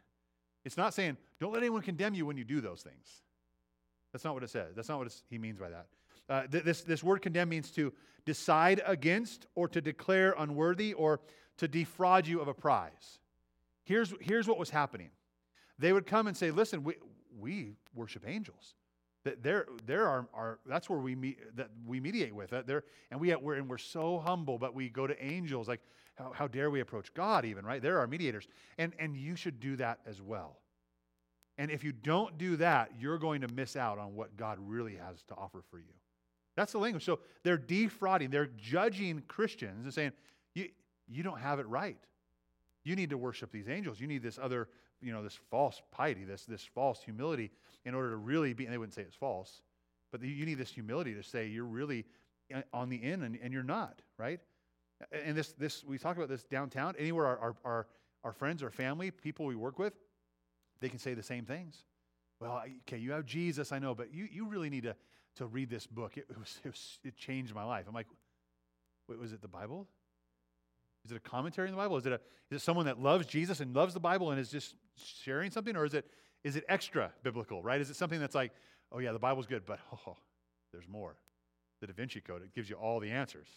It's 0.65 0.75
not 0.77 0.93
saying 0.93 1.17
don't 1.39 1.53
let 1.53 1.61
anyone 1.61 1.81
condemn 1.81 2.13
you 2.13 2.25
when 2.25 2.35
you 2.35 2.43
do 2.43 2.61
those 2.61 2.81
things. 2.81 3.21
That's 4.11 4.23
not 4.23 4.33
what 4.33 4.43
it 4.43 4.49
says. 4.49 4.75
That's 4.75 4.89
not 4.89 4.97
what 4.99 5.13
he 5.29 5.37
means 5.37 5.59
by 5.59 5.69
that. 5.69 5.87
Uh, 6.29 6.47
th- 6.47 6.63
this, 6.63 6.81
this 6.81 7.03
word 7.03 7.21
condemn 7.21 7.49
means 7.49 7.71
to 7.71 7.91
decide 8.25 8.81
against 8.85 9.47
or 9.55 9.67
to 9.67 9.81
declare 9.81 10.35
unworthy 10.37 10.93
or 10.93 11.19
to 11.57 11.67
defraud 11.67 12.27
you 12.27 12.39
of 12.39 12.47
a 12.47 12.53
prize. 12.53 13.19
Here's, 13.83 14.13
here's 14.21 14.47
what 14.47 14.59
was 14.59 14.69
happening 14.69 15.09
they 15.79 15.93
would 15.93 16.05
come 16.05 16.27
and 16.27 16.35
say, 16.35 16.51
Listen, 16.51 16.83
we, 16.83 16.95
we 17.39 17.73
worship 17.95 18.23
angels. 18.27 18.75
There 19.23 19.67
are, 20.07 20.59
that's 20.65 20.89
where 20.89 20.99
we 20.99 21.15
meet, 21.15 21.55
that 21.55 21.69
we 21.85 21.99
mediate 21.99 22.33
with. 22.33 22.51
That 22.51 22.67
there, 22.67 22.83
and 23.11 23.19
we 23.19 23.35
we're, 23.35 23.55
and 23.55 23.69
we're 23.69 23.77
so 23.77 24.19
humble, 24.19 24.57
but 24.57 24.73
we 24.73 24.89
go 24.89 25.07
to 25.07 25.23
angels. 25.23 25.67
Like, 25.67 25.81
how, 26.15 26.31
how 26.33 26.47
dare 26.47 26.69
we 26.69 26.79
approach 26.79 27.13
God? 27.13 27.45
Even 27.45 27.65
right, 27.65 27.81
they're 27.81 27.99
our 27.99 28.07
mediators, 28.07 28.47
and 28.77 28.93
and 28.97 29.15
you 29.15 29.35
should 29.35 29.59
do 29.59 29.75
that 29.75 29.99
as 30.05 30.21
well. 30.21 30.57
And 31.57 31.69
if 31.69 31.83
you 31.83 31.91
don't 31.91 32.37
do 32.37 32.55
that, 32.57 32.91
you're 32.97 33.17
going 33.17 33.41
to 33.41 33.47
miss 33.49 33.75
out 33.75 33.99
on 33.99 34.15
what 34.15 34.37
God 34.37 34.57
really 34.61 34.95
has 34.95 35.21
to 35.23 35.35
offer 35.35 35.61
for 35.69 35.77
you. 35.77 35.93
That's 36.59 36.73
the 36.73 36.77
language. 36.77 37.05
So 37.05 37.19
they're 37.43 37.57
defrauding, 37.57 38.31
they're 38.31 38.49
judging 38.57 39.23
Christians 39.29 39.85
and 39.85 39.93
saying, 39.93 40.11
you, 40.53 40.67
you 41.07 41.23
don't 41.23 41.39
have 41.39 41.57
it 41.59 41.67
right. 41.69 41.97
You 42.83 42.97
need 42.97 43.11
to 43.11 43.17
worship 43.17 43.49
these 43.49 43.69
angels. 43.69 44.01
You 44.01 44.07
need 44.07 44.21
this 44.21 44.37
other, 44.37 44.67
you 45.01 45.13
know, 45.13 45.23
this 45.23 45.39
false 45.49 45.81
piety, 45.89 46.25
this, 46.25 46.43
this 46.43 46.65
false 46.75 47.01
humility 47.01 47.51
in 47.85 47.95
order 47.95 48.09
to 48.09 48.17
really 48.17 48.51
be, 48.51 48.65
and 48.65 48.73
they 48.73 48.77
wouldn't 48.77 48.93
say 48.93 49.03
it's 49.03 49.15
false, 49.15 49.61
but 50.11 50.21
you 50.21 50.45
need 50.45 50.57
this 50.57 50.69
humility 50.69 51.13
to 51.13 51.23
say 51.23 51.47
you're 51.47 51.63
really 51.63 52.03
eh, 52.51 52.61
on 52.73 52.89
the 52.89 52.97
in 52.97 53.23
and, 53.23 53.39
and 53.41 53.53
you're 53.53 53.63
not, 53.63 54.01
right? 54.17 54.41
And 55.13 55.37
this, 55.37 55.53
this, 55.53 55.85
we 55.85 55.97
talk 55.97 56.17
about 56.17 56.27
this 56.27 56.43
downtown, 56.43 56.93
anywhere 56.99 57.25
our, 57.25 57.39
our, 57.39 57.55
our, 57.63 57.87
our 58.25 58.33
friends, 58.33 58.63
our 58.63 58.69
family, 58.69 59.11
people 59.11 59.45
we 59.45 59.55
work 59.55 59.79
with, 59.79 59.93
they 60.81 60.89
can 60.89 60.99
say 60.99 61.13
the 61.13 61.23
same 61.23 61.45
things. 61.45 61.85
Well, 62.41 62.63
okay, 62.85 62.97
you 62.97 63.13
have 63.13 63.25
Jesus, 63.25 63.71
I 63.71 63.79
know, 63.79 63.95
but 63.95 64.13
you, 64.13 64.27
you 64.29 64.45
really 64.45 64.69
need 64.69 64.83
to 64.83 64.95
to 65.39 65.47
read 65.47 65.69
this 65.69 65.87
book. 65.87 66.17
It, 66.17 66.25
was, 66.37 66.59
it, 66.63 66.69
was, 66.69 66.99
it 67.03 67.17
changed 67.17 67.53
my 67.55 67.63
life. 67.63 67.85
I'm 67.87 67.93
like, 67.93 68.07
wait, 69.07 69.19
was 69.19 69.33
it 69.33 69.41
the 69.41 69.47
Bible? 69.47 69.87
Is 71.05 71.11
it 71.11 71.17
a 71.17 71.19
commentary 71.19 71.67
in 71.67 71.73
the 71.73 71.81
Bible? 71.81 71.97
Is 71.97 72.05
it, 72.05 72.11
a, 72.11 72.19
is 72.51 72.61
it 72.61 72.61
someone 72.61 72.85
that 72.85 73.01
loves 73.01 73.25
Jesus 73.25 73.59
and 73.59 73.73
loves 73.73 73.93
the 73.93 73.99
Bible 73.99 74.31
and 74.31 74.39
is 74.39 74.49
just 74.49 74.75
sharing 74.95 75.49
something? 75.49 75.75
Or 75.75 75.85
is 75.85 75.93
it, 75.93 76.05
is 76.43 76.55
it 76.55 76.65
extra 76.69 77.11
biblical, 77.23 77.63
right? 77.63 77.79
Is 77.81 77.89
it 77.89 77.95
something 77.95 78.19
that's 78.19 78.35
like, 78.35 78.51
oh, 78.91 78.99
yeah, 78.99 79.11
the 79.11 79.19
Bible's 79.19 79.45
good, 79.45 79.65
but 79.65 79.79
oh, 80.07 80.17
there's 80.71 80.87
more. 80.87 81.15
The 81.81 81.87
Da 81.87 81.93
Vinci 81.93 82.19
Code, 82.19 82.43
it 82.43 82.53
gives 82.53 82.69
you 82.69 82.75
all 82.75 82.99
the 82.99 83.09
answers, 83.09 83.47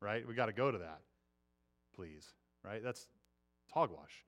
right? 0.00 0.26
We 0.26 0.34
got 0.34 0.46
to 0.46 0.52
go 0.52 0.70
to 0.70 0.78
that, 0.78 1.00
please, 1.96 2.28
right? 2.64 2.82
That's 2.82 3.08
hogwash. 3.72 4.24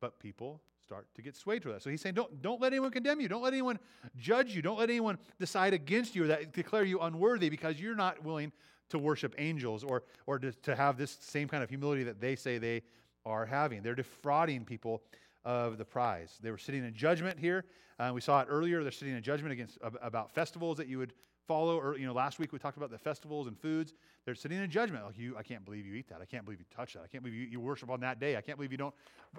But 0.00 0.20
people 0.20 0.60
start 0.90 1.06
to 1.14 1.22
get 1.22 1.36
swayed 1.36 1.62
to 1.62 1.68
that. 1.68 1.80
So 1.80 1.88
he's 1.88 2.00
saying, 2.00 2.16
don't, 2.16 2.42
don't 2.42 2.60
let 2.60 2.72
anyone 2.72 2.90
condemn 2.90 3.20
you. 3.20 3.28
Don't 3.28 3.42
let 3.42 3.52
anyone 3.52 3.78
judge 4.16 4.56
you. 4.56 4.60
Don't 4.60 4.76
let 4.76 4.90
anyone 4.90 5.18
decide 5.38 5.72
against 5.72 6.16
you 6.16 6.24
or 6.24 6.26
that 6.26 6.52
declare 6.52 6.82
you 6.82 6.98
unworthy 6.98 7.48
because 7.48 7.80
you're 7.80 7.94
not 7.94 8.24
willing 8.24 8.50
to 8.88 8.98
worship 8.98 9.32
angels 9.38 9.84
or, 9.84 10.02
or 10.26 10.40
to, 10.40 10.50
to 10.50 10.74
have 10.74 10.98
this 10.98 11.16
same 11.20 11.46
kind 11.46 11.62
of 11.62 11.68
humility 11.68 12.02
that 12.02 12.20
they 12.20 12.34
say 12.34 12.58
they 12.58 12.82
are 13.24 13.46
having. 13.46 13.84
They're 13.84 13.94
defrauding 13.94 14.64
people 14.64 15.02
of 15.44 15.78
the 15.78 15.84
prize. 15.84 16.36
They 16.42 16.50
were 16.50 16.58
sitting 16.58 16.84
in 16.84 16.92
judgment 16.92 17.38
here. 17.38 17.66
Uh, 18.00 18.10
we 18.12 18.20
saw 18.20 18.40
it 18.40 18.48
earlier. 18.50 18.82
They're 18.82 18.90
sitting 18.90 19.14
in 19.14 19.22
judgment 19.22 19.52
against 19.52 19.78
about 20.02 20.32
festivals 20.32 20.76
that 20.78 20.88
you 20.88 20.98
would 20.98 21.12
follow. 21.50 21.80
Or 21.80 21.98
you 21.98 22.06
know, 22.06 22.12
last 22.12 22.38
week 22.38 22.52
we 22.52 22.60
talked 22.60 22.76
about 22.76 22.92
the 22.92 22.98
festivals 22.98 23.48
and 23.48 23.58
foods. 23.58 23.92
They're 24.24 24.36
sitting 24.36 24.62
in 24.62 24.70
judgment. 24.70 25.04
Like 25.04 25.18
you, 25.18 25.36
I 25.36 25.42
can't 25.42 25.64
believe 25.64 25.84
you 25.84 25.94
eat 25.94 26.08
that. 26.08 26.20
I 26.22 26.24
can't 26.24 26.44
believe 26.44 26.60
you 26.60 26.66
touch 26.74 26.92
that. 26.94 27.02
I 27.02 27.08
can't 27.08 27.24
believe 27.24 27.40
you, 27.40 27.48
you 27.48 27.60
worship 27.60 27.90
on 27.90 27.98
that 28.00 28.20
day. 28.20 28.36
I 28.36 28.40
can't 28.40 28.56
believe 28.56 28.70
you 28.70 28.78
don't 28.78 28.94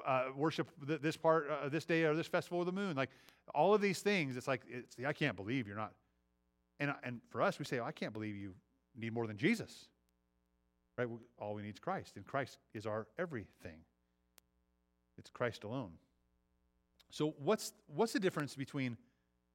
uh, 0.06 0.26
worship 0.36 0.68
th- 0.86 1.00
this 1.02 1.16
part, 1.16 1.50
uh, 1.50 1.70
this 1.70 1.86
day, 1.86 2.04
or 2.04 2.14
this 2.14 2.28
festival 2.28 2.60
of 2.60 2.66
the 2.66 2.74
moon. 2.74 2.98
Like 2.98 3.12
all 3.56 3.74
of 3.74 3.80
these 3.80 4.02
things, 4.02 4.36
it's 4.36 4.48
like 4.48 4.64
it's, 4.68 4.94
the 4.96 5.06
I 5.06 5.14
can't 5.14 5.38
believe 5.38 5.68
you're 5.68 5.78
not. 5.78 5.94
And 6.82 6.94
and 7.04 7.22
for 7.30 7.42
us, 7.42 7.60
we 7.60 7.64
say, 7.64 7.80
oh, 7.80 7.86
I 7.86 7.94
can't 7.94 8.12
believe 8.12 8.36
you 8.36 8.56
need 9.00 9.14
more 9.14 9.26
than 9.26 9.38
Jesus. 9.38 9.88
Right? 10.98 11.08
All 11.40 11.54
we 11.54 11.62
need 11.62 11.76
is 11.76 11.80
Christ, 11.80 12.18
and 12.18 12.26
Christ 12.26 12.58
is 12.74 12.86
our 12.86 13.08
everything. 13.18 13.80
It's 15.18 15.30
Christ 15.30 15.64
alone. 15.64 15.92
So 17.10 17.36
what's 17.40 17.72
what's 17.88 18.12
the 18.12 18.20
difference 18.20 18.54
between 18.56 18.98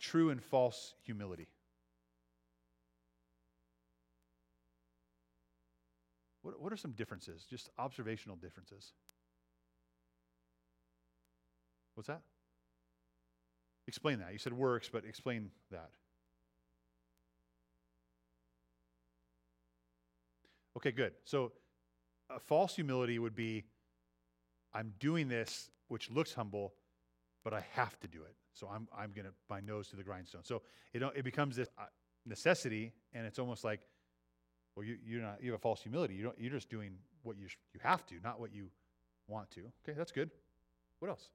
true 0.01 0.31
and 0.31 0.42
false 0.42 0.95
humility? 1.03 1.49
What, 6.47 6.63
what 6.63 6.73
are 6.73 6.77
some 6.77 6.93
differences, 6.93 7.45
just 7.51 7.71
observational 7.77 8.37
differences? 8.37 8.93
What's 11.97 12.07
that? 12.07 12.21
Explain 13.89 14.21
that. 14.21 14.33
You 14.33 14.39
said 14.39 14.53
works, 14.53 14.89
but 14.89 15.05
explain 15.05 15.51
that. 15.73 15.91
Okay, 20.77 20.93
good. 20.93 21.15
So 21.25 21.51
a 22.31 22.39
false 22.39 22.77
humility 22.77 23.19
would 23.19 23.35
be 23.35 23.65
I'm 24.73 24.93
doing 25.01 25.27
this, 25.27 25.71
which 25.89 26.13
looks 26.13 26.33
humble, 26.33 26.75
but 27.43 27.55
I 27.55 27.65
have 27.73 27.99
to 28.01 28.07
do 28.07 28.23
it. 28.23 28.37
So 28.53 28.69
I'm, 28.73 28.87
I'm 28.97 29.11
going 29.11 29.27
to 29.27 29.33
my 29.51 29.59
nose 29.59 29.89
to 29.89 29.97
the 29.97 30.05
grindstone. 30.05 30.45
So 30.45 30.63
it, 30.93 31.03
it 31.17 31.25
becomes 31.25 31.57
this 31.57 31.69
uh, 31.77 31.87
necessity, 32.25 32.93
and 33.13 33.27
it's 33.27 33.41
almost 33.41 33.65
like 33.65 33.81
well, 34.77 34.85
you, 34.85 34.99
you're 35.05 35.23
not, 35.23 35.43
you 35.43 35.51
have 35.53 35.59
a 35.59 35.62
false 35.62 35.83
humility. 35.83 36.15
You 36.15 36.25
don't, 36.25 36.39
you're 36.39 36.53
just 36.53 36.69
doing 36.69 36.93
what 37.23 37.39
you, 37.39 37.49
sh- 37.49 37.57
you 37.73 37.81
have 37.83 38.07
to, 38.07 38.15
not 38.23 38.39
what 38.39 38.55
you 38.55 38.69
want 39.27 39.51
to. 39.53 39.61
Okay, 39.83 39.97
that's 39.97 40.12
good. 40.12 40.31
What 40.99 41.09
else? 41.09 41.31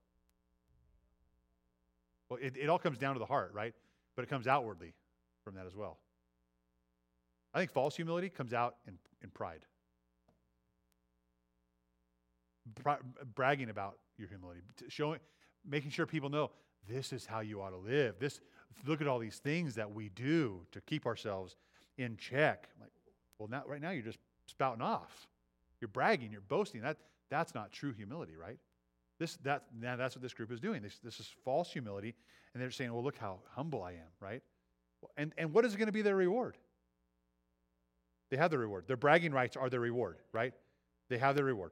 Well, 2.30 2.40
it, 2.42 2.56
it 2.56 2.70
all 2.70 2.80
comes 2.80 2.98
down 2.98 3.16
to 3.16 3.20
the 3.20 3.26
heart, 3.26 3.52
right? 3.54 3.74
But 4.16 4.24
it 4.24 4.30
comes 4.30 4.48
outwardly 4.48 4.94
from 5.44 5.56
that 5.56 5.66
as 5.66 5.76
well. 5.76 5.98
I 7.54 7.60
think 7.60 7.72
false 7.72 7.96
humility 7.96 8.30
comes 8.30 8.54
out 8.54 8.76
in, 8.88 8.94
in 9.24 9.30
pride. 9.30 9.66
Bra- 12.84 12.98
bragging 13.36 13.70
about 13.70 13.98
your 14.18 14.30
humility, 14.30 14.62
showing, 14.88 15.20
making 15.68 15.90
sure 15.90 16.06
people 16.06 16.30
know 16.30 16.52
this 16.88 17.12
is 17.12 17.26
how 17.26 17.40
you 17.40 17.62
ought 17.62 17.72
to 17.72 17.78
live. 17.78 18.16
This, 18.20 18.40
look 18.86 19.02
at 19.02 19.08
all 19.08 19.20
these 19.20 19.40
things 19.40 19.76
that 19.76 19.92
we 19.92 20.10
do 20.10 20.62
to 20.72 20.82
keep 20.82 21.06
ourselves 21.06 21.56
in 21.98 22.16
check. 22.18 22.70
Like, 22.80 22.92
well, 23.42 23.50
now, 23.50 23.64
right 23.66 23.82
now 23.82 23.90
you're 23.90 24.04
just 24.04 24.20
spouting 24.46 24.84
off. 24.84 25.28
You're 25.80 25.88
bragging, 25.88 26.32
you're 26.32 26.42
boasting. 26.42 26.82
That, 26.82 26.98
that's 27.32 27.56
not 27.56 27.72
true 27.72 27.92
humility, 27.92 28.36
right? 28.36 28.60
This, 29.18 29.38
that, 29.38 29.64
now 29.80 29.96
that's 29.96 30.16
what 30.16 30.22
this 30.22 30.34
group 30.34 30.52
is 30.52 30.60
doing. 30.60 30.84
This, 30.84 31.00
this 31.04 31.20
is 31.20 31.28
false 31.44 31.72
humility. 31.72 32.14
And 32.54 32.62
they're 32.62 32.70
saying, 32.70 32.94
well, 32.94 33.04
look 33.04 33.18
how 33.18 33.40
humble 33.56 33.82
I 33.82 33.94
am, 33.94 34.12
right? 34.20 34.44
And, 35.18 35.34
and 35.40 35.52
what 35.52 35.66
is 35.66 35.76
going 35.76 35.88
to 35.88 35.92
be 35.92 36.04
their 36.04 36.16
reward? 36.16 36.56
They 38.30 38.38
have 38.38 38.52
the 38.52 38.60
reward. 38.60 38.86
Their 38.86 38.96
bragging 38.96 39.32
rights 39.32 39.58
are 39.58 39.72
their 39.72 39.80
reward, 39.80 40.18
right? 40.32 40.54
They 41.10 41.18
have 41.18 41.36
their 41.36 41.46
reward. 41.46 41.72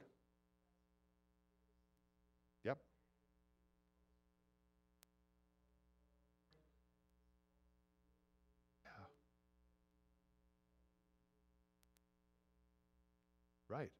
Right. 13.70 13.90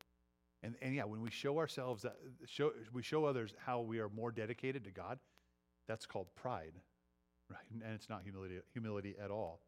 And, 0.62 0.74
and 0.82 0.94
yeah, 0.94 1.04
when 1.04 1.22
we 1.22 1.30
show 1.30 1.58
ourselves 1.58 2.02
that, 2.02 2.16
show, 2.46 2.72
we 2.92 3.02
show 3.02 3.24
others 3.24 3.54
how 3.64 3.80
we 3.80 3.98
are 3.98 4.10
more 4.10 4.30
dedicated 4.30 4.84
to 4.84 4.90
God, 4.90 5.18
that's 5.86 6.06
called 6.06 6.26
pride, 6.34 6.72
right? 7.48 7.58
And 7.72 7.94
it's 7.94 8.08
not 8.08 8.22
humility, 8.22 8.56
humility 8.72 9.14
at 9.22 9.30
all. 9.30 9.60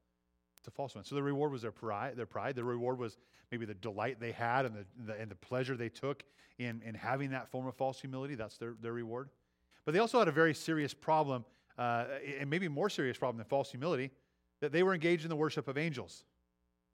It's 0.60 0.68
a 0.68 0.70
false 0.70 0.94
one. 0.94 1.04
So 1.04 1.14
the 1.14 1.22
reward 1.22 1.50
was 1.50 1.62
their 1.62 1.72
pride. 1.72 2.16
Their 2.16 2.26
pride. 2.26 2.54
The 2.54 2.62
reward 2.62 2.98
was 2.98 3.16
maybe 3.50 3.64
the 3.64 3.74
delight 3.74 4.20
they 4.20 4.32
had 4.32 4.66
and 4.66 4.76
the, 4.76 4.84
the, 5.06 5.20
and 5.20 5.30
the 5.30 5.34
pleasure 5.34 5.76
they 5.76 5.88
took 5.88 6.22
in, 6.58 6.82
in 6.84 6.94
having 6.94 7.30
that 7.30 7.50
form 7.50 7.66
of 7.66 7.74
false 7.74 8.00
humility. 8.00 8.34
That's 8.34 8.58
their, 8.58 8.74
their 8.80 8.92
reward. 8.92 9.30
But 9.84 9.94
they 9.94 10.00
also 10.00 10.18
had 10.18 10.28
a 10.28 10.32
very 10.32 10.54
serious 10.54 10.94
problem, 10.94 11.44
uh, 11.78 12.04
and 12.38 12.48
maybe 12.48 12.68
more 12.68 12.88
serious 12.88 13.16
problem 13.16 13.38
than 13.38 13.46
false 13.46 13.70
humility, 13.70 14.10
that 14.60 14.70
they 14.70 14.84
were 14.84 14.94
engaged 14.94 15.24
in 15.24 15.30
the 15.30 15.36
worship 15.36 15.66
of 15.66 15.76
angels. 15.76 16.24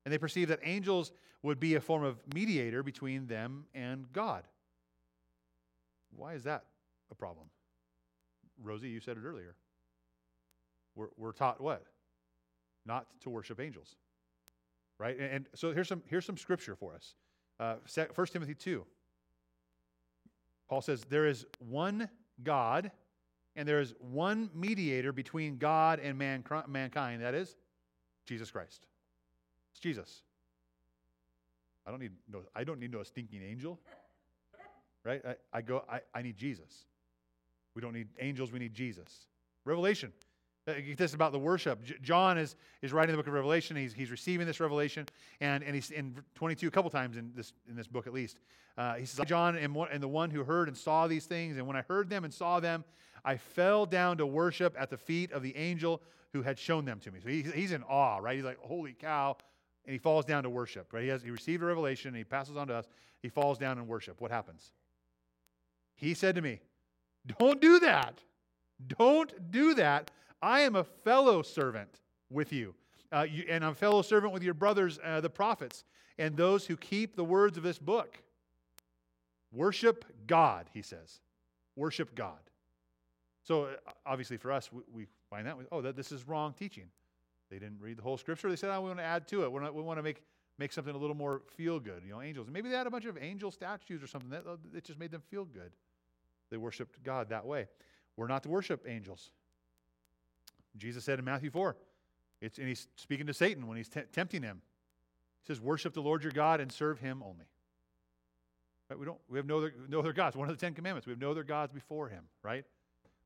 And 0.08 0.12
they 0.14 0.16
perceived 0.16 0.50
that 0.50 0.60
angels 0.62 1.12
would 1.42 1.60
be 1.60 1.74
a 1.74 1.82
form 1.82 2.02
of 2.02 2.16
mediator 2.34 2.82
between 2.82 3.26
them 3.26 3.66
and 3.74 4.10
God. 4.10 4.44
Why 6.16 6.32
is 6.32 6.44
that 6.44 6.64
a 7.10 7.14
problem? 7.14 7.48
Rosie, 8.62 8.88
you 8.88 9.00
said 9.00 9.18
it 9.18 9.24
earlier. 9.26 9.54
We're, 10.94 11.08
we're 11.18 11.32
taught 11.32 11.60
what? 11.60 11.84
Not 12.86 13.06
to 13.20 13.28
worship 13.28 13.60
angels. 13.60 13.96
Right? 14.96 15.18
And, 15.18 15.30
and 15.30 15.46
so 15.54 15.74
here's 15.74 15.88
some, 15.88 16.02
here's 16.06 16.24
some 16.24 16.38
scripture 16.38 16.74
for 16.74 16.94
us. 16.94 17.12
Uh, 17.60 17.74
1 18.14 18.26
Timothy 18.28 18.54
2. 18.54 18.86
Paul 20.70 20.80
says, 20.80 21.04
There 21.10 21.26
is 21.26 21.44
one 21.58 22.08
God, 22.42 22.90
and 23.56 23.68
there 23.68 23.80
is 23.80 23.92
one 24.00 24.48
mediator 24.54 25.12
between 25.12 25.58
God 25.58 26.00
and 26.00 26.16
man, 26.16 26.42
mankind. 26.66 27.22
That 27.22 27.34
is 27.34 27.56
Jesus 28.24 28.50
Christ. 28.50 28.86
It's 29.72 29.80
Jesus. 29.80 30.22
I 31.86 31.90
don't 31.90 32.00
need 32.00 32.12
no, 32.30 32.42
I 32.54 32.64
don't 32.64 32.78
need 32.78 32.92
no 32.92 33.02
stinking 33.02 33.42
angel. 33.42 33.78
Right? 35.04 35.22
I, 35.24 35.36
I 35.52 35.62
go, 35.62 35.84
I, 35.90 36.00
I 36.14 36.22
need 36.22 36.36
Jesus. 36.36 36.84
We 37.74 37.80
don't 37.80 37.94
need 37.94 38.08
angels, 38.20 38.52
we 38.52 38.58
need 38.58 38.74
Jesus. 38.74 39.26
Revelation. 39.64 40.12
This 40.66 41.12
is 41.12 41.14
about 41.14 41.32
the 41.32 41.38
worship. 41.38 41.82
John 42.02 42.36
is, 42.36 42.56
is 42.82 42.92
writing 42.92 43.12
the 43.12 43.16
book 43.16 43.26
of 43.26 43.32
Revelation. 43.32 43.74
He's, 43.74 43.94
he's 43.94 44.10
receiving 44.10 44.46
this 44.46 44.60
revelation, 44.60 45.06
and, 45.40 45.64
and 45.64 45.74
he's 45.74 45.90
in 45.90 46.14
22, 46.34 46.68
a 46.68 46.70
couple 46.70 46.90
times 46.90 47.16
in 47.16 47.32
this, 47.34 47.54
in 47.70 47.74
this 47.74 47.86
book 47.86 48.06
at 48.06 48.12
least. 48.12 48.38
Uh, 48.76 48.94
he 48.96 49.06
says, 49.06 49.24
John 49.26 49.56
and, 49.56 49.74
one, 49.74 49.88
and 49.90 50.02
the 50.02 50.08
one 50.08 50.28
who 50.28 50.44
heard 50.44 50.68
and 50.68 50.76
saw 50.76 51.06
these 51.06 51.24
things, 51.24 51.56
and 51.56 51.66
when 51.66 51.76
I 51.76 51.82
heard 51.88 52.10
them 52.10 52.24
and 52.24 52.34
saw 52.34 52.60
them, 52.60 52.84
I 53.24 53.36
fell 53.36 53.86
down 53.86 54.18
to 54.18 54.26
worship 54.26 54.76
at 54.78 54.90
the 54.90 54.98
feet 54.98 55.32
of 55.32 55.42
the 55.42 55.56
angel 55.56 56.02
who 56.32 56.42
had 56.42 56.58
shown 56.58 56.84
them 56.84 57.00
to 57.00 57.10
me. 57.10 57.20
So 57.20 57.28
he's, 57.28 57.52
he's 57.52 57.72
in 57.72 57.82
awe, 57.84 58.18
right? 58.18 58.36
He's 58.36 58.44
like, 58.44 58.58
holy 58.60 58.92
cow. 58.92 59.36
And 59.88 59.94
he 59.94 59.98
falls 59.98 60.26
down 60.26 60.42
to 60.42 60.50
worship, 60.50 60.92
right? 60.92 61.02
He, 61.02 61.08
has, 61.08 61.22
he 61.22 61.30
received 61.30 61.62
a 61.62 61.66
revelation, 61.66 62.08
and 62.08 62.18
he 62.18 62.22
passes 62.22 62.58
on 62.58 62.68
to 62.68 62.74
us. 62.74 62.84
He 63.22 63.30
falls 63.30 63.56
down 63.56 63.78
in 63.78 63.86
worship. 63.86 64.20
What 64.20 64.30
happens? 64.30 64.72
He 65.94 66.12
said 66.12 66.34
to 66.34 66.42
me, 66.42 66.60
Don't 67.38 67.58
do 67.58 67.80
that. 67.80 68.20
Don't 68.98 69.50
do 69.50 69.72
that. 69.72 70.10
I 70.42 70.60
am 70.60 70.76
a 70.76 70.84
fellow 70.84 71.40
servant 71.40 71.88
with 72.28 72.52
you. 72.52 72.74
Uh, 73.10 73.24
you 73.30 73.46
and 73.48 73.64
I'm 73.64 73.72
a 73.72 73.74
fellow 73.74 74.02
servant 74.02 74.34
with 74.34 74.42
your 74.42 74.52
brothers, 74.52 74.98
uh, 75.02 75.22
the 75.22 75.30
prophets, 75.30 75.84
and 76.18 76.36
those 76.36 76.66
who 76.66 76.76
keep 76.76 77.16
the 77.16 77.24
words 77.24 77.56
of 77.56 77.62
this 77.62 77.78
book. 77.78 78.18
Worship 79.54 80.04
God, 80.26 80.66
he 80.74 80.82
says. 80.82 81.20
Worship 81.76 82.14
God. 82.14 82.40
So, 83.42 83.64
uh, 83.64 83.92
obviously, 84.04 84.36
for 84.36 84.52
us, 84.52 84.70
we, 84.70 84.82
we 84.92 85.06
find 85.30 85.46
that, 85.46 85.56
oh, 85.72 85.80
that 85.80 85.96
this 85.96 86.12
is 86.12 86.28
wrong 86.28 86.52
teaching. 86.52 86.90
They 87.50 87.58
didn't 87.58 87.80
read 87.80 87.98
the 87.98 88.02
whole 88.02 88.18
scripture. 88.18 88.50
They 88.50 88.56
said, 88.56 88.70
oh, 88.70 88.80
we 88.80 88.88
want 88.88 88.98
to 88.98 89.04
add 89.04 89.26
to 89.28 89.44
it. 89.44 89.52
Not, 89.52 89.74
we 89.74 89.82
want 89.82 89.98
to 89.98 90.02
make, 90.02 90.22
make 90.58 90.72
something 90.72 90.94
a 90.94 90.98
little 90.98 91.16
more 91.16 91.42
feel 91.56 91.80
good. 91.80 92.02
You 92.04 92.12
know, 92.12 92.22
angels. 92.22 92.46
And 92.46 92.54
maybe 92.54 92.68
they 92.68 92.76
had 92.76 92.86
a 92.86 92.90
bunch 92.90 93.06
of 93.06 93.16
angel 93.18 93.50
statues 93.50 94.02
or 94.02 94.06
something 94.06 94.30
that, 94.30 94.44
uh, 94.46 94.56
that 94.72 94.84
just 94.84 94.98
made 94.98 95.10
them 95.10 95.22
feel 95.30 95.44
good. 95.44 95.72
They 96.50 96.56
worshiped 96.56 97.02
God 97.02 97.30
that 97.30 97.46
way. 97.46 97.68
We're 98.16 98.26
not 98.26 98.42
to 98.42 98.48
worship 98.48 98.84
angels. 98.86 99.30
Jesus 100.76 101.04
said 101.04 101.18
in 101.18 101.24
Matthew 101.24 101.50
4, 101.50 101.76
it's, 102.40 102.58
and 102.58 102.68
he's 102.68 102.88
speaking 102.96 103.26
to 103.26 103.34
Satan 103.34 103.66
when 103.66 103.76
he's 103.76 103.88
tempting 103.88 104.42
him. 104.42 104.62
He 105.42 105.52
says, 105.52 105.60
Worship 105.60 105.94
the 105.94 106.02
Lord 106.02 106.22
your 106.22 106.32
God 106.32 106.60
and 106.60 106.70
serve 106.70 107.00
him 107.00 107.22
only. 107.24 107.46
Right? 108.88 108.98
We, 108.98 109.04
don't, 109.04 109.18
we 109.28 109.38
have 109.38 109.46
no 109.46 109.58
other, 109.58 109.74
no 109.88 109.98
other 109.98 110.12
gods. 110.12 110.36
One 110.36 110.48
of 110.48 110.56
the 110.56 110.60
Ten 110.60 110.74
Commandments. 110.74 111.06
We 111.06 111.12
have 111.12 111.20
no 111.20 111.30
other 111.30 111.42
gods 111.42 111.72
before 111.72 112.08
him, 112.08 112.24
right? 112.42 112.64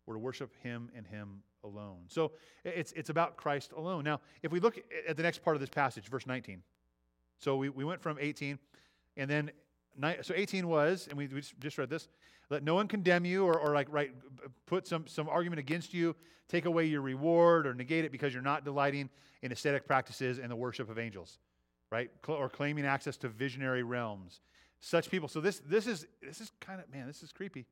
We're 0.07 0.15
to 0.15 0.21
worship 0.21 0.53
him 0.63 0.91
and 0.97 1.07
him 1.07 1.43
alone. 1.65 2.05
So 2.09 2.33
it's, 2.65 2.93
it's 2.93 3.11
about 3.11 3.37
Christ 3.37 3.73
alone. 3.73 4.05
Now, 4.05 4.21
if 4.43 4.53
we 4.53 4.61
look 4.61 4.79
at 5.09 5.17
the 5.17 5.23
next 5.23 5.43
part 5.43 5.57
of 5.57 5.61
this 5.61 5.71
passage, 5.71 6.09
verse 6.09 6.27
19. 6.27 6.63
So 7.39 7.57
we, 7.57 7.69
we 7.69 7.85
went 7.85 8.01
from 8.01 8.19
18, 8.21 8.59
and 9.17 9.31
then, 9.31 9.51
so 10.23 10.35
18 10.35 10.69
was, 10.69 11.09
and 11.09 11.19
we, 11.19 11.27
we 11.27 11.43
just 11.61 11.79
read 11.79 11.91
this, 11.91 12.09
let 12.51 12.63
no 12.63 12.75
one 12.75 12.87
condemn 12.87 13.25
you 13.25 13.45
or, 13.45 13.59
or 13.59 13.75
like 13.75 13.89
right, 13.91 14.13
put 14.67 14.87
some, 14.87 15.07
some 15.07 15.29
argument 15.29 15.59
against 15.59 15.95
you, 15.95 16.15
take 16.49 16.67
away 16.67 16.85
your 16.85 17.01
reward 17.01 17.67
or 17.67 17.75
negate 17.75 18.05
it 18.05 18.13
because 18.13 18.33
you're 18.33 18.43
not 18.43 18.65
delighting 18.65 19.09
in 19.43 19.53
ascetic 19.53 19.87
practices 19.87 20.39
and 20.39 20.51
the 20.51 20.57
worship 20.57 20.91
of 20.91 20.99
angels, 20.99 21.39
right? 21.91 22.11
Or 22.29 22.49
claiming 22.49 22.85
access 22.85 23.17
to 23.19 23.29
visionary 23.29 23.83
realms. 23.83 24.41
Such 24.81 25.11
people. 25.11 25.29
So 25.29 25.41
this, 25.41 25.61
this 25.61 25.87
is 25.87 26.07
this 26.21 26.41
is 26.41 26.51
kind 26.61 26.81
of 26.81 26.93
man, 26.93 27.07
this 27.07 27.23
is 27.23 27.33
creepy. 27.33 27.67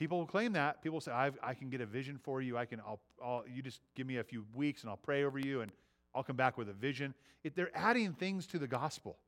People 0.00 0.16
will 0.16 0.26
claim 0.26 0.54
that. 0.54 0.80
People 0.80 0.98
say, 0.98 1.12
i 1.12 1.30
I 1.42 1.52
can 1.52 1.68
get 1.68 1.82
a 1.82 1.86
vision 1.86 2.16
for 2.16 2.40
you. 2.40 2.56
I 2.56 2.64
can, 2.64 2.80
I'll, 2.80 3.00
I'll, 3.22 3.44
you 3.46 3.60
just 3.60 3.82
give 3.94 4.06
me 4.06 4.16
a 4.16 4.24
few 4.24 4.46
weeks 4.54 4.80
and 4.80 4.88
I'll 4.88 4.96
pray 4.96 5.24
over 5.24 5.38
you 5.38 5.60
and 5.60 5.70
I'll 6.14 6.22
come 6.22 6.36
back 6.36 6.56
with 6.56 6.70
a 6.70 6.72
vision. 6.72 7.12
It, 7.44 7.54
they're 7.54 7.70
adding 7.74 8.14
things 8.14 8.46
to 8.46 8.58
the 8.58 8.66
gospel. 8.66 9.18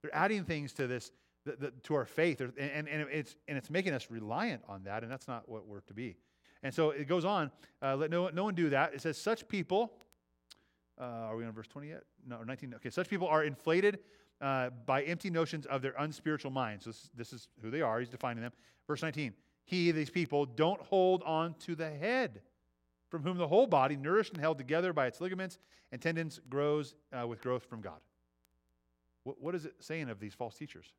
They're 0.00 0.16
adding 0.16 0.44
things 0.44 0.72
to 0.72 0.86
this, 0.86 1.12
the, 1.44 1.56
the, 1.56 1.72
to 1.82 1.94
our 1.94 2.06
faith. 2.06 2.40
And, 2.40 2.54
and, 2.58 2.88
and, 2.88 3.06
it's, 3.12 3.36
and 3.48 3.58
it's 3.58 3.68
making 3.68 3.92
us 3.92 4.10
reliant 4.10 4.62
on 4.66 4.84
that, 4.84 5.02
and 5.02 5.12
that's 5.12 5.28
not 5.28 5.46
what 5.46 5.66
we're 5.66 5.80
to 5.80 5.92
be. 5.92 6.16
And 6.62 6.72
so 6.72 6.88
it 6.88 7.06
goes 7.06 7.26
on. 7.26 7.50
Uh, 7.82 7.94
let 7.94 8.10
no, 8.10 8.30
no 8.30 8.44
one 8.44 8.54
do 8.54 8.70
that. 8.70 8.94
It 8.94 9.02
says, 9.02 9.18
such 9.18 9.46
people, 9.46 9.92
uh, 10.98 11.04
are 11.04 11.36
we 11.36 11.44
on 11.44 11.52
verse 11.52 11.68
20 11.68 11.88
yet? 11.88 12.04
No, 12.26 12.42
19. 12.42 12.76
Okay, 12.76 12.88
such 12.88 13.10
people 13.10 13.28
are 13.28 13.44
inflated 13.44 13.98
uh, 14.40 14.70
by 14.86 15.02
empty 15.02 15.28
notions 15.28 15.66
of 15.66 15.82
their 15.82 15.94
unspiritual 15.98 16.50
minds. 16.50 16.84
So 16.84 16.92
this, 16.92 17.10
this 17.14 17.32
is 17.34 17.48
who 17.60 17.70
they 17.70 17.82
are. 17.82 18.00
He's 18.00 18.08
defining 18.08 18.42
them. 18.42 18.52
Verse 18.86 19.02
19 19.02 19.34
he, 19.64 19.90
these 19.90 20.10
people, 20.10 20.44
don't 20.44 20.80
hold 20.80 21.22
on 21.22 21.54
to 21.60 21.74
the 21.74 21.90
head, 21.90 22.40
from 23.08 23.22
whom 23.22 23.38
the 23.38 23.48
whole 23.48 23.66
body, 23.66 23.96
nourished 23.96 24.32
and 24.32 24.40
held 24.40 24.58
together 24.58 24.92
by 24.92 25.06
its 25.06 25.20
ligaments 25.20 25.58
and 25.90 26.00
tendons, 26.00 26.40
grows 26.48 26.94
uh, 27.12 27.26
with 27.26 27.40
growth 27.40 27.64
from 27.64 27.80
God. 27.80 28.00
What, 29.22 29.40
what 29.40 29.54
is 29.54 29.64
it 29.64 29.74
saying 29.80 30.10
of 30.10 30.20
these 30.20 30.34
false 30.34 30.56
teachers? 30.56 30.92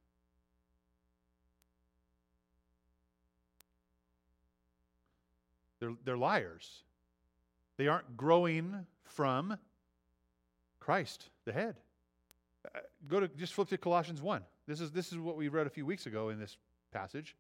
They're, 5.80 5.94
they're 6.04 6.18
liars. 6.18 6.84
They 7.78 7.88
aren't 7.88 8.18
growing 8.18 8.86
from 9.04 9.58
Christ, 10.80 11.30
the 11.44 11.54
head. 11.54 11.76
Uh, 12.74 12.80
go 13.08 13.20
to 13.20 13.28
just 13.28 13.54
flip 13.54 13.68
to 13.70 13.78
Colossians 13.78 14.22
1. 14.22 14.42
This 14.68 14.82
is, 14.82 14.92
this 14.92 15.12
is 15.12 15.20
what 15.20 15.36
we 15.36 15.50
read 15.50 15.68
a 15.68 15.70
few 15.70 15.86
weeks 15.86 16.08
ago 16.08 16.30
in 16.30 16.40
this 16.40 16.58
passage 16.92 17.36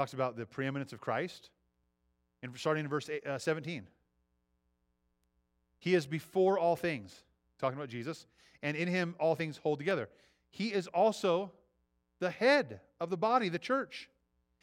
talks 0.00 0.14
about 0.14 0.34
the 0.34 0.46
preeminence 0.46 0.94
of 0.94 1.00
Christ. 1.00 1.50
And 2.42 2.56
starting 2.56 2.84
in 2.84 2.90
verse 2.90 3.10
uh, 3.28 3.36
17. 3.36 3.86
He 5.78 5.94
is 5.94 6.06
before 6.06 6.58
all 6.58 6.74
things, 6.74 7.22
talking 7.58 7.76
about 7.76 7.90
Jesus, 7.90 8.26
and 8.62 8.78
in 8.78 8.88
him 8.88 9.14
all 9.20 9.34
things 9.34 9.58
hold 9.58 9.78
together. 9.78 10.08
He 10.48 10.68
is 10.68 10.86
also 10.86 11.52
the 12.18 12.30
head 12.30 12.80
of 12.98 13.10
the 13.10 13.18
body, 13.18 13.50
the 13.50 13.58
church. 13.58 14.08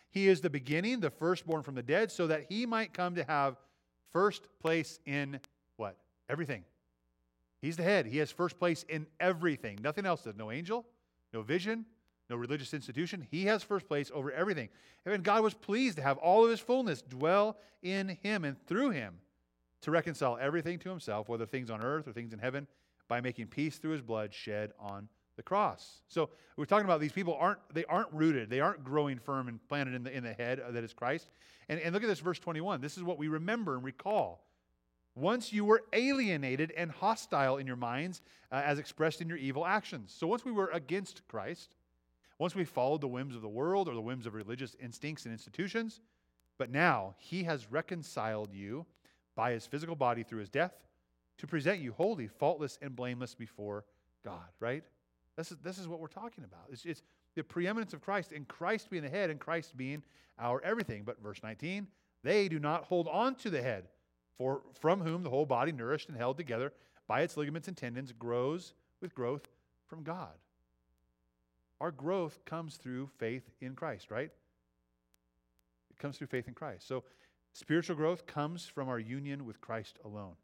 He 0.09 0.27
is 0.27 0.41
the 0.41 0.49
beginning, 0.49 1.01
the 1.01 1.11
firstborn 1.11 1.61
from 1.61 1.75
the 1.75 1.83
dead, 1.83 2.11
so 2.11 2.25
that 2.25 2.45
he 2.49 2.65
might 2.65 2.91
come 2.91 3.13
to 3.13 3.23
have 3.23 3.57
first 4.11 4.47
place 4.59 4.99
in 5.05 5.39
what? 5.75 5.97
Everything. 6.29 6.63
He's 7.61 7.77
the 7.77 7.83
head. 7.83 8.07
He 8.07 8.17
has 8.17 8.31
first 8.31 8.57
place 8.57 8.85
in 8.89 9.05
everything. 9.19 9.77
Nothing 9.83 10.07
else 10.07 10.23
does. 10.23 10.35
No 10.35 10.51
angel, 10.51 10.83
no 11.31 11.43
vision, 11.43 11.85
no 12.29 12.35
religious 12.35 12.73
institution. 12.73 13.25
He 13.29 13.45
has 13.45 13.63
first 13.63 13.87
place 13.87 14.11
over 14.13 14.31
everything. 14.31 14.69
And 15.05 15.23
God 15.23 15.43
was 15.43 15.53
pleased 15.53 15.97
to 15.97 16.03
have 16.03 16.17
all 16.17 16.43
of 16.43 16.51
his 16.51 16.59
fullness 16.59 17.01
dwell 17.01 17.57
in 17.81 18.17
him 18.21 18.43
and 18.43 18.57
through 18.67 18.91
him 18.91 19.19
to 19.81 19.91
reconcile 19.91 20.37
everything 20.41 20.79
to 20.79 20.89
himself, 20.89 21.29
whether 21.29 21.45
things 21.45 21.69
on 21.69 21.81
earth 21.81 22.07
or 22.07 22.11
things 22.11 22.33
in 22.33 22.39
heaven, 22.39 22.67
by 23.07 23.21
making 23.21 23.47
peace 23.47 23.77
through 23.77 23.91
his 23.91 24.01
blood 24.01 24.33
shed 24.33 24.71
on 24.79 25.07
the 25.37 25.43
cross. 25.43 26.01
So 26.07 26.29
we're 26.57 26.65
talking 26.65 26.85
about 26.85 26.99
these 26.99 27.11
people 27.11 27.35
aren't 27.39 27.59
they 27.73 27.85
aren't 27.85 28.11
rooted, 28.11 28.49
they 28.49 28.59
aren't 28.59 28.83
growing 28.83 29.19
firm 29.19 29.47
and 29.47 29.65
planted 29.69 29.93
in 29.93 30.03
the 30.03 30.11
in 30.11 30.23
the 30.23 30.33
head 30.33 30.61
that 30.71 30.83
is 30.83 30.93
Christ. 30.93 31.29
And, 31.69 31.79
and 31.79 31.93
look 31.93 32.03
at 32.03 32.09
this 32.09 32.19
verse 32.19 32.39
21. 32.39 32.81
This 32.81 32.97
is 32.97 33.03
what 33.03 33.17
we 33.17 33.27
remember 33.27 33.75
and 33.75 33.83
recall. 33.83 34.43
Once 35.15 35.51
you 35.51 35.65
were 35.65 35.83
alienated 35.93 36.71
and 36.77 36.91
hostile 36.91 37.57
in 37.57 37.65
your 37.65 37.75
minds, 37.75 38.21
uh, 38.51 38.61
as 38.63 38.77
expressed 38.77 39.19
in 39.19 39.27
your 39.27 39.37
evil 39.37 39.65
actions. 39.65 40.13
So 40.15 40.27
once 40.27 40.45
we 40.45 40.51
were 40.51 40.69
against 40.73 41.27
Christ, 41.27 41.73
once 42.39 42.55
we 42.55 42.65
followed 42.65 43.01
the 43.01 43.07
whims 43.07 43.35
of 43.35 43.41
the 43.41 43.47
world 43.47 43.87
or 43.87 43.93
the 43.93 44.01
whims 44.01 44.25
of 44.25 44.33
religious 44.33 44.75
instincts 44.79 45.25
and 45.25 45.31
institutions, 45.31 46.01
but 46.57 46.71
now 46.71 47.15
he 47.17 47.43
has 47.43 47.71
reconciled 47.71 48.53
you 48.53 48.85
by 49.35 49.51
his 49.51 49.65
physical 49.65 49.95
body 49.95 50.23
through 50.23 50.39
his 50.39 50.49
death 50.49 50.73
to 51.37 51.47
present 51.47 51.79
you 51.79 51.91
holy, 51.93 52.27
faultless, 52.27 52.77
and 52.81 52.95
blameless 52.95 53.35
before 53.35 53.85
God, 54.23 54.47
right? 54.59 54.83
This 55.35 55.51
is, 55.51 55.57
this 55.63 55.77
is 55.77 55.87
what 55.87 55.99
we're 55.99 56.07
talking 56.07 56.43
about. 56.43 56.65
It's, 56.71 56.85
it's, 56.85 57.03
the 57.37 57.43
preeminence 57.43 57.93
of 57.93 58.01
Christ 58.01 58.31
and 58.31 58.47
Christ 58.47 58.89
being 58.89 59.03
the 59.03 59.09
head 59.09 59.29
and 59.29 59.39
Christ 59.39 59.77
being 59.77 60.01
our 60.39 60.59
everything. 60.63 61.03
But 61.05 61.21
verse 61.21 61.39
19, 61.43 61.87
they 62.23 62.49
do 62.49 62.59
not 62.59 62.85
hold 62.85 63.07
on 63.07 63.35
to 63.35 63.51
the 63.51 63.61
head, 63.61 63.85
for 64.37 64.61
from 64.81 65.01
whom 65.01 65.21
the 65.23 65.29
whole 65.29 65.45
body, 65.45 65.71
nourished 65.71 66.09
and 66.09 66.17
held 66.17 66.37
together 66.37 66.73
by 67.07 67.21
its 67.21 67.37
ligaments 67.37 67.67
and 67.67 67.77
tendons, 67.77 68.11
grows 68.11 68.73
with 69.01 69.13
growth 69.13 69.47
from 69.85 70.03
God. 70.03 70.33
Our 71.79 71.91
growth 71.91 72.43
comes 72.45 72.77
through 72.77 73.09
faith 73.17 73.49
in 73.61 73.75
Christ, 73.75 74.09
right? 74.09 74.31
It 75.91 75.99
comes 75.99 76.17
through 76.17 76.27
faith 76.27 76.47
in 76.47 76.53
Christ. 76.53 76.87
So 76.87 77.03
spiritual 77.53 77.95
growth 77.95 78.25
comes 78.25 78.65
from 78.65 78.89
our 78.89 78.99
union 78.99 79.45
with 79.45 79.61
Christ 79.61 79.99
alone. 80.03 80.35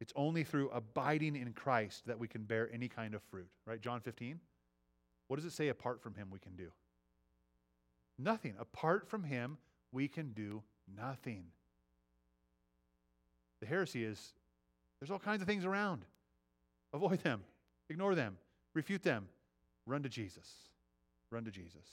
It's 0.00 0.12
only 0.16 0.44
through 0.44 0.70
abiding 0.70 1.36
in 1.36 1.52
Christ 1.52 2.06
that 2.06 2.18
we 2.18 2.26
can 2.26 2.44
bear 2.44 2.70
any 2.72 2.88
kind 2.88 3.14
of 3.14 3.22
fruit, 3.24 3.48
right? 3.66 3.80
John 3.80 4.00
15. 4.00 4.40
What 5.28 5.36
does 5.36 5.44
it 5.44 5.52
say 5.52 5.68
apart 5.68 6.00
from 6.00 6.14
him 6.14 6.28
we 6.30 6.38
can 6.38 6.56
do? 6.56 6.70
Nothing. 8.18 8.54
Apart 8.58 9.08
from 9.08 9.22
him, 9.24 9.58
we 9.92 10.08
can 10.08 10.32
do 10.32 10.62
nothing. 10.96 11.44
The 13.60 13.66
heresy 13.66 14.04
is 14.04 14.32
there's 14.98 15.10
all 15.10 15.18
kinds 15.18 15.42
of 15.42 15.48
things 15.48 15.64
around. 15.64 16.04
Avoid 16.92 17.20
them, 17.20 17.42
ignore 17.88 18.14
them, 18.14 18.36
refute 18.74 19.02
them, 19.02 19.28
run 19.90 20.02
to 20.02 20.08
Jesus. 20.08 20.48
Run 21.30 21.44
to 21.44 21.50
Jesus. 21.50 21.84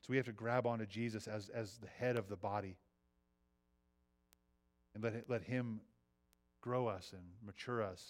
So 0.00 0.06
we 0.10 0.16
have 0.16 0.26
to 0.26 0.32
grab 0.32 0.66
onto 0.66 0.86
Jesus 0.86 1.28
as, 1.28 1.50
as 1.50 1.78
the 1.78 1.88
head 1.88 2.16
of 2.16 2.28
the 2.28 2.36
body 2.36 2.76
and 4.94 5.04
let, 5.04 5.28
let 5.28 5.42
Him 5.42 5.80
grow 6.60 6.86
us 6.86 7.12
and 7.12 7.22
mature 7.44 7.82
us 7.82 8.02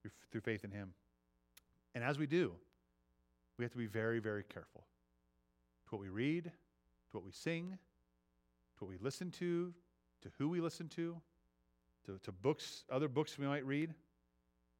through, 0.00 0.12
through 0.30 0.40
faith 0.40 0.64
in 0.64 0.70
Him. 0.70 0.92
And 1.94 2.04
as 2.04 2.18
we 2.18 2.26
do, 2.26 2.52
we 3.58 3.64
have 3.64 3.72
to 3.72 3.78
be 3.78 3.86
very, 3.86 4.20
very 4.20 4.44
careful 4.44 4.84
to 5.88 5.96
what 5.96 6.00
we 6.00 6.08
read, 6.08 6.44
to 6.44 7.16
what 7.16 7.24
we 7.24 7.32
sing, 7.32 7.76
to 8.78 8.84
what 8.84 8.90
we 8.90 8.98
listen 9.00 9.30
to, 9.32 9.72
to 10.22 10.28
who 10.38 10.48
we 10.48 10.60
listen 10.60 10.88
to, 10.88 11.16
to, 12.06 12.18
to 12.22 12.32
books, 12.32 12.84
other 12.90 13.08
books 13.08 13.38
we 13.38 13.46
might 13.46 13.66
read, 13.66 13.94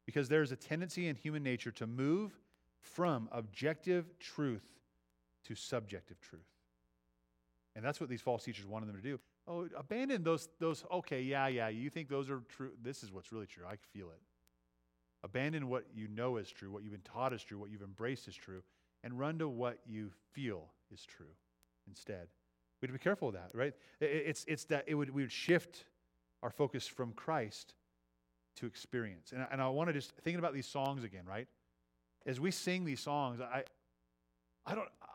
because 0.08 0.26
there's 0.26 0.52
a 0.52 0.56
tendency 0.56 1.06
in 1.06 1.16
human 1.16 1.42
nature 1.42 1.70
to 1.70 1.86
move 1.86 2.32
from 2.80 3.28
objective 3.30 4.18
truth 4.18 4.64
to 5.44 5.54
subjective 5.54 6.18
truth. 6.22 6.48
And 7.76 7.84
that's 7.84 8.00
what 8.00 8.08
these 8.08 8.22
false 8.22 8.42
teachers 8.42 8.64
wanted 8.64 8.88
them 8.88 8.96
to 8.96 9.02
do. 9.02 9.20
Oh, 9.46 9.68
abandon 9.76 10.22
those, 10.22 10.48
those, 10.60 10.82
okay, 10.90 11.20
yeah, 11.20 11.48
yeah, 11.48 11.68
you 11.68 11.90
think 11.90 12.08
those 12.08 12.30
are 12.30 12.40
true. 12.48 12.70
This 12.82 13.02
is 13.02 13.12
what's 13.12 13.32
really 13.32 13.44
true. 13.44 13.64
I 13.70 13.76
feel 13.92 14.06
it. 14.06 14.22
Abandon 15.24 15.68
what 15.68 15.84
you 15.94 16.08
know 16.08 16.38
is 16.38 16.50
true, 16.50 16.70
what 16.70 16.82
you've 16.82 16.92
been 16.92 17.02
taught 17.02 17.34
is 17.34 17.42
true, 17.42 17.58
what 17.58 17.70
you've 17.70 17.82
embraced 17.82 18.28
is 18.28 18.34
true, 18.34 18.62
and 19.04 19.18
run 19.18 19.38
to 19.40 19.46
what 19.46 19.76
you 19.86 20.10
feel 20.32 20.68
is 20.90 21.04
true 21.04 21.34
instead. 21.86 22.28
We 22.80 22.86
have 22.86 22.94
to 22.94 22.98
be 22.98 23.04
careful 23.04 23.28
of 23.28 23.34
that, 23.34 23.50
right? 23.52 23.74
It's, 24.00 24.46
it's 24.48 24.64
that 24.64 24.84
it 24.86 24.94
would, 24.94 25.10
we 25.10 25.20
would 25.20 25.32
shift 25.32 25.84
our 26.42 26.50
focus 26.50 26.86
from 26.86 27.12
Christ 27.12 27.74
to 28.58 28.66
experience. 28.66 29.32
And, 29.32 29.46
and 29.50 29.60
I 29.60 29.68
want 29.68 29.88
to 29.88 29.92
just, 29.92 30.12
thinking 30.22 30.38
about 30.38 30.54
these 30.54 30.66
songs 30.66 31.04
again, 31.04 31.24
right? 31.26 31.48
As 32.26 32.38
we 32.40 32.50
sing 32.50 32.84
these 32.84 33.00
songs, 33.00 33.40
I, 33.40 33.64
I 34.66 34.74
don't, 34.74 34.88
I, 35.02 35.06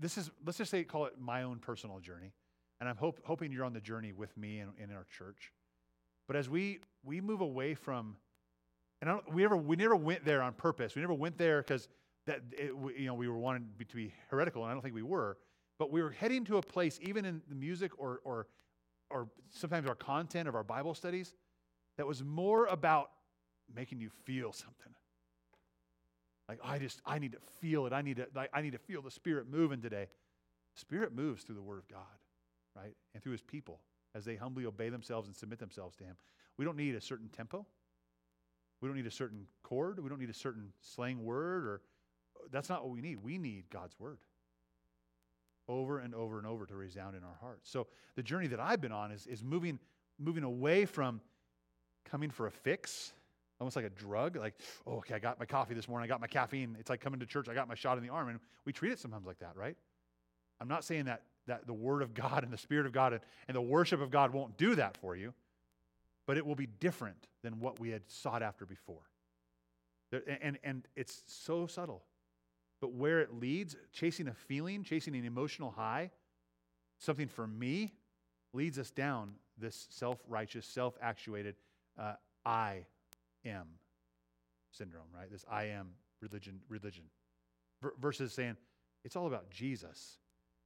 this 0.00 0.16
is, 0.16 0.30
let's 0.44 0.58
just 0.58 0.70
say, 0.70 0.84
call 0.84 1.06
it 1.06 1.14
my 1.20 1.42
own 1.42 1.58
personal 1.58 1.98
journey. 1.98 2.32
And 2.80 2.88
I'm 2.88 2.96
hope, 2.96 3.20
hoping 3.24 3.52
you're 3.52 3.64
on 3.64 3.72
the 3.72 3.80
journey 3.80 4.12
with 4.12 4.36
me 4.36 4.58
and 4.58 4.72
in 4.78 4.90
our 4.90 5.06
church. 5.16 5.52
But 6.26 6.36
as 6.36 6.48
we, 6.48 6.80
we 7.04 7.20
move 7.20 7.40
away 7.40 7.74
from, 7.74 8.16
and 9.00 9.10
I 9.10 9.14
don't, 9.14 9.32
we, 9.32 9.42
never, 9.42 9.56
we 9.56 9.76
never 9.76 9.96
went 9.96 10.24
there 10.24 10.42
on 10.42 10.54
purpose. 10.54 10.94
We 10.94 11.00
never 11.00 11.14
went 11.14 11.38
there 11.38 11.62
because 11.62 11.88
that 12.26 12.40
it, 12.52 12.72
you 12.96 13.06
know, 13.06 13.14
we 13.14 13.28
were 13.28 13.38
wanted 13.38 13.64
to 13.88 13.96
be 13.96 14.14
heretical, 14.30 14.62
and 14.62 14.70
I 14.70 14.74
don't 14.74 14.82
think 14.82 14.94
we 14.94 15.02
were. 15.02 15.38
But 15.78 15.90
we 15.90 16.02
were 16.02 16.10
heading 16.10 16.44
to 16.44 16.58
a 16.58 16.62
place, 16.62 16.98
even 17.02 17.24
in 17.24 17.42
the 17.48 17.54
music 17.54 17.90
or, 17.98 18.20
or, 18.24 18.46
or 19.10 19.28
sometimes 19.50 19.88
our 19.88 19.96
content 19.96 20.48
of 20.48 20.54
our 20.54 20.62
Bible 20.62 20.94
studies, 20.94 21.34
that 22.02 22.06
was 22.06 22.24
more 22.24 22.66
about 22.66 23.10
making 23.72 24.00
you 24.00 24.10
feel 24.24 24.52
something. 24.52 24.92
Like 26.48 26.58
I 26.64 26.78
just, 26.78 27.00
I 27.06 27.20
need 27.20 27.32
to 27.32 27.38
feel 27.60 27.86
it. 27.86 27.92
I 27.92 28.02
need 28.02 28.16
to, 28.16 28.26
like, 28.34 28.50
I 28.52 28.60
need 28.60 28.72
to 28.72 28.78
feel 28.78 29.00
the 29.00 29.10
Spirit 29.10 29.46
moving 29.48 29.80
today. 29.80 30.08
Spirit 30.74 31.14
moves 31.14 31.44
through 31.44 31.54
the 31.54 31.62
Word 31.62 31.78
of 31.78 31.88
God 31.88 32.00
right? 32.76 32.94
And 33.14 33.22
through 33.22 33.32
his 33.32 33.42
people 33.42 33.80
as 34.14 34.24
they 34.24 34.36
humbly 34.36 34.66
obey 34.66 34.88
themselves 34.88 35.28
and 35.28 35.36
submit 35.36 35.58
themselves 35.58 35.96
to 35.96 36.04
him. 36.04 36.16
We 36.58 36.64
don't 36.64 36.76
need 36.76 36.94
a 36.94 37.00
certain 37.00 37.28
tempo. 37.28 37.66
We 38.80 38.88
don't 38.88 38.96
need 38.96 39.06
a 39.06 39.10
certain 39.10 39.46
chord. 39.62 40.02
We 40.02 40.08
don't 40.08 40.18
need 40.18 40.30
a 40.30 40.34
certain 40.34 40.72
slang 40.80 41.24
word 41.24 41.64
or 41.64 41.80
that's 42.50 42.68
not 42.68 42.82
what 42.82 42.92
we 42.92 43.00
need. 43.00 43.22
We 43.22 43.38
need 43.38 43.64
God's 43.70 43.98
word 43.98 44.18
over 45.68 46.00
and 46.00 46.14
over 46.14 46.38
and 46.38 46.46
over 46.46 46.66
to 46.66 46.74
resound 46.74 47.16
in 47.16 47.22
our 47.22 47.36
hearts. 47.40 47.70
So 47.70 47.86
the 48.16 48.22
journey 48.22 48.48
that 48.48 48.60
I've 48.60 48.80
been 48.80 48.92
on 48.92 49.12
is, 49.12 49.26
is 49.26 49.44
moving, 49.44 49.78
moving 50.18 50.42
away 50.42 50.84
from 50.84 51.20
coming 52.12 52.30
for 52.30 52.46
a 52.46 52.50
fix, 52.50 53.14
almost 53.58 53.74
like 53.74 53.86
a 53.86 53.90
drug. 53.90 54.36
Like, 54.36 54.54
oh, 54.86 54.98
okay, 54.98 55.14
I 55.14 55.18
got 55.18 55.40
my 55.40 55.46
coffee 55.46 55.72
this 55.72 55.88
morning. 55.88 56.04
I 56.04 56.08
got 56.08 56.20
my 56.20 56.26
caffeine. 56.26 56.76
It's 56.78 56.90
like 56.90 57.00
coming 57.00 57.18
to 57.20 57.26
church. 57.26 57.48
I 57.48 57.54
got 57.54 57.68
my 57.68 57.74
shot 57.74 57.96
in 57.96 58.04
the 58.04 58.10
arm. 58.10 58.28
And 58.28 58.38
we 58.66 58.72
treat 58.72 58.92
it 58.92 59.00
sometimes 59.00 59.26
like 59.26 59.38
that, 59.38 59.56
right? 59.56 59.76
I'm 60.60 60.68
not 60.68 60.84
saying 60.84 61.06
that 61.06 61.22
that 61.48 61.66
the 61.66 61.72
Word 61.72 62.02
of 62.02 62.14
God 62.14 62.44
and 62.44 62.52
the 62.52 62.58
Spirit 62.58 62.86
of 62.86 62.92
God 62.92 63.14
and, 63.14 63.22
and 63.48 63.56
the 63.56 63.62
worship 63.62 64.00
of 64.00 64.12
God 64.12 64.32
won't 64.32 64.56
do 64.56 64.76
that 64.76 64.96
for 64.98 65.16
you, 65.16 65.34
but 66.26 66.36
it 66.36 66.46
will 66.46 66.54
be 66.54 66.66
different 66.66 67.26
than 67.42 67.58
what 67.58 67.80
we 67.80 67.90
had 67.90 68.02
sought 68.08 68.44
after 68.44 68.64
before. 68.64 69.02
There, 70.12 70.22
and, 70.40 70.58
and 70.62 70.86
it's 70.94 71.24
so 71.26 71.66
subtle. 71.66 72.04
But 72.80 72.92
where 72.92 73.20
it 73.20 73.34
leads, 73.34 73.74
chasing 73.92 74.28
a 74.28 74.34
feeling, 74.34 74.84
chasing 74.84 75.16
an 75.16 75.24
emotional 75.24 75.72
high, 75.72 76.10
something 76.98 77.26
for 77.26 77.46
me, 77.46 77.92
leads 78.52 78.78
us 78.78 78.90
down 78.90 79.32
this 79.58 79.88
self 79.90 80.18
righteous, 80.28 80.66
self 80.66 80.96
actuated, 81.00 81.56
uh, 81.98 82.14
I 82.44 82.84
am 83.44 83.66
syndrome, 84.70 85.08
right? 85.14 85.30
This 85.30 85.44
I 85.50 85.64
am 85.64 85.90
religion, 86.20 86.60
religion. 86.68 87.04
versus 87.98 88.32
saying, 88.32 88.56
it's 89.04 89.16
all 89.16 89.26
about 89.26 89.50
Jesus 89.50 90.18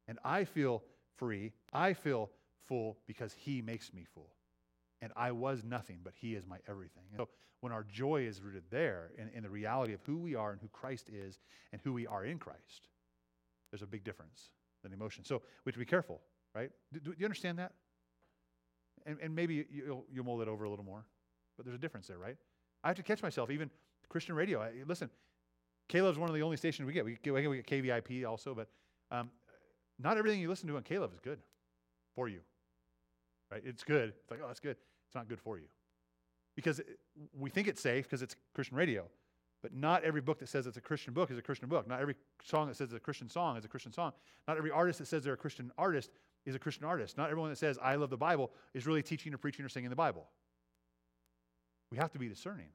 and 0.08 0.18
I 0.24 0.44
feel 0.44 0.82
free. 1.16 1.52
I 1.72 1.92
feel 1.92 2.30
full 2.66 2.98
because 3.06 3.34
He 3.34 3.62
makes 3.62 3.92
me 3.92 4.04
full. 4.14 4.30
And 5.02 5.12
I 5.16 5.32
was 5.32 5.64
nothing, 5.64 5.98
but 6.02 6.14
He 6.16 6.34
is 6.34 6.46
my 6.46 6.58
everything. 6.68 7.04
And 7.10 7.18
so 7.18 7.28
when 7.60 7.72
our 7.72 7.84
joy 7.84 8.22
is 8.22 8.40
rooted 8.40 8.64
there 8.70 9.10
in, 9.18 9.28
in 9.34 9.42
the 9.42 9.50
reality 9.50 9.92
of 9.92 10.00
who 10.02 10.18
we 10.18 10.34
are 10.34 10.52
and 10.52 10.60
who 10.60 10.68
Christ 10.68 11.08
is 11.08 11.38
and 11.72 11.80
who 11.82 11.92
we 11.92 12.06
are 12.06 12.24
in 12.24 12.38
Christ, 12.38 12.88
there's 13.70 13.82
a 13.82 13.86
big 13.86 14.04
difference 14.04 14.50
than 14.82 14.92
emotion. 14.92 15.24
So 15.24 15.42
we 15.64 15.70
have 15.70 15.74
to 15.74 15.78
be 15.78 15.84
careful, 15.84 16.20
right? 16.54 16.70
Do, 16.92 17.00
do 17.00 17.14
you 17.18 17.26
understand 17.26 17.58
that? 17.58 17.72
And, 19.04 19.18
and 19.22 19.34
maybe 19.34 19.66
you'll, 19.70 20.04
you'll 20.12 20.24
mold 20.24 20.42
it 20.42 20.48
over 20.48 20.64
a 20.64 20.70
little 20.70 20.84
more, 20.84 21.04
but 21.56 21.64
there's 21.64 21.76
a 21.76 21.80
difference 21.80 22.06
there, 22.06 22.18
right? 22.18 22.36
I 22.84 22.88
have 22.88 22.96
to 22.96 23.02
catch 23.02 23.22
myself, 23.22 23.50
even 23.50 23.70
Christian 24.08 24.34
radio. 24.34 24.60
I, 24.60 24.70
listen, 24.86 25.10
K-LOVE's 25.88 26.18
one 26.18 26.28
of 26.28 26.34
the 26.34 26.42
only 26.42 26.56
stations 26.56 26.86
we 26.86 26.92
get. 26.92 27.04
We 27.04 27.18
get, 27.22 27.32
we 27.32 27.62
get 27.62 27.66
KVIP 27.66 28.26
also, 28.26 28.54
but 28.54 28.68
um, 29.10 29.30
not 29.98 30.16
everything 30.18 30.40
you 30.40 30.48
listen 30.48 30.68
to 30.68 30.76
on 30.76 30.82
K-LOVE 30.82 31.12
is 31.12 31.20
good 31.20 31.38
for 32.14 32.28
you. 32.28 32.40
Right? 33.50 33.62
It's 33.64 33.84
good. 33.84 34.12
It's 34.20 34.30
like, 34.30 34.40
oh, 34.42 34.48
that's 34.48 34.60
good. 34.60 34.76
It's 35.06 35.14
not 35.14 35.28
good 35.28 35.40
for 35.40 35.58
you. 35.58 35.66
Because 36.56 36.80
we 37.38 37.50
think 37.50 37.68
it's 37.68 37.80
safe 37.80 38.04
because 38.04 38.22
it's 38.22 38.34
Christian 38.54 38.76
radio. 38.76 39.04
But 39.62 39.74
not 39.74 40.04
every 40.04 40.20
book 40.20 40.38
that 40.40 40.48
says 40.48 40.66
it's 40.66 40.76
a 40.76 40.80
Christian 40.80 41.12
book 41.12 41.30
is 41.30 41.38
a 41.38 41.42
Christian 41.42 41.68
book. 41.68 41.88
Not 41.88 42.00
every 42.00 42.14
song 42.42 42.68
that 42.68 42.76
says 42.76 42.86
it's 42.86 42.96
a 42.96 43.00
Christian 43.00 43.28
song 43.28 43.56
is 43.56 43.64
a 43.64 43.68
Christian 43.68 43.92
song. 43.92 44.12
Not 44.46 44.56
every 44.56 44.70
artist 44.70 44.98
that 44.98 45.06
says 45.06 45.24
they're 45.24 45.34
a 45.34 45.36
Christian 45.36 45.70
artist 45.78 46.10
is 46.44 46.54
a 46.54 46.58
Christian 46.58 46.84
artist. 46.84 47.16
Not 47.16 47.30
everyone 47.30 47.50
that 47.50 47.58
says, 47.58 47.78
I 47.82 47.96
love 47.96 48.10
the 48.10 48.16
Bible, 48.16 48.52
is 48.74 48.86
really 48.86 49.02
teaching 49.02 49.34
or 49.34 49.38
preaching 49.38 49.64
or 49.64 49.68
singing 49.68 49.90
the 49.90 49.96
Bible. 49.96 50.28
We 51.90 51.98
have 51.98 52.12
to 52.12 52.18
be 52.18 52.28
discerning. 52.28 52.68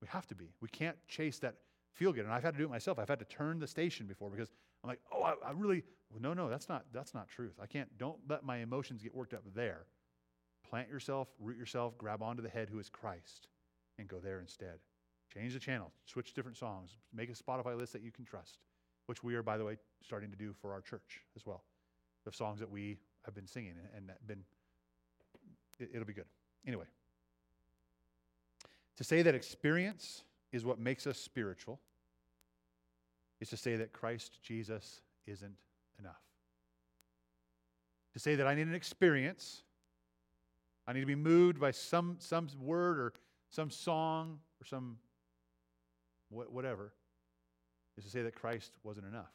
We 0.00 0.08
have 0.08 0.26
to 0.28 0.34
be. 0.34 0.52
We 0.60 0.68
can't 0.68 0.96
chase 1.08 1.38
that 1.40 1.56
feel 1.92 2.12
good. 2.12 2.24
And 2.24 2.32
I've 2.32 2.42
had 2.44 2.54
to 2.54 2.58
do 2.58 2.64
it 2.64 2.70
myself. 2.70 2.98
I've 2.98 3.08
had 3.08 3.18
to 3.18 3.24
turn 3.24 3.58
the 3.58 3.66
station 3.66 4.06
before 4.06 4.30
because 4.30 4.50
I'm 4.82 4.88
like, 4.88 5.00
oh, 5.12 5.22
I, 5.22 5.34
I 5.44 5.50
really, 5.52 5.82
well, 6.10 6.20
no, 6.22 6.32
no, 6.32 6.48
that's 6.48 6.68
not, 6.68 6.84
that's 6.92 7.12
not 7.14 7.28
truth. 7.28 7.54
I 7.60 7.66
can't, 7.66 7.88
don't 7.98 8.18
let 8.28 8.44
my 8.44 8.58
emotions 8.58 9.02
get 9.02 9.14
worked 9.14 9.34
up 9.34 9.42
there. 9.54 9.86
Plant 10.68 10.88
yourself, 10.88 11.28
root 11.40 11.56
yourself, 11.56 11.98
grab 11.98 12.22
onto 12.22 12.42
the 12.42 12.48
head 12.48 12.68
who 12.70 12.78
is 12.78 12.88
Christ, 12.88 13.48
and 13.98 14.06
go 14.06 14.18
there 14.18 14.40
instead. 14.40 14.78
Change 15.32 15.54
the 15.54 15.58
channel, 15.58 15.92
switch 16.06 16.34
different 16.34 16.56
songs, 16.56 16.96
make 17.12 17.30
a 17.30 17.32
Spotify 17.32 17.76
list 17.76 17.92
that 17.94 18.02
you 18.02 18.12
can 18.12 18.24
trust, 18.24 18.58
which 19.06 19.24
we 19.24 19.34
are, 19.34 19.42
by 19.42 19.58
the 19.58 19.64
way, 19.64 19.76
starting 20.02 20.30
to 20.30 20.36
do 20.36 20.54
for 20.60 20.72
our 20.72 20.80
church 20.80 21.22
as 21.36 21.44
well. 21.44 21.64
The 22.24 22.32
songs 22.32 22.60
that 22.60 22.70
we 22.70 22.98
have 23.24 23.34
been 23.34 23.46
singing 23.46 23.74
and 23.96 24.08
that 24.08 24.26
been, 24.26 24.44
it, 25.78 25.90
it'll 25.92 26.06
be 26.06 26.12
good. 26.12 26.26
Anyway, 26.66 26.84
to 28.98 29.04
say 29.04 29.22
that 29.22 29.32
experience 29.32 30.24
is 30.50 30.64
what 30.64 30.80
makes 30.80 31.06
us 31.06 31.16
spiritual 31.18 31.78
is 33.40 33.48
to 33.48 33.56
say 33.56 33.76
that 33.76 33.92
Christ 33.92 34.42
Jesus 34.42 35.02
isn't 35.24 35.54
enough. 36.00 36.20
To 38.14 38.18
say 38.18 38.34
that 38.34 38.48
I 38.48 38.56
need 38.56 38.66
an 38.66 38.74
experience, 38.74 39.62
I 40.84 40.92
need 40.92 41.00
to 41.00 41.06
be 41.06 41.14
moved 41.14 41.60
by 41.60 41.70
some, 41.70 42.16
some 42.18 42.48
word 42.60 42.98
or 42.98 43.12
some 43.50 43.70
song 43.70 44.40
or 44.60 44.66
some 44.66 44.96
whatever, 46.30 46.92
is 47.96 48.04
to 48.04 48.10
say 48.10 48.22
that 48.22 48.34
Christ 48.34 48.72
wasn't 48.82 49.06
enough. 49.06 49.30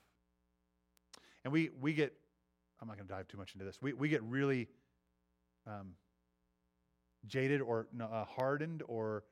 And 1.45 1.53
we, 1.53 1.69
we 1.79 1.93
get, 1.93 2.13
I'm 2.81 2.89
not 2.89 2.97
going 2.97 3.07
to 3.07 3.13
dive 3.13 3.29
too 3.29 3.37
much 3.37 3.53
into 3.53 3.63
this, 3.63 3.81
we, 3.81 3.93
we 3.93 4.09
get 4.09 4.21
really 4.23 4.67
um, 5.65 5.93
jaded 7.27 7.61
or 7.61 7.87
uh, 8.01 8.25
hardened 8.25 8.83
or 8.89 9.23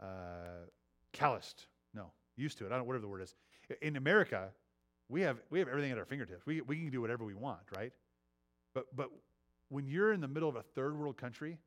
uh, 0.00 0.66
calloused. 1.12 1.66
No, 1.94 2.12
used 2.36 2.58
to 2.58 2.66
it. 2.66 2.72
I 2.72 2.76
don't 2.76 2.86
whatever 2.86 3.02
the 3.02 3.08
word 3.08 3.22
is. 3.22 3.34
In 3.82 3.96
America, 3.96 4.48
we 5.08 5.22
have 5.22 5.38
we 5.50 5.58
have 5.58 5.68
everything 5.68 5.92
at 5.92 5.98
our 5.98 6.04
fingertips. 6.04 6.46
We 6.46 6.60
we 6.60 6.76
can 6.76 6.90
do 6.90 7.00
whatever 7.00 7.24
we 7.24 7.34
want, 7.34 7.60
right? 7.76 7.92
But 8.74 8.94
but 8.94 9.10
when 9.68 9.86
you're 9.86 10.12
in 10.12 10.20
the 10.20 10.28
middle 10.28 10.48
of 10.48 10.56
a 10.56 10.62
third 10.62 10.98
world 10.98 11.16
country, 11.16 11.58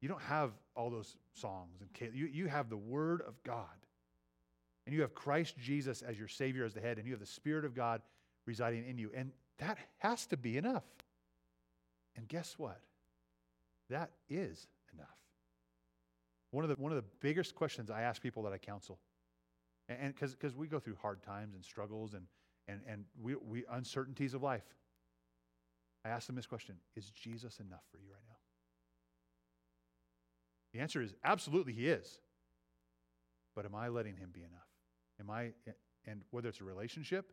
you 0.00 0.08
don't 0.08 0.22
have 0.22 0.52
all 0.74 0.90
those 0.90 1.16
songs 1.34 1.80
and 1.80 2.14
you 2.14 2.26
you 2.26 2.46
have 2.46 2.70
the 2.70 2.76
Word 2.76 3.22
of 3.26 3.42
God, 3.42 3.66
and 4.86 4.94
you 4.94 5.02
have 5.02 5.14
Christ 5.14 5.56
Jesus 5.58 6.02
as 6.02 6.18
your 6.18 6.28
Savior 6.28 6.64
as 6.64 6.74
the 6.74 6.80
head, 6.80 6.98
and 6.98 7.06
you 7.06 7.12
have 7.12 7.20
the 7.20 7.26
Spirit 7.26 7.64
of 7.64 7.74
God 7.74 8.02
residing 8.46 8.86
in 8.88 8.98
you, 8.98 9.10
and 9.14 9.32
that 9.58 9.78
has 9.98 10.26
to 10.26 10.36
be 10.36 10.56
enough. 10.56 10.84
And 12.16 12.26
guess 12.28 12.54
what? 12.58 12.80
That 13.90 14.10
is 14.28 14.66
enough. 14.94 15.08
One 16.50 16.64
of 16.64 16.70
the, 16.70 16.76
one 16.76 16.92
of 16.92 16.96
the 16.96 17.08
biggest 17.20 17.54
questions 17.54 17.90
I 17.90 18.02
ask 18.02 18.22
people 18.22 18.42
that 18.44 18.52
I 18.52 18.58
counsel, 18.58 18.98
and 19.88 20.14
because 20.14 20.56
we 20.56 20.66
go 20.66 20.78
through 20.78 20.96
hard 21.00 21.22
times 21.22 21.54
and 21.54 21.64
struggles 21.64 22.14
and, 22.14 22.26
and, 22.66 22.80
and 22.86 23.04
we, 23.20 23.34
we, 23.36 23.64
uncertainties 23.70 24.34
of 24.34 24.42
life, 24.42 24.64
I 26.04 26.10
ask 26.10 26.26
them 26.26 26.36
this 26.36 26.46
question 26.46 26.76
Is 26.96 27.10
Jesus 27.10 27.60
enough 27.60 27.82
for 27.90 27.98
you 27.98 28.10
right 28.10 28.22
now? 28.28 28.36
The 30.72 30.80
answer 30.80 31.02
is 31.02 31.14
absolutely, 31.24 31.72
He 31.72 31.88
is. 31.88 32.18
But 33.54 33.64
am 33.64 33.74
I 33.74 33.88
letting 33.88 34.16
Him 34.16 34.30
be 34.32 34.40
enough? 34.40 34.68
Am 35.20 35.30
I, 35.30 35.52
and 36.06 36.22
whether 36.30 36.48
it's 36.48 36.60
a 36.60 36.64
relationship, 36.64 37.32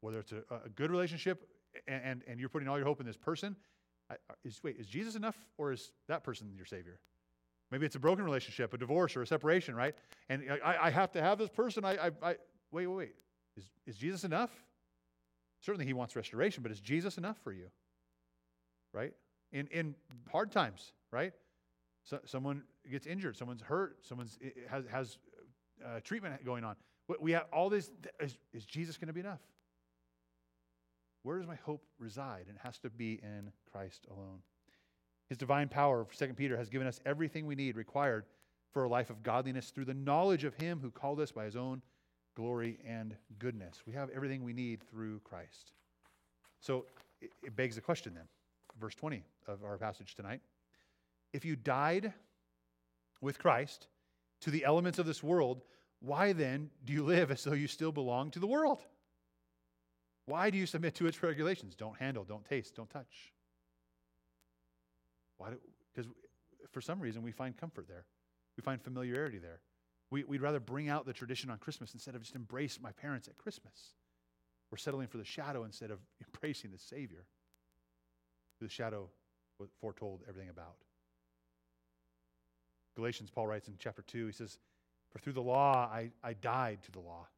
whether 0.00 0.18
it's 0.18 0.32
a, 0.32 0.42
a 0.64 0.68
good 0.70 0.90
relationship, 0.90 1.48
and, 1.86 2.02
and, 2.04 2.22
and 2.26 2.40
you're 2.40 2.48
putting 2.48 2.68
all 2.68 2.76
your 2.76 2.86
hope 2.86 3.00
in 3.00 3.06
this 3.06 3.16
person, 3.16 3.56
I, 4.10 4.14
uh, 4.14 4.34
is, 4.44 4.60
wait, 4.62 4.76
is 4.78 4.86
Jesus 4.86 5.14
enough 5.14 5.36
or 5.58 5.72
is 5.72 5.92
that 6.08 6.24
person 6.24 6.50
your 6.56 6.64
Savior? 6.64 7.00
Maybe 7.70 7.84
it's 7.84 7.96
a 7.96 8.00
broken 8.00 8.24
relationship, 8.24 8.72
a 8.72 8.78
divorce, 8.78 9.16
or 9.16 9.22
a 9.22 9.26
separation, 9.26 9.74
right? 9.74 9.94
And 10.28 10.44
I, 10.64 10.86
I 10.86 10.90
have 10.90 11.12
to 11.12 11.22
have 11.22 11.38
this 11.38 11.50
person. 11.50 11.84
I, 11.84 12.06
I, 12.06 12.10
I 12.22 12.36
wait, 12.72 12.86
wait, 12.86 12.96
wait. 12.96 13.14
Is, 13.56 13.64
is 13.86 13.96
Jesus 13.96 14.24
enough? 14.24 14.50
Certainly, 15.60 15.86
he 15.86 15.92
wants 15.92 16.16
restoration, 16.16 16.62
but 16.62 16.72
is 16.72 16.80
Jesus 16.80 17.18
enough 17.18 17.36
for 17.42 17.52
you? 17.52 17.66
Right? 18.92 19.12
In, 19.52 19.66
in 19.68 19.94
hard 20.30 20.50
times, 20.50 20.92
right? 21.10 21.32
So, 22.04 22.20
someone 22.24 22.62
gets 22.90 23.06
injured, 23.06 23.36
someone's 23.36 23.62
hurt, 23.62 23.98
someone's 24.02 24.38
has, 24.70 24.84
has 24.90 25.18
uh, 25.84 26.00
treatment 26.02 26.44
going 26.44 26.64
on. 26.64 26.76
We 27.20 27.32
have 27.32 27.46
all 27.52 27.70
this. 27.70 27.90
Is, 28.20 28.38
is 28.52 28.64
Jesus 28.66 28.96
going 28.96 29.06
to 29.08 29.14
be 29.14 29.20
enough? 29.20 29.40
Where 31.22 31.38
does 31.38 31.46
my 31.46 31.56
hope 31.56 31.82
reside? 31.98 32.46
It 32.48 32.56
has 32.62 32.78
to 32.80 32.90
be 32.90 33.20
in 33.22 33.50
Christ 33.70 34.06
alone. 34.10 34.40
His 35.28 35.38
divine 35.38 35.68
power, 35.68 36.06
2 36.16 36.34
Peter, 36.34 36.56
has 36.56 36.68
given 36.68 36.86
us 36.86 37.00
everything 37.04 37.46
we 37.46 37.54
need 37.54 37.76
required 37.76 38.24
for 38.72 38.84
a 38.84 38.88
life 38.88 39.10
of 39.10 39.22
godliness 39.22 39.70
through 39.70 39.84
the 39.84 39.94
knowledge 39.94 40.44
of 40.44 40.54
Him 40.54 40.80
who 40.80 40.90
called 40.90 41.20
us 41.20 41.32
by 41.32 41.44
His 41.44 41.56
own 41.56 41.82
glory 42.34 42.78
and 42.86 43.16
goodness. 43.38 43.82
We 43.86 43.92
have 43.94 44.10
everything 44.10 44.44
we 44.44 44.52
need 44.52 44.82
through 44.82 45.20
Christ. 45.20 45.72
So 46.60 46.86
it, 47.20 47.30
it 47.42 47.56
begs 47.56 47.74
the 47.74 47.80
question 47.80 48.14
then, 48.14 48.26
verse 48.80 48.94
20 48.94 49.22
of 49.46 49.64
our 49.64 49.76
passage 49.76 50.14
tonight. 50.14 50.40
If 51.32 51.44
you 51.44 51.56
died 51.56 52.12
with 53.20 53.38
Christ 53.38 53.88
to 54.40 54.50
the 54.50 54.64
elements 54.64 54.98
of 54.98 55.06
this 55.06 55.22
world, 55.22 55.62
why 56.00 56.32
then 56.32 56.70
do 56.84 56.92
you 56.92 57.04
live 57.04 57.30
as 57.30 57.44
though 57.44 57.54
you 57.54 57.66
still 57.66 57.92
belong 57.92 58.30
to 58.30 58.38
the 58.38 58.46
world? 58.46 58.84
Why 60.26 60.50
do 60.50 60.58
you 60.58 60.66
submit 60.66 60.94
to 60.96 61.06
its 61.06 61.22
regulations? 61.22 61.74
Don't 61.74 61.96
handle, 61.96 62.24
don't 62.24 62.44
taste, 62.44 62.76
don't 62.76 62.90
touch. 62.90 63.32
Why? 65.38 65.50
Because 65.94 66.10
for 66.70 66.80
some 66.80 67.00
reason 67.00 67.22
we 67.22 67.32
find 67.32 67.56
comfort 67.56 67.88
there. 67.88 68.04
We 68.56 68.62
find 68.62 68.82
familiarity 68.82 69.38
there. 69.38 69.60
We, 70.10 70.24
would 70.24 70.40
rather 70.40 70.60
bring 70.60 70.88
out 70.88 71.06
the 71.06 71.12
tradition 71.12 71.50
on 71.50 71.58
Christmas 71.58 71.94
instead 71.94 72.14
of 72.14 72.22
just 72.22 72.34
embrace 72.34 72.78
my 72.80 72.92
parents 72.92 73.28
at 73.28 73.38
Christmas. 73.38 73.94
We're 74.70 74.78
settling 74.78 75.06
for 75.08 75.18
the 75.18 75.24
shadow 75.24 75.64
instead 75.64 75.90
of 75.90 76.00
embracing 76.26 76.70
the 76.72 76.78
Savior. 76.78 77.24
The 78.60 78.68
shadow 78.68 79.08
foretold 79.80 80.22
everything 80.28 80.50
about. 80.50 80.76
Galatians, 82.96 83.30
Paul 83.30 83.46
writes 83.46 83.68
in 83.68 83.74
chapter 83.78 84.02
2, 84.02 84.26
he 84.26 84.32
says, 84.32 84.58
For 85.10 85.20
through 85.20 85.34
the 85.34 85.42
law 85.42 85.88
I, 85.92 86.10
I 86.22 86.32
died 86.32 86.82
to 86.84 86.92
the 86.92 87.00
law 87.00 87.28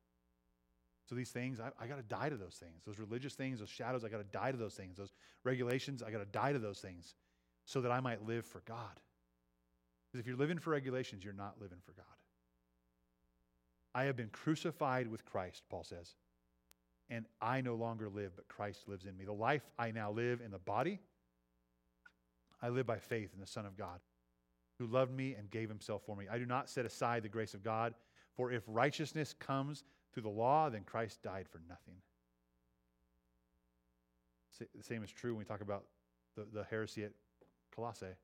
so 1.10 1.16
these 1.16 1.30
things, 1.30 1.58
I, 1.58 1.72
I 1.82 1.88
got 1.88 1.96
to 1.96 2.04
die 2.04 2.28
to 2.28 2.36
those 2.36 2.54
things. 2.54 2.84
Those 2.86 3.00
religious 3.00 3.34
things, 3.34 3.58
those 3.58 3.68
shadows, 3.68 4.04
I 4.04 4.08
got 4.08 4.18
to 4.18 4.24
die 4.24 4.52
to 4.52 4.56
those 4.56 4.74
things. 4.74 4.96
Those 4.96 5.12
regulations, 5.42 6.04
I 6.04 6.12
got 6.12 6.18
to 6.18 6.24
die 6.24 6.52
to 6.52 6.60
those 6.60 6.78
things 6.78 7.16
so 7.70 7.80
that 7.80 7.92
I 7.92 8.00
might 8.00 8.26
live 8.26 8.44
for 8.44 8.62
God. 8.66 8.98
Because 10.10 10.18
if 10.18 10.26
you're 10.26 10.36
living 10.36 10.58
for 10.58 10.70
regulations, 10.70 11.22
you're 11.22 11.32
not 11.32 11.54
living 11.60 11.78
for 11.86 11.92
God. 11.92 12.04
I 13.94 14.04
have 14.04 14.16
been 14.16 14.30
crucified 14.30 15.06
with 15.06 15.24
Christ, 15.24 15.62
Paul 15.70 15.84
says. 15.84 16.16
And 17.10 17.26
I 17.40 17.60
no 17.60 17.76
longer 17.76 18.08
live, 18.08 18.32
but 18.34 18.48
Christ 18.48 18.88
lives 18.88 19.04
in 19.04 19.16
me. 19.16 19.24
The 19.24 19.32
life 19.32 19.62
I 19.78 19.92
now 19.92 20.10
live 20.10 20.40
in 20.44 20.50
the 20.50 20.58
body, 20.58 20.98
I 22.60 22.70
live 22.70 22.86
by 22.86 22.98
faith 22.98 23.30
in 23.34 23.40
the 23.40 23.46
Son 23.46 23.64
of 23.64 23.76
God, 23.76 24.00
who 24.80 24.86
loved 24.86 25.12
me 25.12 25.36
and 25.38 25.48
gave 25.48 25.68
himself 25.68 26.02
for 26.04 26.16
me. 26.16 26.24
I 26.28 26.38
do 26.38 26.46
not 26.46 26.68
set 26.68 26.84
aside 26.84 27.22
the 27.22 27.28
grace 27.28 27.54
of 27.54 27.62
God, 27.62 27.94
for 28.34 28.50
if 28.50 28.64
righteousness 28.66 29.32
comes 29.38 29.84
through 30.12 30.24
the 30.24 30.28
law, 30.28 30.70
then 30.70 30.82
Christ 30.82 31.22
died 31.22 31.46
for 31.48 31.60
nothing. 31.68 31.94
The 34.58 34.82
same 34.82 35.04
is 35.04 35.12
true 35.12 35.34
when 35.34 35.38
we 35.38 35.44
talk 35.44 35.60
about 35.60 35.84
the, 36.36 36.46
the 36.52 36.64
heresy 36.64 37.04
at 37.04 37.12
Colossae. 37.80 38.14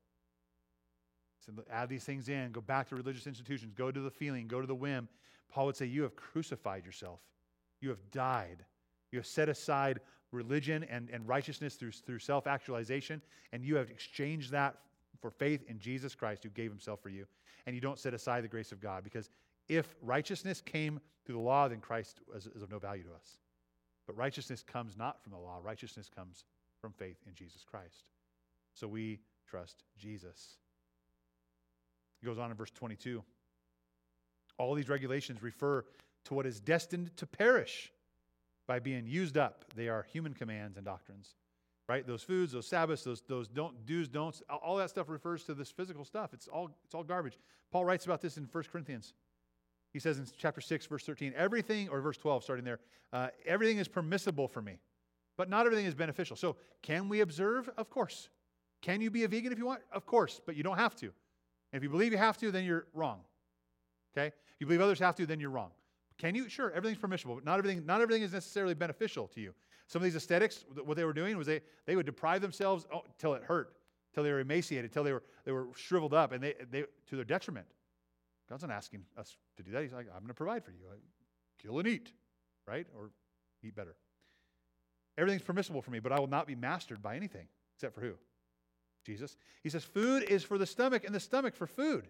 So 1.39 1.51
add 1.71 1.89
these 1.89 2.03
things 2.03 2.29
in, 2.29 2.51
go 2.51 2.61
back 2.61 2.89
to 2.89 2.95
religious 2.95 3.25
institutions, 3.25 3.73
go 3.75 3.91
to 3.91 3.99
the 3.99 4.11
feeling, 4.11 4.47
go 4.47 4.61
to 4.61 4.67
the 4.67 4.75
whim. 4.75 5.07
Paul 5.49 5.67
would 5.67 5.75
say, 5.75 5.85
You 5.85 6.03
have 6.03 6.15
crucified 6.15 6.85
yourself. 6.85 7.19
You 7.81 7.89
have 7.89 8.11
died. 8.11 8.65
You 9.11 9.19
have 9.19 9.25
set 9.25 9.49
aside 9.49 9.99
religion 10.31 10.83
and, 10.89 11.09
and 11.09 11.27
righteousness 11.27 11.75
through, 11.75 11.91
through 11.91 12.19
self 12.19 12.47
actualization, 12.47 13.21
and 13.51 13.63
you 13.63 13.75
have 13.75 13.89
exchanged 13.89 14.51
that 14.51 14.75
for 15.21 15.31
faith 15.31 15.63
in 15.67 15.79
Jesus 15.79 16.13
Christ 16.13 16.43
who 16.43 16.49
gave 16.49 16.69
himself 16.69 17.01
for 17.01 17.09
you. 17.09 17.25
And 17.65 17.75
you 17.75 17.81
don't 17.81 17.97
set 17.97 18.13
aside 18.13 18.43
the 18.43 18.49
grace 18.49 18.71
of 18.71 18.79
God 18.79 19.03
because 19.03 19.29
if 19.67 19.95
righteousness 20.01 20.61
came 20.61 20.99
through 21.25 21.35
the 21.35 21.41
law, 21.41 21.67
then 21.67 21.79
Christ 21.79 22.19
is, 22.35 22.47
is 22.47 22.61
of 22.61 22.69
no 22.69 22.79
value 22.79 23.03
to 23.03 23.13
us. 23.13 23.39
But 24.05 24.15
righteousness 24.15 24.63
comes 24.63 24.95
not 24.95 25.21
from 25.23 25.31
the 25.31 25.39
law, 25.39 25.59
righteousness 25.63 26.09
comes 26.13 26.45
from 26.79 26.93
faith 26.93 27.17
in 27.25 27.33
Jesus 27.33 27.63
Christ. 27.63 28.09
So 28.73 28.87
we 28.87 29.19
trust 29.47 29.83
Jesus. 29.97 30.57
He 32.19 32.25
goes 32.25 32.37
on 32.37 32.51
in 32.51 32.57
verse 32.57 32.71
22. 32.71 33.23
All 34.57 34.73
these 34.73 34.89
regulations 34.89 35.41
refer 35.41 35.85
to 36.25 36.33
what 36.33 36.45
is 36.45 36.59
destined 36.59 37.15
to 37.17 37.25
perish 37.25 37.91
by 38.65 38.79
being 38.79 39.05
used 39.07 39.37
up. 39.37 39.65
They 39.75 39.87
are 39.87 40.05
human 40.11 40.33
commands 40.33 40.77
and 40.77 40.85
doctrines. 40.85 41.35
Right? 41.87 42.05
Those 42.05 42.21
foods, 42.21 42.51
those 42.51 42.67
Sabbaths, 42.67 43.03
those, 43.03 43.21
those 43.29 43.47
don't, 43.47 43.85
do's, 43.85 44.09
don'ts, 44.09 44.41
all 44.49 44.75
that 44.75 44.89
stuff 44.89 45.07
refers 45.07 45.43
to 45.45 45.53
this 45.53 45.71
physical 45.71 46.03
stuff. 46.03 46.33
It's 46.33 46.47
all, 46.49 46.69
it's 46.83 46.93
all 46.93 47.03
garbage. 47.03 47.37
Paul 47.71 47.85
writes 47.85 48.03
about 48.03 48.21
this 48.21 48.37
in 48.37 48.43
1 48.51 48.63
Corinthians. 48.69 49.13
He 49.93 49.99
says 49.99 50.19
in 50.19 50.27
chapter 50.37 50.59
6, 50.59 50.85
verse 50.87 51.03
13, 51.05 51.33
everything, 51.37 51.87
or 51.87 52.01
verse 52.01 52.17
12, 52.17 52.43
starting 52.43 52.65
there, 52.65 52.79
uh, 53.13 53.29
everything 53.45 53.77
is 53.77 53.87
permissible 53.87 54.49
for 54.49 54.61
me, 54.61 54.79
but 55.37 55.49
not 55.49 55.65
everything 55.65 55.85
is 55.85 55.95
beneficial. 55.95 56.35
So, 56.35 56.57
can 56.81 57.07
we 57.07 57.21
observe? 57.21 57.69
Of 57.77 57.89
course. 57.89 58.27
Can 58.81 59.01
you 59.01 59.09
be 59.09 59.23
a 59.23 59.27
vegan 59.27 59.51
if 59.51 59.57
you 59.57 59.65
want? 59.65 59.81
Of 59.91 60.05
course, 60.05 60.39
but 60.45 60.55
you 60.55 60.63
don't 60.63 60.77
have 60.77 60.95
to. 60.97 61.07
And 61.07 61.79
if 61.79 61.83
you 61.83 61.89
believe 61.89 62.11
you 62.11 62.17
have 62.17 62.37
to, 62.37 62.51
then 62.51 62.63
you're 62.63 62.87
wrong. 62.93 63.19
Okay? 64.15 64.27
If 64.27 64.55
you 64.59 64.67
believe 64.67 64.81
others 64.81 64.99
have 64.99 65.15
to, 65.15 65.25
then 65.25 65.39
you're 65.39 65.49
wrong. 65.49 65.71
Can 66.17 66.33
you? 66.33 66.49
Sure, 66.49 66.71
everything's 66.71 66.99
permissible, 66.99 67.35
but 67.35 67.45
not 67.45 67.59
everything, 67.59 67.85
not 67.85 68.01
everything 68.01 68.23
is 68.23 68.33
necessarily 68.33 68.73
beneficial 68.73 69.27
to 69.27 69.41
you. 69.41 69.53
Some 69.87 70.01
of 70.01 70.03
these 70.03 70.15
ascetics, 70.15 70.65
what 70.83 70.97
they 70.97 71.05
were 71.05 71.13
doing 71.13 71.37
was 71.37 71.47
they, 71.47 71.61
they 71.85 71.95
would 71.95 72.05
deprive 72.05 72.41
themselves 72.41 72.85
oh, 72.93 73.03
till 73.17 73.33
it 73.35 73.43
hurt, 73.43 73.73
till 74.13 74.23
they 74.23 74.31
were 74.31 74.39
emaciated, 74.39 74.91
till 74.91 75.03
they 75.03 75.13
were, 75.13 75.23
they 75.45 75.51
were 75.51 75.67
shriveled 75.75 76.13
up, 76.13 76.31
and 76.33 76.43
they, 76.43 76.55
they, 76.71 76.83
to 77.07 77.15
their 77.15 77.23
detriment. 77.23 77.67
God's 78.49 78.63
not 78.63 78.71
asking 78.71 79.03
us 79.17 79.37
to 79.57 79.63
do 79.63 79.71
that. 79.71 79.83
He's 79.83 79.93
like, 79.93 80.07
I'm 80.07 80.19
going 80.19 80.27
to 80.27 80.33
provide 80.33 80.63
for 80.63 80.71
you. 80.71 80.79
Kill 81.61 81.79
and 81.79 81.87
eat, 81.87 82.11
right? 82.65 82.87
Or 82.97 83.11
eat 83.63 83.75
better. 83.75 83.95
Everything's 85.17 85.43
permissible 85.43 85.81
for 85.81 85.91
me, 85.91 85.99
but 85.99 86.11
I 86.11 86.19
will 86.19 86.27
not 86.27 86.47
be 86.47 86.55
mastered 86.55 87.01
by 87.01 87.15
anything 87.15 87.47
except 87.75 87.95
for 87.95 88.01
who? 88.01 88.13
Jesus. 89.07 89.35
He 89.63 89.69
says, 89.69 89.83
Food 89.83 90.23
is 90.23 90.43
for 90.43 90.59
the 90.59 90.67
stomach, 90.67 91.03
and 91.03 91.15
the 91.15 91.19
stomach 91.19 91.55
for 91.55 91.65
food. 91.65 92.07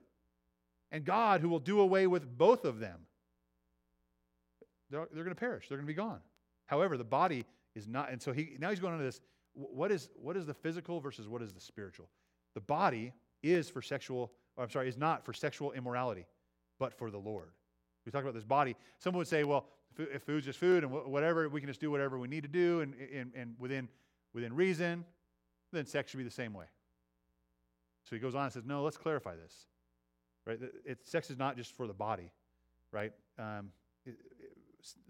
And 0.91 1.05
God, 1.05 1.39
who 1.39 1.47
will 1.47 1.59
do 1.59 1.79
away 1.79 2.07
with 2.07 2.37
both 2.37 2.65
of 2.65 2.79
them, 2.79 2.99
they're, 4.89 5.07
they're 5.13 5.23
going 5.23 5.35
to 5.35 5.39
perish. 5.39 5.69
They're 5.69 5.77
going 5.77 5.87
to 5.87 5.93
be 5.93 5.95
gone. 5.95 6.19
However, 6.65 6.97
the 6.97 7.05
body 7.05 7.45
is 7.75 7.87
not. 7.87 8.11
And 8.11 8.21
so 8.21 8.33
he 8.33 8.55
now 8.59 8.69
he's 8.69 8.79
going 8.79 8.93
on 8.93 8.99
to 8.99 9.05
this. 9.05 9.21
What 9.53 9.91
is, 9.91 10.09
what 10.21 10.35
is 10.35 10.45
the 10.45 10.53
physical 10.53 10.99
versus 10.99 11.27
what 11.27 11.41
is 11.41 11.53
the 11.53 11.61
spiritual? 11.61 12.09
The 12.53 12.61
body 12.61 13.13
is 13.41 13.69
for 13.69 13.81
sexual 13.81 14.31
I'm 14.57 14.69
sorry, 14.69 14.89
is 14.89 14.97
not 14.97 15.23
for 15.23 15.33
sexual 15.33 15.71
immorality, 15.73 16.25
but 16.79 16.93
for 16.93 17.11
the 17.11 17.17
Lord. 17.17 17.49
We 18.05 18.11
talk 18.11 18.23
about 18.23 18.33
this 18.33 18.43
body. 18.43 18.75
Someone 18.99 19.19
would 19.19 19.27
say, 19.27 19.43
well, 19.43 19.67
if 19.97 20.23
food's 20.23 20.45
just 20.45 20.59
food 20.59 20.83
and 20.83 20.91
whatever, 20.91 21.49
we 21.49 21.59
can 21.59 21.67
just 21.67 21.81
do 21.81 21.91
whatever 21.91 22.17
we 22.17 22.27
need 22.27 22.43
to 22.43 22.49
do 22.49 22.81
and, 22.81 22.93
and, 23.13 23.31
and 23.35 23.55
within, 23.59 23.87
within 24.33 24.53
reason, 24.53 25.03
then 25.73 25.85
sex 25.85 26.11
should 26.11 26.17
be 26.17 26.23
the 26.23 26.31
same 26.31 26.53
way. 26.53 26.65
So 28.08 28.16
he 28.16 28.20
goes 28.22 28.36
on 28.36 28.43
and 28.43 28.53
says, 28.53 28.64
no, 28.66 28.84
let's 28.84 28.97
clarify 28.97 29.36
this. 29.36 29.66
Right? 30.45 30.60
It, 30.86 31.05
sex 31.05 31.30
is 31.30 31.38
not 31.38 31.58
just 31.58 31.76
for 31.76 31.88
the 31.88 31.93
body, 31.93 32.32
right? 32.91 33.12
Um, 33.38 33.70
it, 34.05 34.16
it, 34.39 34.58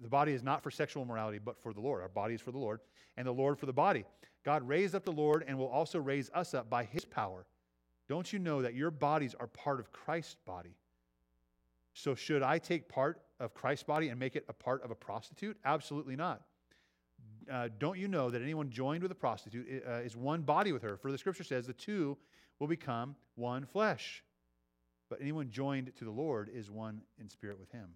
the 0.01 0.09
body 0.09 0.33
is 0.33 0.41
not 0.41 0.63
for 0.63 0.71
sexual 0.71 1.03
immorality, 1.03 1.39
but 1.43 1.61
for 1.61 1.73
the 1.73 1.79
Lord. 1.79 2.01
Our 2.01 2.09
body 2.09 2.33
is 2.33 2.41
for 2.41 2.51
the 2.51 2.57
Lord, 2.57 2.79
and 3.15 3.27
the 3.27 3.31
Lord 3.31 3.59
for 3.59 3.67
the 3.67 3.73
body. 3.73 4.03
God 4.43 4.67
raised 4.67 4.95
up 4.95 5.05
the 5.05 5.11
Lord 5.11 5.43
and 5.47 5.59
will 5.59 5.67
also 5.67 5.99
raise 5.99 6.31
us 6.33 6.55
up 6.55 6.69
by 6.71 6.85
his 6.85 7.05
power. 7.05 7.45
Don't 8.09 8.33
you 8.33 8.39
know 8.39 8.63
that 8.63 8.73
your 8.73 8.89
bodies 8.89 9.35
are 9.39 9.47
part 9.47 9.79
of 9.79 9.91
Christ's 9.91 10.37
body? 10.45 10.75
So, 11.93 12.15
should 12.15 12.41
I 12.41 12.57
take 12.57 12.87
part 12.87 13.21
of 13.39 13.53
Christ's 13.53 13.83
body 13.83 14.09
and 14.09 14.19
make 14.19 14.35
it 14.35 14.45
a 14.49 14.53
part 14.53 14.83
of 14.83 14.89
a 14.89 14.95
prostitute? 14.95 15.57
Absolutely 15.65 16.15
not. 16.15 16.41
Uh, 17.51 17.69
don't 17.79 17.97
you 17.97 18.07
know 18.07 18.29
that 18.29 18.41
anyone 18.41 18.69
joined 18.69 19.03
with 19.03 19.11
a 19.11 19.15
prostitute 19.15 19.83
uh, 19.87 19.93
is 19.97 20.15
one 20.15 20.41
body 20.41 20.71
with 20.71 20.81
her? 20.81 20.97
For 20.97 21.11
the 21.11 21.17
scripture 21.17 21.43
says 21.43 21.67
the 21.67 21.73
two 21.73 22.17
will 22.59 22.67
become 22.67 23.15
one 23.35 23.65
flesh. 23.65 24.23
But 25.09 25.19
anyone 25.21 25.49
joined 25.49 25.93
to 25.97 26.05
the 26.05 26.11
Lord 26.11 26.49
is 26.53 26.69
one 26.69 27.01
in 27.19 27.29
spirit 27.29 27.59
with 27.59 27.71
him. 27.71 27.89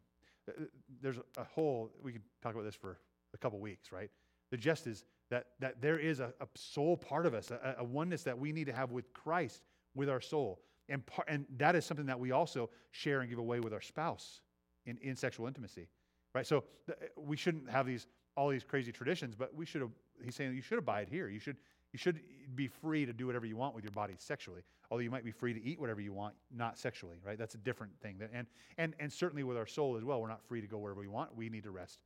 Uh, 0.48 0.64
uh, 0.64 0.66
there's 1.02 1.18
a 1.38 1.44
whole, 1.44 1.92
we 2.02 2.14
could 2.14 2.22
talk 2.42 2.54
about 2.54 2.64
this 2.64 2.76
for 2.76 3.00
a 3.34 3.38
couple 3.38 3.60
weeks, 3.60 3.92
right? 3.92 4.10
The 4.50 4.58
gist 4.58 4.88
is 4.88 5.04
that, 5.30 5.48
that 5.60 5.82
there 5.82 6.00
is 6.00 6.20
a, 6.20 6.34
a 6.42 6.48
soul 6.56 6.98
part 6.98 7.26
of 7.26 7.34
us, 7.34 7.52
a, 7.52 7.76
a 7.80 7.84
oneness 7.84 8.24
that 8.24 8.38
we 8.38 8.52
need 8.52 8.66
to 8.66 8.74
have 8.74 8.92
with 8.92 9.12
Christ, 9.14 9.64
with 9.96 10.10
our 10.10 10.22
soul. 10.22 10.62
And, 10.90 11.06
par, 11.06 11.26
and 11.28 11.46
that 11.58 11.76
is 11.76 11.86
something 11.86 12.06
that 12.06 12.20
we 12.20 12.32
also 12.32 12.70
share 12.92 13.22
and 13.22 13.30
give 13.30 13.40
away 13.40 13.60
with 13.60 13.74
our 13.74 13.82
spouse 13.82 14.42
in, 14.86 14.98
in 15.02 15.16
sexual 15.16 15.48
intimacy, 15.48 15.88
right? 16.34 16.46
So 16.46 16.64
th- 16.88 16.98
we 17.18 17.38
shouldn't 17.38 17.70
have 17.70 17.86
these 17.86 18.08
all 18.38 18.50
these 18.50 18.64
crazy 18.64 18.92
traditions, 18.92 19.36
but 19.36 19.54
we 19.54 19.66
should. 19.66 19.90
He's 20.24 20.36
saying 20.36 20.54
you 20.54 20.62
should 20.62 20.80
abide 20.80 21.10
here. 21.10 21.28
You 21.28 21.40
should 21.40 21.58
you 21.94 22.00
should 22.00 22.20
be 22.56 22.68
free 22.68 23.06
to 23.06 23.14
do 23.14 23.26
whatever 23.26 23.46
you 23.46 23.58
want 23.58 23.76
with 23.76 23.84
your 23.84 23.92
body 23.92 24.16
sexually. 24.18 24.62
Although 24.90 25.04
you 25.04 25.12
might 25.12 25.24
be 25.24 25.32
free 25.32 25.54
to 25.54 25.64
eat 25.64 25.80
whatever 25.80 26.02
you 26.02 26.14
want, 26.14 26.36
not 26.54 26.78
sexually, 26.78 27.18
right? 27.26 27.38
That's 27.38 27.56
a 27.56 27.60
different 27.60 27.94
thing. 28.02 28.20
And 28.34 28.48
and 28.78 28.94
and 29.00 29.12
certainly 29.12 29.44
with 29.44 29.58
our 29.58 29.66
soul 29.66 29.98
as 29.98 30.04
well, 30.04 30.22
we're 30.22 30.28
not 30.28 30.44
free 30.44 30.62
to 30.62 30.68
go 30.68 30.78
wherever 30.78 31.00
we 31.00 31.08
want. 31.08 31.36
We 31.36 31.50
need 31.50 31.64
to 31.64 31.72
rest 31.72 32.00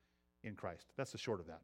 in 0.44 0.56
Christ. 0.56 0.88
That's 0.98 1.12
the 1.12 1.18
short 1.18 1.40
of 1.40 1.48
that. 1.48 1.62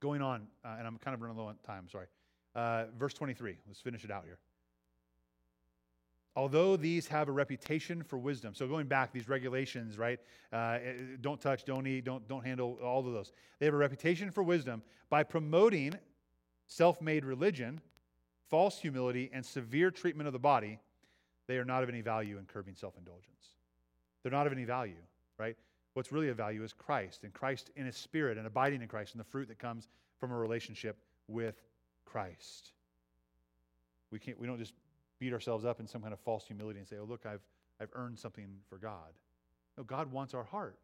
Going 0.00 0.22
on, 0.22 0.46
uh, 0.64 0.76
and 0.78 0.86
I'm 0.86 0.98
kind 0.98 1.14
of 1.14 1.22
running 1.22 1.36
low 1.36 1.46
on 1.46 1.56
time. 1.64 1.88
Sorry. 1.88 2.06
Uh, 2.54 2.86
verse 2.98 3.14
23. 3.14 3.56
Let's 3.66 3.80
finish 3.80 4.04
it 4.04 4.10
out 4.10 4.24
here 4.24 4.38
although 6.36 6.76
these 6.76 7.08
have 7.08 7.28
a 7.28 7.32
reputation 7.32 8.02
for 8.02 8.18
wisdom 8.18 8.54
so 8.54 8.68
going 8.68 8.86
back 8.86 9.10
these 9.12 9.28
regulations 9.28 9.98
right 9.98 10.20
uh, 10.52 10.78
eh, 10.82 10.92
don't 11.20 11.40
touch 11.40 11.64
don't 11.64 11.86
eat 11.86 12.04
don't, 12.04 12.28
don't 12.28 12.44
handle 12.44 12.78
all 12.84 13.00
of 13.06 13.12
those 13.12 13.32
they 13.58 13.66
have 13.66 13.74
a 13.74 13.78
reputation 13.78 14.30
for 14.30 14.42
wisdom 14.42 14.82
by 15.08 15.22
promoting 15.22 15.94
self-made 16.66 17.24
religion 17.24 17.80
false 18.48 18.78
humility 18.78 19.30
and 19.32 19.44
severe 19.44 19.90
treatment 19.90 20.26
of 20.26 20.32
the 20.32 20.38
body 20.38 20.78
they 21.46 21.58
are 21.58 21.64
not 21.64 21.82
of 21.82 21.88
any 21.88 22.00
value 22.00 22.38
in 22.38 22.44
curbing 22.44 22.74
self-indulgence 22.74 23.56
they're 24.22 24.32
not 24.32 24.46
of 24.46 24.52
any 24.52 24.64
value 24.64 24.94
right 25.38 25.56
what's 25.94 26.12
really 26.12 26.28
of 26.28 26.36
value 26.36 26.62
is 26.62 26.72
christ 26.72 27.24
and 27.24 27.32
christ 27.32 27.70
in 27.76 27.86
his 27.86 27.96
spirit 27.96 28.38
and 28.38 28.46
abiding 28.46 28.82
in 28.82 28.88
christ 28.88 29.14
and 29.14 29.20
the 29.20 29.24
fruit 29.24 29.48
that 29.48 29.58
comes 29.58 29.88
from 30.18 30.30
a 30.30 30.36
relationship 30.36 30.98
with 31.28 31.56
christ 32.04 32.72
we 34.10 34.18
can't 34.18 34.38
we 34.38 34.46
don't 34.46 34.58
just 34.58 34.74
beat 35.18 35.32
ourselves 35.32 35.64
up 35.64 35.80
in 35.80 35.86
some 35.86 36.02
kind 36.02 36.12
of 36.12 36.20
false 36.20 36.46
humility 36.46 36.78
and 36.78 36.88
say, 36.88 36.96
oh, 37.00 37.04
look, 37.04 37.24
I've, 37.26 37.40
I've 37.80 37.90
earned 37.94 38.18
something 38.18 38.46
for 38.68 38.78
God. 38.78 39.12
No, 39.76 39.84
God 39.84 40.10
wants 40.12 40.34
our 40.34 40.44
heart. 40.44 40.76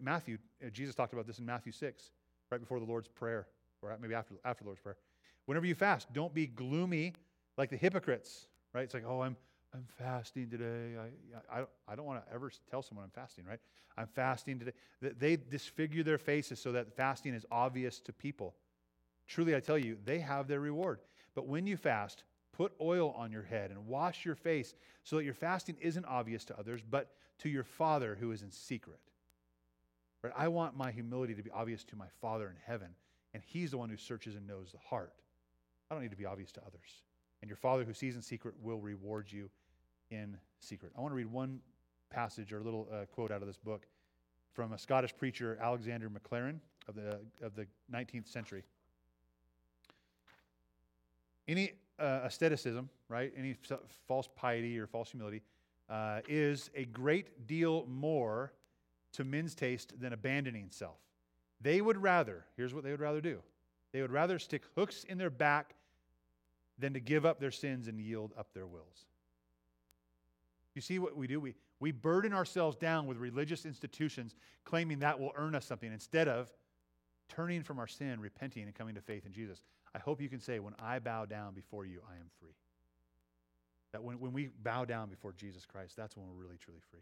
Matthew, 0.00 0.38
uh, 0.64 0.70
Jesus 0.70 0.94
talked 0.94 1.12
about 1.12 1.26
this 1.26 1.38
in 1.38 1.46
Matthew 1.46 1.72
6, 1.72 2.10
right 2.50 2.60
before 2.60 2.78
the 2.78 2.86
Lord's 2.86 3.08
Prayer, 3.08 3.46
or 3.82 3.96
maybe 4.00 4.14
after, 4.14 4.34
after 4.44 4.62
the 4.62 4.68
Lord's 4.68 4.80
Prayer. 4.80 4.96
Whenever 5.46 5.66
you 5.66 5.74
fast, 5.74 6.12
don't 6.12 6.34
be 6.34 6.46
gloomy 6.46 7.14
like 7.56 7.70
the 7.70 7.76
hypocrites, 7.76 8.46
right? 8.72 8.82
It's 8.82 8.94
like, 8.94 9.04
oh, 9.06 9.20
I'm, 9.20 9.36
I'm 9.74 9.84
fasting 9.98 10.48
today. 10.48 10.96
I, 10.98 11.60
I, 11.60 11.64
I 11.88 11.96
don't 11.96 12.06
want 12.06 12.24
to 12.24 12.32
ever 12.32 12.50
tell 12.70 12.82
someone 12.82 13.04
I'm 13.04 13.10
fasting, 13.10 13.44
right? 13.44 13.60
I'm 13.96 14.06
fasting 14.06 14.58
today. 14.58 14.72
They 15.00 15.36
disfigure 15.36 16.02
their 16.02 16.18
faces 16.18 16.60
so 16.60 16.72
that 16.72 16.94
fasting 16.96 17.34
is 17.34 17.44
obvious 17.50 18.00
to 18.00 18.12
people. 18.12 18.54
Truly, 19.26 19.54
I 19.54 19.60
tell 19.60 19.78
you, 19.78 19.96
they 20.04 20.20
have 20.20 20.48
their 20.48 20.60
reward. 20.60 21.00
But 21.34 21.46
when 21.46 21.66
you 21.66 21.76
fast, 21.76 22.24
Put 22.60 22.74
oil 22.78 23.14
on 23.16 23.32
your 23.32 23.42
head 23.42 23.70
and 23.70 23.86
wash 23.86 24.26
your 24.26 24.34
face 24.34 24.74
so 25.02 25.16
that 25.16 25.24
your 25.24 25.32
fasting 25.32 25.76
isn't 25.80 26.04
obvious 26.04 26.44
to 26.44 26.58
others, 26.58 26.82
but 26.82 27.14
to 27.38 27.48
your 27.48 27.64
Father 27.64 28.18
who 28.20 28.32
is 28.32 28.42
in 28.42 28.50
secret. 28.50 29.00
Right? 30.22 30.34
I 30.36 30.48
want 30.48 30.76
my 30.76 30.90
humility 30.90 31.34
to 31.34 31.42
be 31.42 31.50
obvious 31.50 31.84
to 31.84 31.96
my 31.96 32.08
Father 32.20 32.50
in 32.50 32.56
heaven, 32.66 32.88
and 33.32 33.42
He's 33.42 33.70
the 33.70 33.78
one 33.78 33.88
who 33.88 33.96
searches 33.96 34.34
and 34.34 34.46
knows 34.46 34.72
the 34.72 34.78
heart. 34.78 35.14
I 35.90 35.94
don't 35.94 36.02
need 36.02 36.10
to 36.10 36.16
be 36.16 36.26
obvious 36.26 36.52
to 36.52 36.60
others. 36.60 37.02
And 37.42 37.48
your 37.48 37.56
Father 37.56 37.84
who 37.84 37.92
sees 37.92 38.14
in 38.14 38.22
secret 38.22 38.54
will 38.62 38.78
reward 38.78 39.30
you 39.30 39.50
in 40.10 40.36
secret. 40.60 40.92
I 40.96 41.00
want 41.00 41.12
to 41.12 41.16
read 41.16 41.26
one 41.26 41.60
passage 42.10 42.52
or 42.52 42.58
a 42.58 42.62
little 42.62 42.88
uh, 42.92 43.06
quote 43.06 43.30
out 43.30 43.40
of 43.40 43.48
this 43.48 43.56
book 43.56 43.86
from 44.52 44.72
a 44.72 44.78
Scottish 44.78 45.16
preacher, 45.16 45.58
Alexander 45.60 46.10
Maclaren, 46.10 46.58
of 46.88 46.94
the, 46.94 47.20
of 47.42 47.54
the 47.54 47.66
19th 47.92 48.28
century. 48.28 48.62
Any 51.48 51.72
uh, 51.98 52.20
asceticism, 52.24 52.88
right, 53.08 53.32
any 53.36 53.56
false 54.06 54.28
piety 54.36 54.78
or 54.78 54.86
false 54.86 55.10
humility, 55.10 55.42
uh, 55.88 56.20
is 56.28 56.70
a 56.74 56.84
great 56.84 57.46
deal 57.46 57.84
more 57.88 58.52
to 59.12 59.24
men's 59.24 59.54
taste 59.54 59.92
than 60.00 60.12
abandoning 60.12 60.68
self. 60.70 60.98
They 61.60 61.80
would 61.80 61.98
rather, 61.98 62.44
here's 62.56 62.72
what 62.72 62.84
they 62.84 62.90
would 62.90 63.00
rather 63.00 63.20
do 63.20 63.40
they 63.92 64.02
would 64.02 64.12
rather 64.12 64.38
stick 64.38 64.62
hooks 64.76 65.04
in 65.04 65.18
their 65.18 65.30
back 65.30 65.74
than 66.80 66.94
to 66.94 67.00
give 67.00 67.24
up 67.26 67.38
their 67.38 67.50
sins 67.50 67.88
and 67.88 68.00
yield 68.00 68.32
up 68.38 68.52
their 68.54 68.66
wills. 68.66 69.04
You 70.74 70.80
see 70.80 70.98
what 70.98 71.16
we 71.16 71.26
do? 71.26 71.40
We, 71.40 71.54
we 71.80 71.92
burden 71.92 72.32
ourselves 72.32 72.76
down 72.76 73.06
with 73.06 73.18
religious 73.18 73.66
institutions, 73.66 74.34
claiming 74.64 75.00
that 75.00 75.18
will 75.18 75.32
earn 75.36 75.54
us 75.54 75.66
something, 75.66 75.92
instead 75.92 76.28
of 76.28 76.50
turning 77.28 77.62
from 77.62 77.78
our 77.78 77.86
sin, 77.86 78.20
repenting, 78.20 78.64
and 78.64 78.74
coming 78.74 78.94
to 78.94 79.00
faith 79.00 79.26
in 79.26 79.32
Jesus. 79.32 79.62
I 79.94 79.98
hope 79.98 80.20
you 80.20 80.28
can 80.28 80.40
say, 80.40 80.58
when 80.58 80.74
I 80.80 80.98
bow 80.98 81.24
down 81.24 81.54
before 81.54 81.84
you, 81.84 82.00
I 82.08 82.14
am 82.14 82.30
free. 82.40 82.54
That 83.92 84.02
when, 84.02 84.20
when 84.20 84.32
we 84.32 84.50
bow 84.62 84.84
down 84.84 85.08
before 85.08 85.32
Jesus 85.32 85.66
Christ, 85.66 85.96
that's 85.96 86.16
when 86.16 86.26
we're 86.26 86.42
really, 86.44 86.58
truly 86.58 86.80
free. 86.90 87.00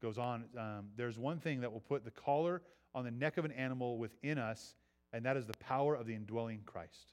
Goes 0.00 0.18
on, 0.18 0.44
um, 0.58 0.88
there's 0.96 1.18
one 1.18 1.38
thing 1.38 1.60
that 1.60 1.72
will 1.72 1.80
put 1.80 2.04
the 2.04 2.10
collar 2.10 2.62
on 2.94 3.04
the 3.04 3.10
neck 3.10 3.36
of 3.36 3.44
an 3.44 3.52
animal 3.52 3.98
within 3.98 4.38
us, 4.38 4.74
and 5.12 5.24
that 5.24 5.36
is 5.36 5.46
the 5.46 5.56
power 5.58 5.94
of 5.94 6.06
the 6.06 6.14
indwelling 6.14 6.60
Christ. 6.64 7.12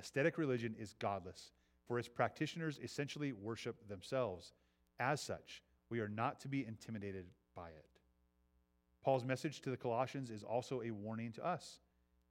Ascetic 0.00 0.38
religion 0.38 0.74
is 0.78 0.94
godless, 0.98 1.52
for 1.86 1.98
its 1.98 2.08
practitioners 2.08 2.80
essentially 2.82 3.32
worship 3.32 3.86
themselves. 3.86 4.54
As 4.98 5.20
such, 5.20 5.62
we 5.90 6.00
are 6.00 6.08
not 6.08 6.40
to 6.40 6.48
be 6.48 6.64
intimidated 6.66 7.26
by 7.54 7.68
it. 7.68 7.84
Paul's 9.04 9.26
message 9.26 9.60
to 9.60 9.70
the 9.70 9.76
Colossians 9.76 10.30
is 10.30 10.42
also 10.42 10.80
a 10.80 10.90
warning 10.90 11.32
to 11.32 11.46
us. 11.46 11.80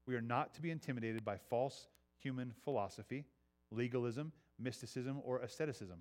We 0.07 0.15
are 0.15 0.21
not 0.21 0.55
to 0.55 0.63
be 0.63 0.71
intimidated 0.71 1.23
by 1.23 1.37
false 1.37 1.87
human 2.17 2.53
philosophy, 2.63 3.25
legalism, 3.69 4.31
mysticism, 4.57 5.21
or 5.23 5.37
asceticism. 5.39 5.99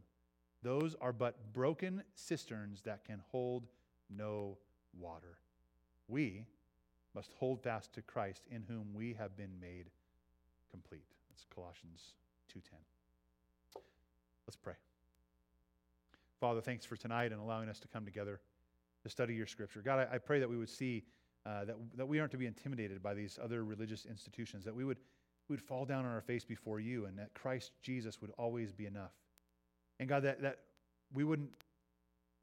Those 0.62 0.96
are 1.02 1.12
but 1.12 1.52
broken 1.52 2.02
cisterns 2.14 2.80
that 2.82 3.04
can 3.04 3.20
hold 3.30 3.66
no 4.08 4.56
water. 4.98 5.36
We 6.08 6.46
must 7.14 7.34
hold 7.34 7.62
fast 7.62 7.92
to 7.92 8.02
Christ 8.02 8.46
in 8.50 8.62
whom 8.62 8.94
we 8.94 9.12
have 9.18 9.36
been 9.36 9.60
made 9.60 9.90
complete. 10.70 11.17
Colossians 11.54 12.14
2:10. 12.52 12.78
Let's 14.46 14.56
pray. 14.56 14.74
Father, 16.40 16.60
thanks 16.60 16.84
for 16.84 16.96
tonight 16.96 17.32
and 17.32 17.40
allowing 17.40 17.68
us 17.68 17.80
to 17.80 17.88
come 17.88 18.04
together 18.04 18.40
to 19.02 19.08
study 19.08 19.34
your 19.34 19.46
scripture. 19.46 19.82
God, 19.82 20.08
I, 20.10 20.16
I 20.16 20.18
pray 20.18 20.40
that 20.40 20.48
we 20.48 20.56
would 20.56 20.68
see 20.68 21.04
uh, 21.46 21.64
that, 21.64 21.76
that 21.96 22.06
we 22.06 22.20
aren't 22.20 22.32
to 22.32 22.38
be 22.38 22.46
intimidated 22.46 23.02
by 23.02 23.14
these 23.14 23.38
other 23.42 23.64
religious 23.64 24.04
institutions, 24.06 24.64
that 24.64 24.74
we 24.74 24.84
would, 24.84 24.98
we 25.48 25.54
would 25.54 25.62
fall 25.62 25.84
down 25.84 26.04
on 26.04 26.12
our 26.12 26.20
face 26.20 26.44
before 26.44 26.80
you, 26.80 27.06
and 27.06 27.18
that 27.18 27.32
Christ 27.34 27.72
Jesus 27.82 28.20
would 28.20 28.32
always 28.38 28.72
be 28.72 28.86
enough. 28.86 29.12
And 29.98 30.08
God, 30.08 30.22
that, 30.24 30.42
that 30.42 30.58
we 31.12 31.24
wouldn't, 31.24 31.50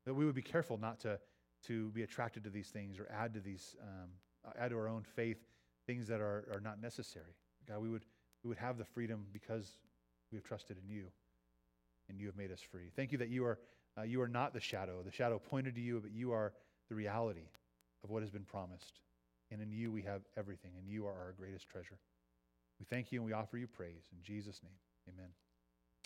that 0.06 0.14
we 0.14 0.26
would 0.26 0.36
be 0.36 0.42
careful 0.42 0.78
not 0.78 1.00
to, 1.02 1.20
to 1.68 1.90
be 1.92 2.04
attracted 2.04 2.44
to 2.46 2.50
these 2.50 2.70
things 2.70 3.00
or 3.00 3.08
add 3.12 3.34
to 3.34 3.40
these, 3.40 3.76
um, 3.82 4.10
add 4.58 4.72
to 4.72 4.78
our 4.78 4.88
own 4.88 5.04
faith 5.04 5.46
things 5.86 6.08
that 6.08 6.20
are, 6.20 6.48
are 6.52 6.60
not 6.60 6.82
necessary. 6.82 7.36
God, 7.68 7.82
we 7.82 7.90
would, 7.90 8.06
we 8.46 8.50
would 8.50 8.60
have 8.60 8.78
the 8.78 8.86
freedom 8.86 9.26
because 9.34 9.66
we 10.32 10.38
have 10.38 10.46
trusted 10.46 10.78
in 10.78 10.88
you 10.88 11.06
and 12.08 12.20
you 12.20 12.28
have 12.28 12.38
made 12.38 12.52
us 12.52 12.62
free. 12.62 12.92
Thank 12.96 13.12
you 13.12 13.18
that 13.18 13.30
you 13.30 13.44
are, 13.44 13.58
uh, 13.98 14.04
you 14.04 14.22
are 14.22 14.28
not 14.28 14.54
the 14.54 14.60
shadow. 14.60 15.02
The 15.04 15.12
shadow 15.12 15.40
pointed 15.40 15.74
to 15.76 15.82
you, 15.82 16.00
but 16.00 16.12
you 16.12 16.32
are 16.32 16.54
the 16.88 16.94
reality 16.94 17.50
of 18.04 18.12
what 18.12 18.22
has 18.22 18.30
been 18.30 18.44
promised. 18.44 19.00
And 19.50 19.62
in 19.62 19.72
you 19.72 19.92
we 19.92 20.04
have 20.04 20.22
everything, 20.38 20.72
and 20.78 20.88
you 20.88 21.08
are 21.08 21.14
our 21.14 21.34
greatest 21.36 21.68
treasure. 21.68 21.98
We 22.80 22.86
thank 22.86 23.12
you 23.12 23.20
and 23.20 23.26
we 23.26 23.34
offer 23.34 23.58
you 23.58 23.68
praise. 23.68 24.04
In 24.12 24.22
Jesus' 24.22 24.62
name, 24.64 25.16
amen. 25.16 25.30